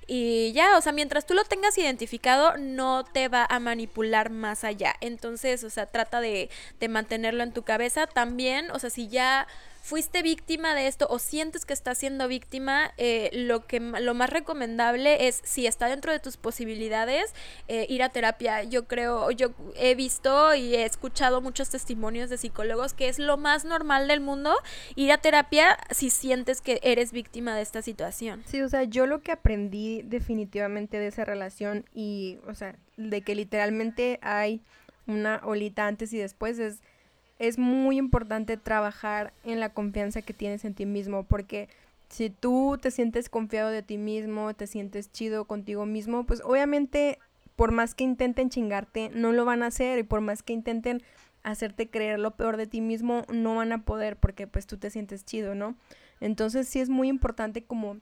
Y 0.08 0.52
ya, 0.52 0.78
o 0.78 0.82
sea, 0.82 0.92
mientras 0.92 1.26
tú 1.26 1.34
lo 1.34 1.46
tengas 1.46 1.78
identificado, 1.78 2.58
no 2.58 3.06
te 3.06 3.30
va 3.30 3.48
a 3.50 3.60
manipular 3.60 3.71
más 4.30 4.64
allá. 4.64 4.96
Entonces, 5.02 5.64
o 5.64 5.70
sea, 5.70 5.86
trata 5.86 6.22
de, 6.22 6.50
de 6.80 6.88
mantenerlo 6.88 7.44
en 7.44 7.54
tu 7.54 7.64
cabeza. 7.64 8.08
También, 8.08 8.72
o 8.72 8.80
sea, 8.80 8.90
si 8.90 9.08
ya 9.08 9.48
fuiste 9.82 10.22
víctima 10.22 10.76
de 10.76 10.88
esto 10.88 11.08
o 11.10 11.20
sientes 11.20 11.66
que 11.66 11.74
estás 11.74 11.98
siendo 11.98 12.28
víctima, 12.28 12.94
eh, 12.98 13.30
lo 13.34 13.66
que 13.66 13.80
lo 13.80 14.14
más 14.14 14.30
recomendable 14.30 15.28
es, 15.28 15.42
si 15.44 15.68
está 15.68 15.88
dentro 15.88 16.12
de 16.12 16.20
tus 16.20 16.38
posibilidades, 16.38 17.34
eh, 17.68 17.88
ir 17.90 18.04
a 18.04 18.10
terapia. 18.10 18.64
Yo 18.64 18.88
creo, 18.88 19.32
yo 19.32 19.50
he 19.76 19.96
visto 19.96 20.54
y 20.56 20.76
he 20.76 20.86
escuchado 20.86 21.42
muchos 21.42 21.70
testimonios 21.70 22.30
de 22.30 22.38
psicólogos 22.38 22.94
que 22.94 23.10
es 23.10 23.20
lo 23.20 23.38
más 23.38 23.66
normal 23.66 24.08
del 24.08 24.22
mundo 24.22 24.56
ir 24.96 25.12
a 25.12 25.18
terapia 25.18 25.78
si 25.90 26.10
sientes 26.10 26.62
que 26.62 26.80
eres 26.84 27.12
víctima 27.12 27.56
de 27.56 27.62
esta 27.62 27.82
situación. 27.82 28.44
Sí, 28.46 28.62
o 28.62 28.70
sea, 28.70 28.84
yo 28.84 29.08
lo 29.08 29.22
que 29.22 29.32
aprendí 29.32 30.04
definitivamente 30.04 31.00
de 31.00 31.08
esa 31.08 31.26
relación 31.26 31.86
y, 31.94 32.38
o 32.48 32.54
sea, 32.54 32.76
de 32.98 33.22
que 33.22 33.36
literalmente 33.36 34.20
hay 34.22 34.62
una 35.08 35.42
olita 35.44 35.88
antes 35.88 36.14
y 36.14 36.20
después 36.20 36.60
es 36.60 36.82
es 37.42 37.58
muy 37.58 37.98
importante 37.98 38.56
trabajar 38.56 39.34
en 39.44 39.60
la 39.60 39.70
confianza 39.70 40.22
que 40.22 40.32
tienes 40.32 40.64
en 40.64 40.76
ti 40.76 40.86
mismo, 40.86 41.24
porque 41.24 41.70
si 42.08 42.30
tú 42.30 42.78
te 42.80 42.92
sientes 42.92 43.30
confiado 43.30 43.72
de 43.72 43.82
ti 43.82 43.98
mismo, 43.98 44.54
te 44.54 44.68
sientes 44.68 45.12
chido 45.12 45.46
contigo 45.46 45.88
mismo, 45.88 46.24
pues 46.24 46.42
obviamente 46.46 47.18
por 47.56 47.72
más 47.72 47.96
que 47.96 48.04
intenten 48.04 48.50
chingarte, 48.50 49.10
no 49.14 49.32
lo 49.32 49.44
van 49.44 49.64
a 49.64 49.68
hacer 49.68 49.98
y 49.98 50.04
por 50.04 50.22
más 50.22 50.44
que 50.44 50.54
intenten 50.54 51.02
hacerte 51.42 51.90
creer 51.90 52.20
lo 52.20 52.32
peor 52.32 52.58
de 52.58 52.68
ti 52.68 52.80
mismo, 52.80 53.24
no 53.34 53.56
van 53.56 53.72
a 53.72 53.86
poder 53.86 54.18
porque 54.18 54.46
pues 54.46 54.68
tú 54.68 54.78
te 54.78 54.92
sientes 54.92 55.26
chido, 55.26 55.56
¿no? 55.56 55.76
Entonces 56.20 56.68
sí 56.68 56.80
es 56.80 56.90
muy 56.90 57.08
importante 57.08 57.64
como 57.64 57.98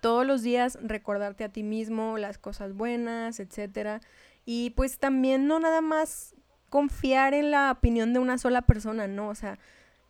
todos 0.00 0.26
los 0.26 0.42
días 0.42 0.76
recordarte 0.82 1.44
a 1.44 1.48
ti 1.48 1.62
mismo 1.62 2.18
las 2.18 2.38
cosas 2.38 2.74
buenas, 2.74 3.38
etcétera. 3.38 4.00
Y 4.44 4.70
pues 4.70 4.98
también 4.98 5.46
no 5.46 5.58
nada 5.60 5.80
más 5.80 6.35
confiar 6.68 7.34
en 7.34 7.50
la 7.50 7.70
opinión 7.70 8.12
de 8.12 8.18
una 8.18 8.38
sola 8.38 8.62
persona, 8.62 9.06
¿no? 9.06 9.28
O 9.28 9.34
sea, 9.34 9.58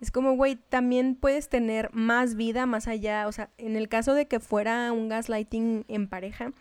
es 0.01 0.11
como, 0.11 0.37
güey, 0.37 0.57
también 0.57 1.15
puedes 1.15 1.49
tener 1.49 1.91
más 1.93 2.35
vida 2.35 2.67
más 2.67 2.87
allá, 2.87 3.27
o 3.29 3.33
sea, 3.33 3.51
en 3.59 3.77
el 3.77 3.89
caso 3.89 4.15
de 4.15 4.27
que 4.27 4.41
fuera 4.41 4.93
un 4.93 5.09
gaslighting 5.09 5.85
en 5.89 6.09
pareja, 6.09 6.53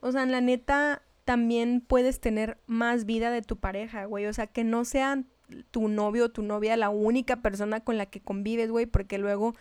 o 0.00 0.12
sea, 0.12 0.22
en 0.22 0.32
la 0.32 0.40
neta 0.40 1.02
también 1.24 1.80
puedes 1.80 2.20
tener 2.20 2.58
más 2.66 3.04
vida 3.04 3.30
de 3.30 3.42
tu 3.42 3.56
pareja, 3.56 4.04
güey, 4.04 4.26
o 4.26 4.32
sea, 4.32 4.46
que 4.46 4.62
no 4.62 4.84
sea 4.84 5.22
tu 5.70 5.88
novio 5.88 6.26
o 6.26 6.30
tu 6.30 6.42
novia 6.42 6.76
la 6.76 6.90
única 6.90 7.36
persona 7.36 7.80
con 7.80 7.98
la 7.98 8.06
que 8.06 8.20
convives, 8.20 8.70
güey, 8.70 8.86
porque 8.86 9.18
luego 9.18 9.54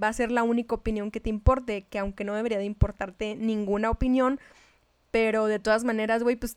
va 0.00 0.08
a 0.08 0.12
ser 0.12 0.30
la 0.30 0.42
única 0.42 0.74
opinión 0.74 1.10
que 1.10 1.20
te 1.20 1.30
importe, 1.30 1.82
que 1.82 1.98
aunque 1.98 2.24
no 2.24 2.34
debería 2.34 2.58
de 2.58 2.64
importarte 2.64 3.36
ninguna 3.36 3.90
opinión, 3.90 4.40
pero 5.10 5.46
de 5.46 5.58
todas 5.58 5.84
maneras, 5.84 6.22
güey, 6.22 6.36
pues 6.36 6.56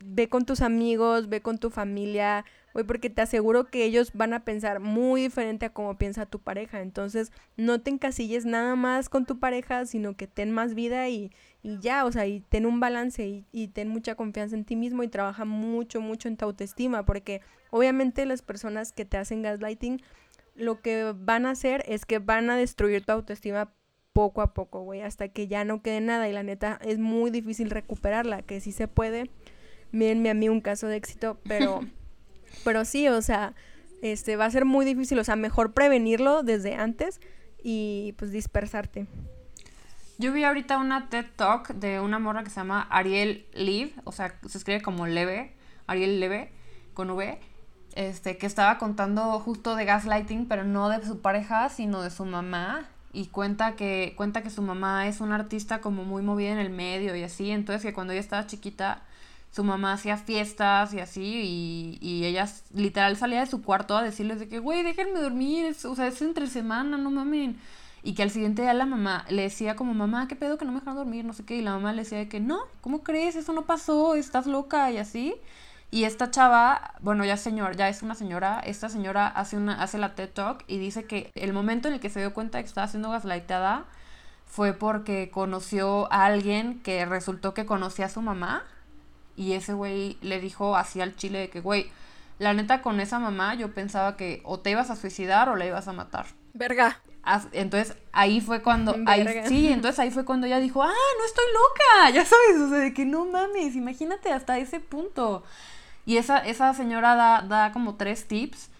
ve, 0.00 0.28
con 0.28 0.44
tus 0.44 0.60
amigos, 0.62 1.28
ve 1.28 1.40
con 1.40 1.58
tu 1.58 1.70
familia, 1.70 2.44
güey, 2.72 2.86
porque 2.86 3.10
te 3.10 3.22
aseguro 3.22 3.64
que 3.66 3.84
ellos 3.84 4.12
van 4.14 4.32
a 4.32 4.44
pensar 4.44 4.80
muy 4.80 5.22
diferente 5.22 5.66
a 5.66 5.72
como 5.72 5.98
piensa 5.98 6.26
tu 6.26 6.38
pareja. 6.38 6.80
Entonces, 6.80 7.32
no 7.56 7.80
te 7.80 7.90
encasilles 7.90 8.44
nada 8.44 8.76
más 8.76 9.08
con 9.08 9.26
tu 9.26 9.38
pareja, 9.38 9.86
sino 9.86 10.16
que 10.16 10.26
ten 10.26 10.52
más 10.52 10.74
vida 10.74 11.08
y, 11.08 11.32
y 11.62 11.78
ya, 11.80 12.04
o 12.04 12.12
sea, 12.12 12.26
y 12.26 12.40
ten 12.40 12.66
un 12.66 12.80
balance 12.80 13.26
y, 13.26 13.44
y, 13.52 13.68
ten 13.68 13.88
mucha 13.88 14.14
confianza 14.14 14.56
en 14.56 14.64
ti 14.64 14.76
mismo 14.76 15.02
y 15.02 15.08
trabaja 15.08 15.44
mucho, 15.44 16.00
mucho 16.00 16.28
en 16.28 16.36
tu 16.36 16.44
autoestima, 16.44 17.04
porque 17.04 17.40
obviamente 17.70 18.24
las 18.26 18.42
personas 18.42 18.92
que 18.92 19.04
te 19.04 19.16
hacen 19.16 19.42
gaslighting, 19.42 20.00
lo 20.54 20.80
que 20.80 21.12
van 21.16 21.46
a 21.46 21.50
hacer 21.50 21.84
es 21.86 22.06
que 22.06 22.18
van 22.18 22.50
a 22.50 22.56
destruir 22.56 23.04
tu 23.04 23.12
autoestima 23.12 23.72
poco 24.16 24.40
a 24.40 24.54
poco, 24.54 24.80
güey, 24.80 25.02
hasta 25.02 25.28
que 25.28 25.46
ya 25.46 25.66
no 25.66 25.82
quede 25.82 26.00
nada 26.00 26.26
y 26.26 26.32
la 26.32 26.42
neta 26.42 26.78
es 26.82 26.98
muy 26.98 27.30
difícil 27.30 27.68
recuperarla, 27.68 28.40
que 28.40 28.60
sí 28.60 28.72
se 28.72 28.88
puede, 28.88 29.30
mírenme 29.92 30.30
a 30.30 30.34
mí 30.34 30.48
un 30.48 30.60
caso 30.60 30.86
de 30.86 30.96
éxito, 30.96 31.38
pero, 31.46 31.80
pero 32.64 32.84
sí, 32.84 33.08
o 33.08 33.22
sea, 33.22 33.54
este, 34.02 34.36
va 34.36 34.44
a 34.44 34.50
ser 34.50 34.64
muy 34.64 34.84
difícil, 34.84 35.18
o 35.18 35.24
sea, 35.24 35.36
mejor 35.36 35.72
prevenirlo 35.72 36.42
desde 36.42 36.74
antes 36.74 37.20
y 37.62 38.14
pues 38.18 38.30
dispersarte. 38.30 39.06
Yo 40.18 40.32
vi 40.32 40.44
ahorita 40.44 40.78
una 40.78 41.08
TED 41.10 41.26
Talk 41.36 41.74
de 41.74 42.00
una 42.00 42.18
morra 42.18 42.42
que 42.42 42.50
se 42.50 42.56
llama 42.56 42.86
Ariel 42.90 43.46
Liv, 43.52 43.92
o 44.04 44.12
sea, 44.12 44.38
se 44.46 44.56
escribe 44.56 44.80
como 44.80 45.06
Leve, 45.06 45.54
Ariel 45.86 46.20
Leve, 46.20 46.52
con 46.94 47.10
V, 47.10 47.38
este, 47.94 48.38
que 48.38 48.46
estaba 48.46 48.78
contando 48.78 49.38
justo 49.40 49.76
de 49.76 49.84
gaslighting, 49.84 50.46
pero 50.48 50.64
no 50.64 50.88
de 50.88 51.04
su 51.04 51.20
pareja, 51.20 51.68
sino 51.68 52.02
de 52.02 52.10
su 52.10 52.24
mamá, 52.24 52.88
y 53.12 53.28
cuenta 53.28 53.76
que, 53.76 54.12
cuenta 54.16 54.42
que 54.42 54.50
su 54.50 54.60
mamá 54.60 55.08
es 55.08 55.22
una 55.22 55.36
artista 55.36 55.80
como 55.80 56.04
muy 56.04 56.22
movida 56.22 56.50
en 56.50 56.58
el 56.58 56.68
medio 56.70 57.16
y 57.16 57.22
así, 57.22 57.50
entonces 57.50 57.82
que 57.82 57.94
cuando 57.94 58.12
ella 58.12 58.20
estaba 58.20 58.46
chiquita, 58.46 59.02
su 59.56 59.64
mamá 59.64 59.94
hacía 59.94 60.18
fiestas 60.18 60.92
y 60.92 61.00
así, 61.00 61.22
y, 61.22 61.98
y 62.02 62.26
ella 62.26 62.46
literal 62.74 63.16
salía 63.16 63.40
de 63.40 63.46
su 63.46 63.62
cuarto 63.62 63.96
a 63.96 64.02
decirles 64.02 64.38
de 64.38 64.48
que, 64.48 64.58
güey, 64.58 64.82
déjenme 64.82 65.18
dormir, 65.18 65.74
o 65.84 65.94
sea, 65.96 66.08
es 66.08 66.20
entre 66.20 66.46
semana, 66.46 66.98
no 66.98 67.10
mamen. 67.10 67.58
Y 68.02 68.14
que 68.14 68.22
al 68.22 68.30
siguiente 68.30 68.60
día 68.60 68.74
la 68.74 68.84
mamá 68.84 69.24
le 69.30 69.42
decía 69.42 69.74
como, 69.74 69.94
mamá, 69.94 70.28
¿qué 70.28 70.36
pedo 70.36 70.58
que 70.58 70.66
no 70.66 70.72
me 70.72 70.80
dejaron 70.80 70.96
dormir? 70.96 71.24
No 71.24 71.32
sé 71.32 71.46
qué. 71.46 71.56
Y 71.56 71.62
la 71.62 71.70
mamá 71.72 71.92
le 71.92 72.02
decía 72.02 72.18
de 72.18 72.28
que, 72.28 72.38
no, 72.38 72.60
¿cómo 72.82 73.02
crees? 73.02 73.34
Eso 73.34 73.54
no 73.54 73.64
pasó, 73.64 74.14
estás 74.14 74.46
loca 74.46 74.90
y 74.90 74.98
así. 74.98 75.34
Y 75.90 76.04
esta 76.04 76.30
chava, 76.30 76.94
bueno, 77.00 77.24
ya 77.24 77.38
señor, 77.38 77.76
ya 77.76 77.88
es 77.88 78.02
una 78.02 78.14
señora, 78.14 78.60
esta 78.60 78.90
señora 78.90 79.26
hace, 79.26 79.56
una, 79.56 79.82
hace 79.82 79.96
la 79.96 80.14
TED 80.14 80.28
Talk 80.28 80.64
y 80.66 80.76
dice 80.78 81.06
que 81.06 81.32
el 81.34 81.54
momento 81.54 81.88
en 81.88 81.94
el 81.94 82.00
que 82.00 82.10
se 82.10 82.20
dio 82.20 82.34
cuenta 82.34 82.58
de 82.58 82.64
que 82.64 82.68
estaba 82.68 82.88
siendo 82.88 83.10
gaslightada 83.10 83.86
fue 84.44 84.74
porque 84.74 85.30
conoció 85.30 86.12
a 86.12 86.26
alguien 86.26 86.80
que 86.82 87.06
resultó 87.06 87.54
que 87.54 87.64
conocía 87.64 88.06
a 88.06 88.10
su 88.10 88.20
mamá 88.20 88.64
y 89.36 89.52
ese 89.52 89.74
güey 89.74 90.18
le 90.22 90.40
dijo 90.40 90.76
así 90.76 91.00
al 91.00 91.16
chile 91.16 91.38
de 91.38 91.50
que, 91.50 91.60
güey, 91.60 91.90
la 92.38 92.52
neta 92.52 92.82
con 92.82 93.00
esa 93.00 93.18
mamá 93.18 93.54
yo 93.54 93.72
pensaba 93.72 94.16
que 94.16 94.40
o 94.44 94.60
te 94.60 94.70
ibas 94.70 94.90
a 94.90 94.96
suicidar 94.96 95.48
o 95.48 95.56
la 95.56 95.66
ibas 95.66 95.88
a 95.88 95.92
matar. 95.92 96.26
Verga. 96.54 97.00
Entonces 97.52 97.96
ahí 98.12 98.40
fue 98.40 98.62
cuando, 98.62 98.94
ahí, 99.06 99.26
sí, 99.48 99.68
entonces 99.68 99.98
ahí 99.98 100.12
fue 100.12 100.24
cuando 100.24 100.46
ella 100.46 100.60
dijo, 100.60 100.82
ah, 100.82 100.86
no 101.18 101.24
estoy 101.24 101.44
loca, 101.52 102.10
ya 102.14 102.24
sabes, 102.24 102.56
o 102.60 102.68
sea, 102.68 102.78
de 102.78 102.94
que 102.94 103.04
no 103.04 103.26
mames, 103.26 103.74
imagínate 103.74 104.30
hasta 104.30 104.58
ese 104.58 104.78
punto. 104.78 105.42
Y 106.04 106.18
esa, 106.18 106.38
esa 106.38 106.72
señora 106.72 107.16
da, 107.16 107.42
da 107.42 107.72
como 107.72 107.96
tres 107.96 108.28
tips 108.28 108.70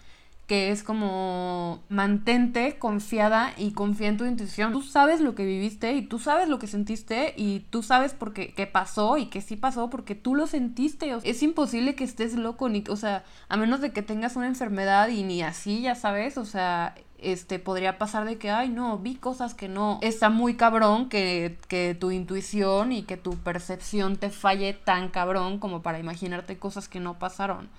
que 0.47 0.71
es 0.71 0.81
como 0.81 1.83
mantente 1.89 2.79
confiada 2.79 3.53
y 3.57 3.71
confía 3.71 4.07
en 4.07 4.17
tu 4.17 4.25
intuición. 4.25 4.71
Tú 4.71 4.81
sabes 4.81 5.19
lo 5.19 5.35
que 5.35 5.45
viviste 5.45 5.91
y 5.91 6.01
tú 6.01 6.19
sabes 6.19 6.47
lo 6.47 6.57
que 6.57 6.67
sentiste 6.67 7.33
y 7.35 7.59
tú 7.69 7.83
sabes 7.83 8.13
por 8.13 8.31
qué, 8.33 8.69
pasó 8.71 9.17
y 9.17 9.25
que 9.25 9.41
sí 9.41 9.57
pasó 9.57 9.89
porque 9.89 10.15
tú 10.15 10.35
lo 10.35 10.47
sentiste. 10.47 11.13
es 11.23 11.43
imposible 11.43 11.95
que 11.95 12.05
estés 12.05 12.35
loco, 12.35 12.69
ni, 12.69 12.83
o 12.89 12.95
sea, 12.95 13.25
a 13.49 13.57
menos 13.57 13.81
de 13.81 13.91
que 13.91 14.01
tengas 14.01 14.37
una 14.37 14.47
enfermedad 14.47 15.09
y 15.09 15.23
ni 15.23 15.41
así, 15.41 15.81
ya 15.81 15.95
sabes, 15.95 16.37
o 16.37 16.45
sea, 16.45 16.95
este, 17.17 17.59
podría 17.59 17.97
pasar 17.97 18.23
de 18.25 18.37
que, 18.37 18.49
ay, 18.49 18.69
no, 18.69 18.97
vi 18.99 19.15
cosas 19.15 19.53
que 19.53 19.67
no. 19.67 19.99
Está 20.01 20.29
muy 20.29 20.55
cabrón 20.55 21.09
que, 21.09 21.57
que 21.67 21.93
tu 21.93 22.11
intuición 22.11 22.93
y 22.93 23.03
que 23.03 23.17
tu 23.17 23.31
percepción 23.31 24.15
te 24.15 24.29
falle 24.29 24.71
tan 24.71 25.09
cabrón 25.09 25.59
como 25.59 25.81
para 25.81 25.99
imaginarte 25.99 26.57
cosas 26.57 26.87
que 26.87 27.01
no 27.01 27.19
pasaron. 27.19 27.69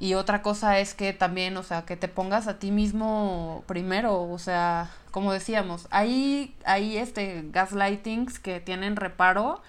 Y 0.00 0.14
otra 0.14 0.40
cosa 0.40 0.78
es 0.78 0.94
que 0.94 1.12
también, 1.12 1.58
o 1.58 1.62
sea, 1.62 1.84
que 1.84 1.94
te 1.94 2.08
pongas 2.08 2.48
a 2.48 2.58
ti 2.58 2.70
mismo 2.70 3.62
primero, 3.66 4.22
o 4.22 4.38
sea, 4.38 4.90
como 5.10 5.30
decíamos, 5.30 5.88
hay, 5.90 6.56
hay 6.64 6.96
este 6.96 7.44
gaslightings 7.52 8.38
que 8.38 8.60
tienen 8.60 8.96
reparo, 8.96 9.60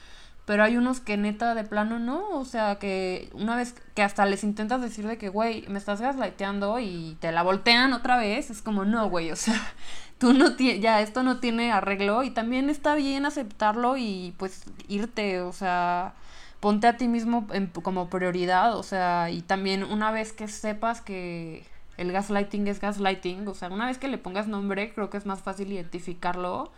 pero 0.46 0.64
hay 0.64 0.78
unos 0.78 1.02
que 1.02 1.18
neta 1.18 1.54
de 1.54 1.66
plano 1.66 2.00
no, 2.00 2.30
o 2.30 2.46
sea, 2.46 2.76
que 2.80 3.30
una 3.34 3.58
vez 3.58 3.76
que 3.94 4.04
hasta 4.04 4.26
les 4.26 4.46
intentas 4.46 4.82
decir 4.82 5.06
de 5.06 5.18
que, 5.18 5.28
güey, 5.28 5.66
me 5.68 5.78
estás 5.78 6.00
gaslighteando 6.00 6.80
y 6.80 7.18
te 7.20 7.34
la 7.34 7.44
voltean 7.44 7.92
otra 7.92 8.16
vez, 8.18 8.50
es 8.50 8.62
como, 8.62 8.86
no, 8.86 9.10
güey, 9.10 9.32
o 9.32 9.36
sea, 9.36 9.60
tú 10.18 10.32
no 10.34 10.56
tienes, 10.56 10.82
ya 10.82 11.02
esto 11.02 11.24
no 11.24 11.42
tiene 11.42 11.74
arreglo 11.74 12.24
y 12.24 12.30
también 12.32 12.70
está 12.70 12.96
bien 12.96 13.26
aceptarlo 13.26 13.98
y 13.98 14.34
pues 14.38 14.64
irte, 14.88 15.42
o 15.42 15.52
sea, 15.52 16.14
ponte 16.62 16.88
a 16.88 16.96
ti 16.96 17.10
mismo 17.10 17.48
como 17.84 18.10
prioridad, 18.10 18.78
o 18.78 18.84
sea, 18.84 19.30
y 19.30 19.42
también 19.42 19.84
una 19.84 20.12
vez 20.12 20.32
que 20.32 20.48
sepas 20.48 21.02
que 21.02 21.66
el 21.98 22.12
gaslighting 22.12 22.68
es 22.68 22.80
gaslighting. 22.80 23.48
O 23.48 23.54
sea, 23.54 23.70
una 23.70 23.88
vez 23.88 23.98
que 23.98 24.08
le 24.08 24.18
pongas 24.18 24.48
nombre, 24.48 24.94
creo 24.94 25.10
que 25.10 25.18
es 25.18 25.26
más 25.26 25.42
fácil 25.42 25.72
identificarlo 25.72 26.72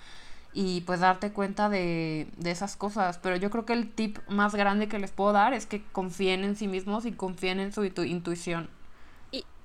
y 0.54 0.82
pues 0.82 1.02
darte 1.02 1.32
cuenta 1.32 1.70
de, 1.70 2.28
de 2.38 2.52
esas 2.52 2.76
cosas. 2.76 3.20
Pero 3.20 3.36
yo 3.36 3.50
creo 3.50 3.66
que 3.66 3.74
el 3.74 3.92
tip 3.92 4.18
más 4.30 4.56
grande 4.56 4.88
que 4.88 5.00
les 5.00 5.12
puedo 5.12 5.34
dar 5.34 5.54
es 5.54 5.66
que 5.66 5.84
confíen 5.92 6.44
en 6.44 6.56
sí 6.56 6.68
mismos 6.68 7.06
y 7.06 7.12
confíen 7.12 7.60
en 7.60 7.74
su 7.74 7.84
intuición 7.84 8.70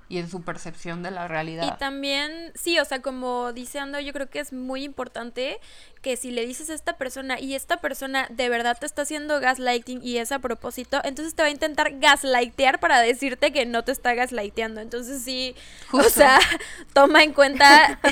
y 0.09 0.17
en 0.17 0.29
su 0.29 0.41
percepción 0.41 1.03
de 1.03 1.11
la 1.11 1.27
realidad. 1.27 1.63
Y 1.67 1.77
también, 1.77 2.51
sí, 2.55 2.79
o 2.79 2.85
sea, 2.85 3.01
como 3.01 3.53
dice 3.53 3.77
Ando, 3.77 3.99
yo 3.99 4.11
creo 4.11 4.27
que 4.27 4.39
es 4.39 4.51
muy 4.51 4.83
importante 4.83 5.59
que 6.01 6.17
si 6.17 6.31
le 6.31 6.47
dices 6.47 6.71
a 6.71 6.73
esta 6.73 6.97
persona 6.97 7.39
y 7.39 7.53
esta 7.53 7.77
persona 7.77 8.25
de 8.31 8.49
verdad 8.49 8.75
te 8.79 8.87
está 8.87 9.03
haciendo 9.03 9.39
gaslighting 9.39 10.01
y 10.03 10.17
es 10.17 10.31
a 10.31 10.39
propósito, 10.39 10.99
entonces 11.03 11.35
te 11.35 11.43
va 11.43 11.47
a 11.47 11.51
intentar 11.51 11.99
gaslightear 11.99 12.79
para 12.79 12.99
decirte 12.99 13.53
que 13.53 13.67
no 13.67 13.83
te 13.83 13.91
está 13.91 14.15
gaslighteando. 14.15 14.81
Entonces 14.81 15.21
sí, 15.21 15.55
o 15.91 16.03
sea, 16.03 16.39
toma 16.93 17.23
en 17.23 17.33
cuenta... 17.33 17.99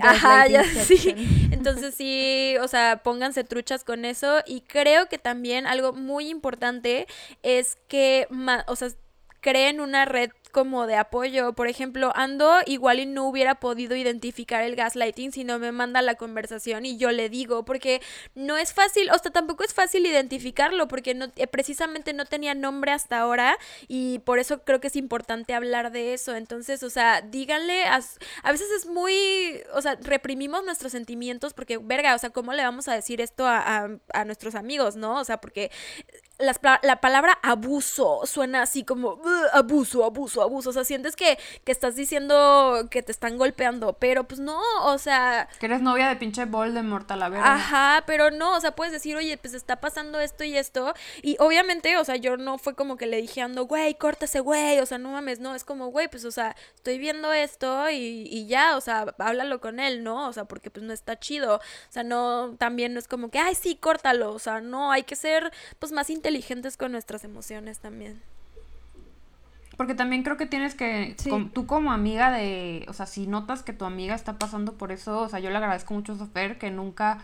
Ajá, 0.00 0.46
ya 0.46 0.62
sí. 0.62 1.48
Entonces 1.50 1.96
sí, 1.96 2.54
o 2.60 2.68
sea, 2.68 3.02
pónganse 3.02 3.42
truchas 3.42 3.82
con 3.82 4.04
eso 4.04 4.40
y 4.46 4.60
creo 4.60 5.08
que 5.08 5.18
también 5.18 5.66
algo 5.66 5.92
muy 5.92 6.28
importante 6.28 7.08
es 7.42 7.76
que, 7.88 8.28
o 8.68 8.76
sea, 8.76 8.90
creen 9.40 9.80
una 9.80 10.04
red 10.04 10.30
como 10.50 10.86
de 10.86 10.96
apoyo. 10.96 11.52
Por 11.54 11.68
ejemplo, 11.68 12.12
Ando 12.14 12.58
igual 12.66 13.00
y 13.00 13.06
no 13.06 13.26
hubiera 13.26 13.56
podido 13.56 13.96
identificar 13.96 14.62
el 14.62 14.76
gaslighting 14.76 15.32
si 15.32 15.44
no 15.44 15.58
me 15.58 15.72
manda 15.72 16.02
la 16.02 16.14
conversación 16.16 16.86
y 16.86 16.96
yo 16.96 17.10
le 17.10 17.28
digo, 17.28 17.64
porque 17.64 18.00
no 18.34 18.56
es 18.56 18.72
fácil, 18.72 19.10
o 19.10 19.18
sea, 19.18 19.30
tampoco 19.30 19.64
es 19.64 19.74
fácil 19.74 20.06
identificarlo, 20.06 20.88
porque 20.88 21.14
no, 21.14 21.26
eh, 21.36 21.46
precisamente 21.46 22.12
no 22.12 22.24
tenía 22.24 22.54
nombre 22.54 22.92
hasta 22.92 23.20
ahora 23.20 23.58
y 23.88 24.20
por 24.20 24.38
eso 24.38 24.62
creo 24.64 24.80
que 24.80 24.88
es 24.88 24.96
importante 24.96 25.54
hablar 25.54 25.92
de 25.92 26.14
eso. 26.14 26.34
Entonces, 26.34 26.82
o 26.82 26.90
sea, 26.90 27.20
díganle, 27.22 27.84
a, 27.84 28.00
a 28.42 28.52
veces 28.52 28.70
es 28.70 28.86
muy, 28.86 29.62
o 29.74 29.82
sea, 29.82 29.96
reprimimos 30.02 30.64
nuestros 30.64 30.92
sentimientos 30.92 31.54
porque, 31.54 31.78
verga, 31.78 32.14
o 32.14 32.18
sea, 32.18 32.30
¿cómo 32.30 32.52
le 32.52 32.62
vamos 32.62 32.88
a 32.88 32.94
decir 32.94 33.20
esto 33.20 33.46
a, 33.46 33.88
a, 34.12 34.24
nuestros 34.24 34.54
amigos, 34.54 34.96
no? 34.96 35.18
O 35.18 35.24
sea, 35.24 35.40
porque 35.40 35.70
la 36.38 37.00
palabra 37.00 37.38
abuso 37.42 38.22
suena 38.24 38.62
así 38.62 38.84
como 38.84 39.20
abuso, 39.52 40.04
abuso 40.04 40.39
abuso, 40.42 40.70
o 40.70 40.72
sea, 40.72 40.84
sientes 40.84 41.16
que, 41.16 41.38
que 41.64 41.72
estás 41.72 41.96
diciendo 41.96 42.88
que 42.90 43.02
te 43.02 43.12
están 43.12 43.38
golpeando, 43.38 43.94
pero 43.94 44.24
pues 44.24 44.40
no, 44.40 44.60
o 44.82 44.98
sea... 44.98 45.48
Que 45.58 45.66
eres 45.66 45.82
novia 45.82 46.08
de 46.08 46.16
pinche 46.16 46.44
Voldemort 46.44 47.10
a 47.10 47.16
la 47.16 47.28
verdad. 47.28 47.52
Ajá, 47.52 48.04
pero 48.06 48.30
no, 48.30 48.56
o 48.56 48.60
sea, 48.60 48.72
puedes 48.72 48.92
decir, 48.92 49.16
oye, 49.16 49.36
pues 49.36 49.54
está 49.54 49.80
pasando 49.80 50.20
esto 50.20 50.44
y 50.44 50.56
esto, 50.56 50.94
y 51.22 51.36
obviamente, 51.38 51.96
o 51.96 52.04
sea, 52.04 52.16
yo 52.16 52.36
no 52.36 52.58
fue 52.58 52.74
como 52.74 52.96
que 52.96 53.06
le 53.06 53.20
dije 53.20 53.42
ando, 53.42 53.66
güey, 53.66 53.94
córtese, 53.94 54.40
güey, 54.40 54.78
o 54.80 54.86
sea, 54.86 54.98
no 54.98 55.12
mames, 55.12 55.40
no, 55.40 55.54
es 55.54 55.64
como, 55.64 55.88
güey, 55.88 56.08
pues, 56.08 56.24
o 56.24 56.30
sea, 56.30 56.56
estoy 56.74 56.98
viendo 56.98 57.32
esto 57.32 57.90
y, 57.90 58.28
y 58.30 58.46
ya, 58.46 58.76
o 58.76 58.80
sea, 58.80 59.14
háblalo 59.18 59.60
con 59.60 59.80
él, 59.80 60.02
¿no? 60.02 60.28
O 60.28 60.32
sea, 60.32 60.44
porque 60.44 60.70
pues 60.70 60.84
no 60.84 60.92
está 60.92 61.18
chido, 61.18 61.56
o 61.56 61.60
sea, 61.92 62.02
no, 62.02 62.56
también 62.58 62.94
no 62.94 62.98
es 62.98 63.08
como 63.08 63.30
que, 63.30 63.38
ay, 63.38 63.54
sí, 63.54 63.76
córtalo, 63.76 64.32
o 64.32 64.38
sea, 64.38 64.60
no, 64.60 64.92
hay 64.92 65.02
que 65.02 65.16
ser, 65.16 65.52
pues, 65.78 65.92
más 65.92 66.10
inteligentes 66.10 66.76
con 66.76 66.92
nuestras 66.92 67.24
emociones 67.24 67.78
también. 67.78 68.22
Porque 69.80 69.94
también 69.94 70.22
creo 70.22 70.36
que 70.36 70.44
tienes 70.44 70.74
que, 70.74 71.16
tú 71.54 71.64
como 71.64 71.90
amiga 71.90 72.30
de, 72.30 72.84
o 72.88 72.92
sea, 72.92 73.06
si 73.06 73.26
notas 73.26 73.62
que 73.62 73.72
tu 73.72 73.86
amiga 73.86 74.14
está 74.14 74.38
pasando 74.38 74.74
por 74.74 74.92
eso, 74.92 75.22
o 75.22 75.28
sea, 75.30 75.40
yo 75.40 75.48
le 75.48 75.56
agradezco 75.56 75.94
mucho 75.94 76.12
a 76.12 76.18
Sofer 76.18 76.58
que 76.58 76.70
nunca, 76.70 77.20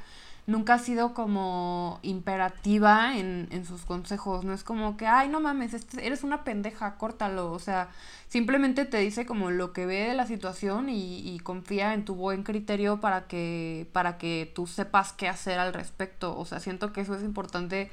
nunca 0.47 0.73
ha 0.73 0.79
sido 0.79 1.13
como 1.13 2.01
imperativa 2.01 3.19
en, 3.19 3.47
en 3.51 3.67
sus 3.67 3.83
consejos, 3.83 4.47
no 4.47 4.55
es 4.55 4.65
como 4.65 4.97
que, 4.97 5.07
ay, 5.07 5.29
no 5.29 5.39
mames, 5.39 5.75
este, 5.75 6.07
eres 6.07 6.25
una 6.25 6.45
pendeja, 6.45 6.97
córtalo, 6.97 7.53
o 7.53 7.59
sea, 7.59 7.91
simplemente 8.29 8.87
te 8.87 8.97
dice 9.01 9.27
como 9.27 9.51
lo 9.51 9.75
que 9.75 9.85
ve 9.85 10.09
de 10.09 10.15
la 10.15 10.27
situación 10.27 10.89
y, 10.89 11.29
y 11.29 11.41
confía 11.41 11.93
en 11.93 12.07
tu 12.07 12.15
buen 12.15 12.43
criterio 12.43 13.03
para 13.03 13.27
que, 13.27 13.87
para 13.93 14.17
que 14.17 14.51
tú 14.55 14.67
sepas 14.67 15.13
qué 15.13 15.29
hacer 15.29 15.59
al 15.59 15.75
respecto, 15.75 16.35
o 16.35 16.47
sea, 16.47 16.59
siento 16.61 16.95
que 16.95 17.03
eso 17.03 17.15
es 17.17 17.23
importante 17.23 17.91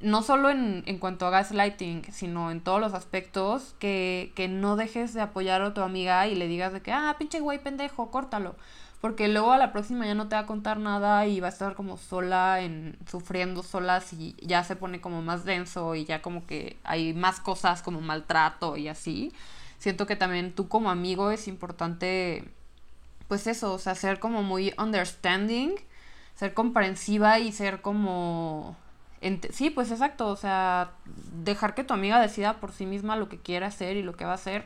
no 0.00 0.22
solo 0.22 0.50
en, 0.50 0.82
en, 0.86 0.98
cuanto 0.98 1.26
a 1.26 1.30
gaslighting, 1.30 2.04
sino 2.12 2.50
en 2.50 2.60
todos 2.60 2.80
los 2.80 2.94
aspectos, 2.94 3.74
que, 3.78 4.32
que, 4.34 4.48
no 4.48 4.76
dejes 4.76 5.14
de 5.14 5.22
apoyar 5.22 5.62
a 5.62 5.74
tu 5.74 5.80
amiga 5.80 6.26
y 6.26 6.34
le 6.34 6.48
digas 6.48 6.72
de 6.72 6.82
que, 6.82 6.92
ah, 6.92 7.14
pinche 7.18 7.40
güey 7.40 7.58
pendejo, 7.58 8.10
córtalo. 8.10 8.56
Porque 9.00 9.28
luego 9.28 9.52
a 9.52 9.58
la 9.58 9.72
próxima 9.72 10.06
ya 10.06 10.14
no 10.14 10.28
te 10.28 10.36
va 10.36 10.42
a 10.42 10.46
contar 10.46 10.78
nada 10.78 11.26
y 11.26 11.40
va 11.40 11.48
a 11.48 11.50
estar 11.50 11.74
como 11.74 11.96
sola, 11.96 12.60
en, 12.60 12.96
sufriendo 13.06 13.62
sola 13.62 14.02
y 14.12 14.34
ya 14.44 14.64
se 14.64 14.76
pone 14.76 15.00
como 15.00 15.22
más 15.22 15.44
denso 15.44 15.94
y 15.94 16.04
ya 16.04 16.22
como 16.22 16.46
que 16.46 16.76
hay 16.84 17.12
más 17.14 17.40
cosas 17.40 17.82
como 17.82 18.00
maltrato 18.00 18.76
y 18.76 18.88
así. 18.88 19.32
Siento 19.78 20.06
que 20.06 20.16
también 20.16 20.52
tú 20.52 20.68
como 20.68 20.90
amigo 20.90 21.30
es 21.30 21.48
importante, 21.48 22.44
pues 23.28 23.46
eso, 23.46 23.74
o 23.74 23.78
sea, 23.78 23.94
ser 23.94 24.18
como 24.18 24.42
muy 24.42 24.74
understanding, 24.78 25.74
ser 26.34 26.54
comprensiva 26.54 27.38
y 27.38 27.52
ser 27.52 27.82
como 27.82 28.76
sí, 29.50 29.70
pues 29.70 29.90
exacto, 29.90 30.28
o 30.28 30.36
sea, 30.36 30.92
dejar 31.44 31.74
que 31.74 31.84
tu 31.84 31.94
amiga 31.94 32.20
decida 32.20 32.60
por 32.60 32.72
sí 32.72 32.86
misma 32.86 33.16
lo 33.16 33.28
que 33.28 33.38
quiere 33.38 33.66
hacer 33.66 33.96
y 33.96 34.02
lo 34.02 34.14
que 34.14 34.24
va 34.24 34.32
a 34.32 34.36
hacer. 34.36 34.64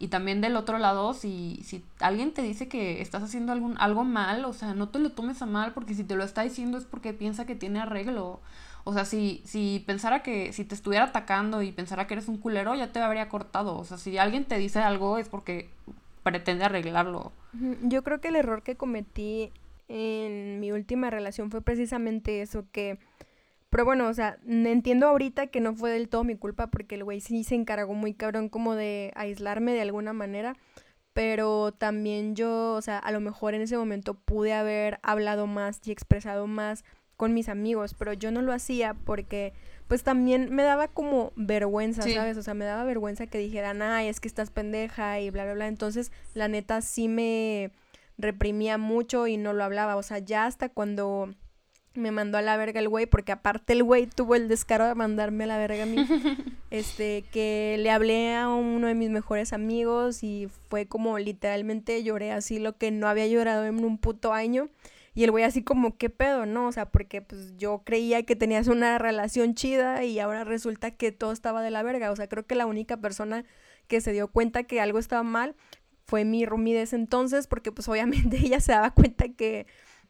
Y 0.00 0.08
también 0.08 0.40
del 0.40 0.56
otro 0.56 0.78
lado, 0.78 1.12
si, 1.12 1.60
si 1.64 1.84
alguien 1.98 2.32
te 2.32 2.42
dice 2.42 2.68
que 2.68 3.02
estás 3.02 3.22
haciendo 3.22 3.52
algún, 3.52 3.76
algo 3.78 4.04
mal, 4.04 4.44
o 4.44 4.52
sea, 4.52 4.72
no 4.72 4.88
te 4.90 5.00
lo 5.00 5.10
tomes 5.10 5.42
a 5.42 5.46
mal, 5.46 5.72
porque 5.72 5.94
si 5.94 6.04
te 6.04 6.14
lo 6.14 6.22
está 6.22 6.42
diciendo 6.42 6.78
es 6.78 6.84
porque 6.84 7.12
piensa 7.12 7.46
que 7.46 7.56
tiene 7.56 7.80
arreglo. 7.80 8.40
O 8.84 8.92
sea, 8.92 9.04
si, 9.04 9.42
si 9.44 9.82
pensara 9.86 10.22
que, 10.22 10.52
si 10.52 10.64
te 10.64 10.76
estuviera 10.76 11.06
atacando 11.06 11.62
y 11.62 11.72
pensara 11.72 12.06
que 12.06 12.14
eres 12.14 12.28
un 12.28 12.38
culero, 12.38 12.76
ya 12.76 12.92
te 12.92 13.00
habría 13.00 13.28
cortado. 13.28 13.76
O 13.76 13.84
sea, 13.84 13.98
si 13.98 14.18
alguien 14.18 14.44
te 14.44 14.56
dice 14.56 14.78
algo 14.78 15.18
es 15.18 15.28
porque 15.28 15.68
pretende 16.22 16.64
arreglarlo. 16.64 17.32
Yo 17.82 18.04
creo 18.04 18.20
que 18.20 18.28
el 18.28 18.36
error 18.36 18.62
que 18.62 18.76
cometí 18.76 19.50
en 19.88 20.60
mi 20.60 20.70
última 20.70 21.10
relación 21.10 21.50
fue 21.50 21.60
precisamente 21.60 22.40
eso, 22.40 22.64
que 22.70 22.98
pero 23.70 23.84
bueno, 23.84 24.08
o 24.08 24.14
sea, 24.14 24.38
entiendo 24.46 25.06
ahorita 25.06 25.48
que 25.48 25.60
no 25.60 25.74
fue 25.74 25.90
del 25.90 26.08
todo 26.08 26.24
mi 26.24 26.36
culpa 26.36 26.68
porque 26.68 26.94
el 26.94 27.04
güey 27.04 27.20
sí 27.20 27.44
se 27.44 27.54
encargó 27.54 27.94
muy 27.94 28.14
cabrón 28.14 28.48
como 28.48 28.74
de 28.74 29.12
aislarme 29.14 29.72
de 29.72 29.82
alguna 29.82 30.12
manera. 30.12 30.56
Pero 31.12 31.72
también 31.72 32.36
yo, 32.36 32.74
o 32.74 32.82
sea, 32.82 32.98
a 32.98 33.10
lo 33.10 33.18
mejor 33.20 33.54
en 33.54 33.62
ese 33.62 33.76
momento 33.76 34.14
pude 34.14 34.52
haber 34.52 35.00
hablado 35.02 35.46
más 35.48 35.80
y 35.84 35.90
expresado 35.90 36.46
más 36.46 36.84
con 37.16 37.34
mis 37.34 37.48
amigos, 37.48 37.94
pero 37.94 38.12
yo 38.12 38.30
no 38.30 38.40
lo 38.40 38.52
hacía 38.52 38.94
porque 38.94 39.52
pues 39.88 40.04
también 40.04 40.54
me 40.54 40.62
daba 40.62 40.86
como 40.86 41.32
vergüenza, 41.34 42.02
¿sabes? 42.02 42.36
O 42.36 42.42
sea, 42.42 42.54
me 42.54 42.64
daba 42.64 42.84
vergüenza 42.84 43.26
que 43.26 43.38
dijeran, 43.38 43.82
ay, 43.82 44.06
es 44.06 44.20
que 44.20 44.28
estás 44.28 44.50
pendeja 44.50 45.18
y 45.18 45.30
bla, 45.30 45.44
bla, 45.44 45.54
bla. 45.54 45.66
Entonces, 45.66 46.12
la 46.34 46.46
neta 46.46 46.82
sí 46.82 47.08
me 47.08 47.72
reprimía 48.18 48.78
mucho 48.78 49.26
y 49.26 49.38
no 49.38 49.52
lo 49.52 49.64
hablaba. 49.64 49.96
O 49.96 50.02
sea, 50.02 50.18
ya 50.20 50.46
hasta 50.46 50.68
cuando 50.68 51.30
me 51.98 52.10
mandó 52.10 52.38
a 52.38 52.42
la 52.42 52.56
verga 52.56 52.80
el 52.80 52.88
güey, 52.88 53.06
porque 53.06 53.32
aparte 53.32 53.72
el 53.72 53.82
güey 53.82 54.06
tuvo 54.06 54.34
el 54.34 54.48
descaro 54.48 54.86
de 54.86 54.94
mandarme 54.94 55.44
a 55.44 55.48
la 55.48 55.58
verga 55.58 55.82
a 55.82 55.86
mí. 55.86 55.96
este, 56.70 57.24
que 57.30 57.76
le 57.78 57.90
hablé 57.90 58.34
a 58.34 58.48
uno 58.48 58.86
de 58.86 58.94
mis 58.94 59.10
mejores 59.10 59.52
amigos 59.52 60.22
y 60.22 60.48
fue 60.68 60.86
como 60.86 61.18
literalmente 61.18 62.02
lloré 62.02 62.32
así 62.32 62.58
lo 62.58 62.76
que 62.76 62.90
no 62.90 63.08
había 63.08 63.26
llorado 63.26 63.64
en 63.66 63.84
un 63.84 63.98
puto 63.98 64.32
año. 64.32 64.68
Y 65.14 65.24
el 65.24 65.32
güey 65.32 65.42
así 65.42 65.62
como, 65.64 65.96
¿qué 65.96 66.10
pedo, 66.10 66.46
no? 66.46 66.68
O 66.68 66.72
sea, 66.72 66.90
porque 66.90 67.22
pues 67.22 67.56
yo 67.56 67.82
creía 67.84 68.22
que 68.22 68.36
tenías 68.36 68.68
una 68.68 68.98
relación 68.98 69.54
chida 69.54 70.04
y 70.04 70.20
ahora 70.20 70.44
resulta 70.44 70.92
que 70.92 71.10
todo 71.10 71.32
estaba 71.32 71.60
de 71.60 71.72
la 71.72 71.82
verga. 71.82 72.12
O 72.12 72.16
sea, 72.16 72.28
creo 72.28 72.46
que 72.46 72.54
la 72.54 72.66
única 72.66 72.98
persona 72.98 73.44
que 73.88 74.00
se 74.00 74.12
dio 74.12 74.28
cuenta 74.28 74.62
que 74.62 74.80
algo 74.80 75.00
estaba 75.00 75.24
mal 75.24 75.56
fue 76.08 76.24
mi 76.24 76.46
roomie 76.46 76.74
de 76.74 76.82
ese 76.82 76.96
entonces, 76.96 77.46
porque 77.46 77.70
pues 77.70 77.88
obviamente 77.88 78.36
ella 78.42 78.60
se 78.60 78.72
daba 78.72 78.92
cuenta 78.92 79.28
que 79.28 79.66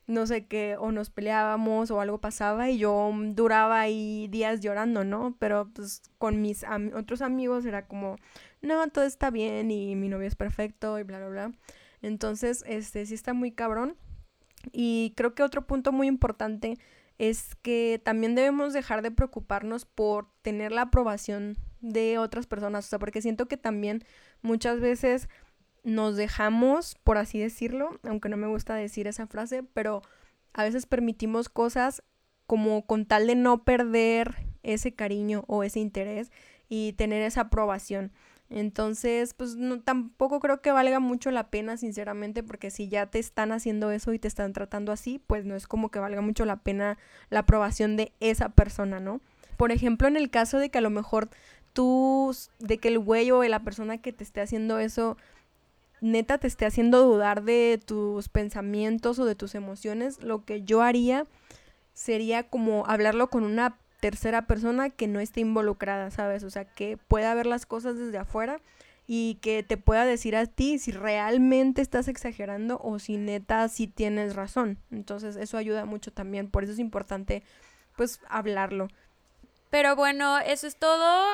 no 0.09 0.27
sé 0.27 0.47
qué, 0.47 0.77
o 0.79 0.91
nos 0.91 1.11
peleábamos 1.11 1.91
o 1.91 2.01
algo 2.01 2.19
pasaba 2.19 2.71
y 2.71 2.79
yo 2.79 3.13
duraba 3.35 3.79
ahí 3.79 4.27
días 4.29 4.61
llorando, 4.61 5.05
¿no? 5.05 5.37
Pero 5.39 5.71
pues 5.73 6.03
con 6.17 6.41
mis 6.41 6.65
otros 6.97 7.21
amigos 7.23 7.67
era 7.67 7.87
como, 7.87 8.17
no, 8.63 8.89
todo 8.89 9.05
está 9.05 9.31
bien 9.31 9.71
y 9.71 9.95
mi 9.97 10.09
novio 10.09 10.27
es 10.27 10.35
perfecto 10.35 10.99
y 10.99 11.03
bla, 11.03 11.19
bla, 11.19 11.29
bla. 11.29 11.53
Entonces, 12.01 12.65
este 12.67 13.05
sí 13.05 13.15
está 13.15 13.35
muy 13.35 13.53
cabrón. 13.53 13.97
Y 14.73 15.13
creo 15.15 15.35
que 15.35 15.43
otro 15.43 15.67
punto 15.67 15.93
muy 15.93 16.07
importante 16.07 16.79
es 17.19 17.55
que 17.57 18.01
también 18.03 18.35
debemos 18.35 18.73
dejar 18.73 19.03
de 19.03 19.11
preocuparnos 19.11 19.85
por 19.85 20.29
tener 20.41 20.73
la 20.73 20.83
aprobación 20.83 21.59
de 21.81 22.19
otras 22.19 22.47
personas, 22.47 22.87
o 22.87 22.89
sea, 22.89 22.99
porque 22.99 23.23
siento 23.23 23.47
que 23.47 23.57
también 23.57 24.05
muchas 24.41 24.81
veces 24.81 25.29
nos 25.85 26.17
dejamos, 26.17 26.97
por 27.05 27.19
así 27.19 27.39
decirlo, 27.39 27.99
aunque 28.03 28.29
no 28.29 28.37
me 28.37 28.47
gusta 28.47 28.75
decir 28.75 29.07
esa 29.07 29.27
frase, 29.27 29.63
pero 29.63 30.03
a 30.53 30.65
veces 30.65 30.87
permitimos 30.87 31.49
cosas 31.49 32.03
como 32.47 32.87
con 32.87 33.07
tal 33.07 33.27
de 33.27 33.35
no 33.35 33.65
perder 33.65 34.37
ese 34.63 34.93
cariño 34.93 35.45
o 35.47 35.63
ese 35.63 35.81
interés 35.81 36.31
y 36.69 36.95
tener 36.95 37.23
esa 37.23 37.43
aprobación. 37.43 38.13
Entonces, 38.51 39.35
pues 39.35 39.57
no, 39.57 39.81
tampoco 39.81 40.41
creo 40.41 40.63
que 40.63 40.73
valga 40.73 41.01
mucho 41.01 41.31
la 41.31 41.51
pena, 41.51 41.77
sinceramente, 41.77 42.43
porque 42.43 42.71
si 42.71 42.89
ya 42.89 43.07
te 43.07 43.19
están 43.19 43.53
haciendo 43.53 43.91
eso 43.91 44.13
y 44.13 44.19
te 44.19 44.29
están 44.29 44.55
tratando 44.55 44.91
así, 44.91 45.23
pues 45.27 45.45
no 45.45 45.55
es 45.55 45.67
como 45.67 45.91
que 45.91 45.99
valga 45.99 46.23
mucho 46.23 46.47
la 46.47 46.57
pena 46.57 46.97
la 47.29 47.41
aprobación 47.41 47.97
de 47.97 48.13
esa 48.21 48.49
persona, 48.49 49.01
¿no? 49.01 49.21
Por 49.59 49.71
ejemplo, 49.71 50.09
en 50.09 50.17
el 50.17 50.31
caso 50.31 50.59
de 50.59 50.71
que 50.71 50.79
a 50.79 50.83
lo 50.83 50.91
mejor 50.91 51.29
tú, 51.75 52.35
de 52.59 52.79
que 52.79 52.89
el 52.89 52.99
güey 52.99 53.31
o 53.31 53.45
la 53.45 53.63
persona 53.63 53.99
que 53.99 54.13
te 54.13 54.25
esté 54.25 54.41
haciendo 54.41 54.79
eso 54.79 55.19
neta 56.01 56.39
te 56.39 56.47
esté 56.47 56.67
haciendo 56.67 57.03
dudar 57.03 57.43
de 57.43 57.81
tus 57.85 58.29
pensamientos 58.29 59.19
o 59.19 59.25
de 59.25 59.35
tus 59.35 59.55
emociones, 59.55 60.23
lo 60.23 60.45
que 60.45 60.63
yo 60.63 60.83
haría 60.83 61.27
sería 61.95 62.45
como 62.45 62.87
hablarlo 62.87 63.29
con 63.29 63.45
una 63.45 63.77
tercera 64.01 64.47
persona 64.47 64.91
que 64.91 65.09
no 65.09 65.21
esté 65.21 65.41
involucrada, 65.41 66.11
¿sabes? 66.11 66.45
O 66.45 66.51
sea, 66.51 66.65
que 66.65 66.97
pueda 66.97 67.35
ver 67.35 67.47
las 67.47 67.67
cosas 67.67 67.99
desde 67.99 68.19
afuera 68.19 68.61
y 69.07 69.37
que 69.37 69.63
te 69.63 69.77
pueda 69.79 70.05
decir 70.05 70.37
a 70.37 70.47
ti 70.47 70.79
si 70.79 70.93
realmente 70.93 71.81
estás 71.83 72.09
exagerando 72.09 72.79
o 72.83 72.99
si 72.99 73.17
neta 73.17 73.67
sí 73.69 73.87
tienes 73.89 74.37
razón. 74.37 74.79
Entonces 74.91 75.37
eso 75.37 75.57
ayuda 75.57 75.87
mucho 75.87 76.13
también, 76.13 76.51
por 76.51 76.63
eso 76.63 76.73
es 76.73 76.79
importante 76.79 77.43
pues 77.97 78.21
hablarlo. 78.29 78.89
Pero 79.71 79.97
bueno, 79.97 80.39
eso 80.39 80.67
es 80.67 80.77
todo 80.77 81.25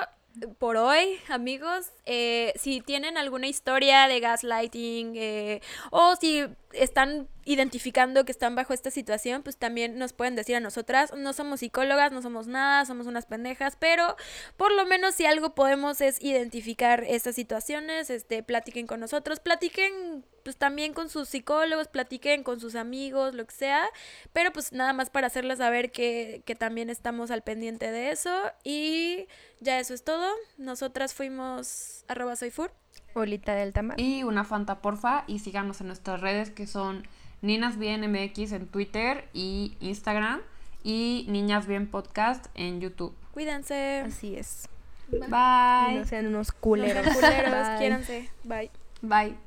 por 0.58 0.76
hoy, 0.76 1.18
amigos. 1.28 1.92
Eh, 2.06 2.52
si 2.56 2.80
tienen 2.80 3.16
alguna 3.16 3.46
historia 3.46 4.08
de 4.08 4.20
gaslighting 4.20 5.14
eh, 5.16 5.60
o 5.90 6.16
si 6.16 6.44
están 6.72 7.28
identificando 7.44 8.24
que 8.24 8.32
están 8.32 8.54
bajo 8.54 8.72
esta 8.72 8.90
situación, 8.90 9.42
pues 9.42 9.56
también 9.56 9.98
nos 9.98 10.12
pueden 10.12 10.34
decir 10.34 10.56
a 10.56 10.60
nosotras. 10.60 11.12
No 11.16 11.32
somos 11.32 11.60
psicólogas, 11.60 12.12
no 12.12 12.22
somos 12.22 12.46
nada, 12.46 12.84
somos 12.84 13.06
unas 13.06 13.26
pendejas, 13.26 13.76
pero 13.76 14.16
por 14.56 14.72
lo 14.72 14.86
menos 14.86 15.14
si 15.14 15.26
algo 15.26 15.54
podemos 15.54 16.00
es 16.00 16.20
identificar 16.22 17.04
estas 17.04 17.34
situaciones, 17.34 18.10
este, 18.10 18.42
platiquen 18.42 18.86
con 18.86 19.00
nosotros, 19.00 19.40
platiquen 19.40 20.24
pues 20.44 20.56
también 20.56 20.92
con 20.92 21.08
sus 21.08 21.28
psicólogos, 21.28 21.88
platiquen 21.88 22.44
con 22.44 22.60
sus 22.60 22.74
amigos, 22.76 23.34
lo 23.34 23.46
que 23.46 23.54
sea, 23.54 23.84
pero 24.32 24.52
pues 24.52 24.72
nada 24.72 24.92
más 24.92 25.10
para 25.10 25.26
hacerles 25.26 25.58
saber 25.58 25.90
que, 25.90 26.42
que 26.44 26.54
también 26.54 26.90
estamos 26.90 27.30
al 27.30 27.42
pendiente 27.42 27.90
de 27.90 28.10
eso 28.10 28.30
y 28.62 29.26
ya 29.60 29.80
eso 29.80 29.94
es 29.94 30.04
todo. 30.04 30.30
Nosotras 30.58 31.14
fuimos 31.14 32.04
arroba 32.08 32.36
soyfur. 32.36 32.70
Olita 33.14 33.54
del 33.54 33.72
Tamar. 33.72 33.98
Y 34.00 34.22
una 34.22 34.44
Fanta 34.44 34.80
porfa 34.80 35.24
y 35.26 35.38
síganos 35.40 35.80
en 35.80 35.88
nuestras 35.88 36.20
redes 36.20 36.50
que 36.50 36.66
son 36.66 37.06
Ninas 37.42 37.78
Bien 37.78 38.00
MX 38.10 38.52
en 38.52 38.66
Twitter 38.68 39.28
y 39.32 39.76
Instagram 39.80 40.40
y 40.82 41.24
Niñas 41.28 41.66
Bien 41.66 41.90
Podcast 41.90 42.46
en 42.54 42.80
YouTube. 42.80 43.14
Cuídense. 43.32 44.02
Así 44.06 44.36
es. 44.36 44.68
Bye. 45.10 45.98
No 45.98 46.04
sean 46.06 46.26
unos 46.26 46.48
No 46.48 46.52
sean 46.52 46.60
culeros. 46.60 47.06
culeros, 47.14 47.68
Bye. 47.68 47.78
quiéranse. 47.78 48.30
Bye. 48.44 48.70
Bye. 49.02 49.43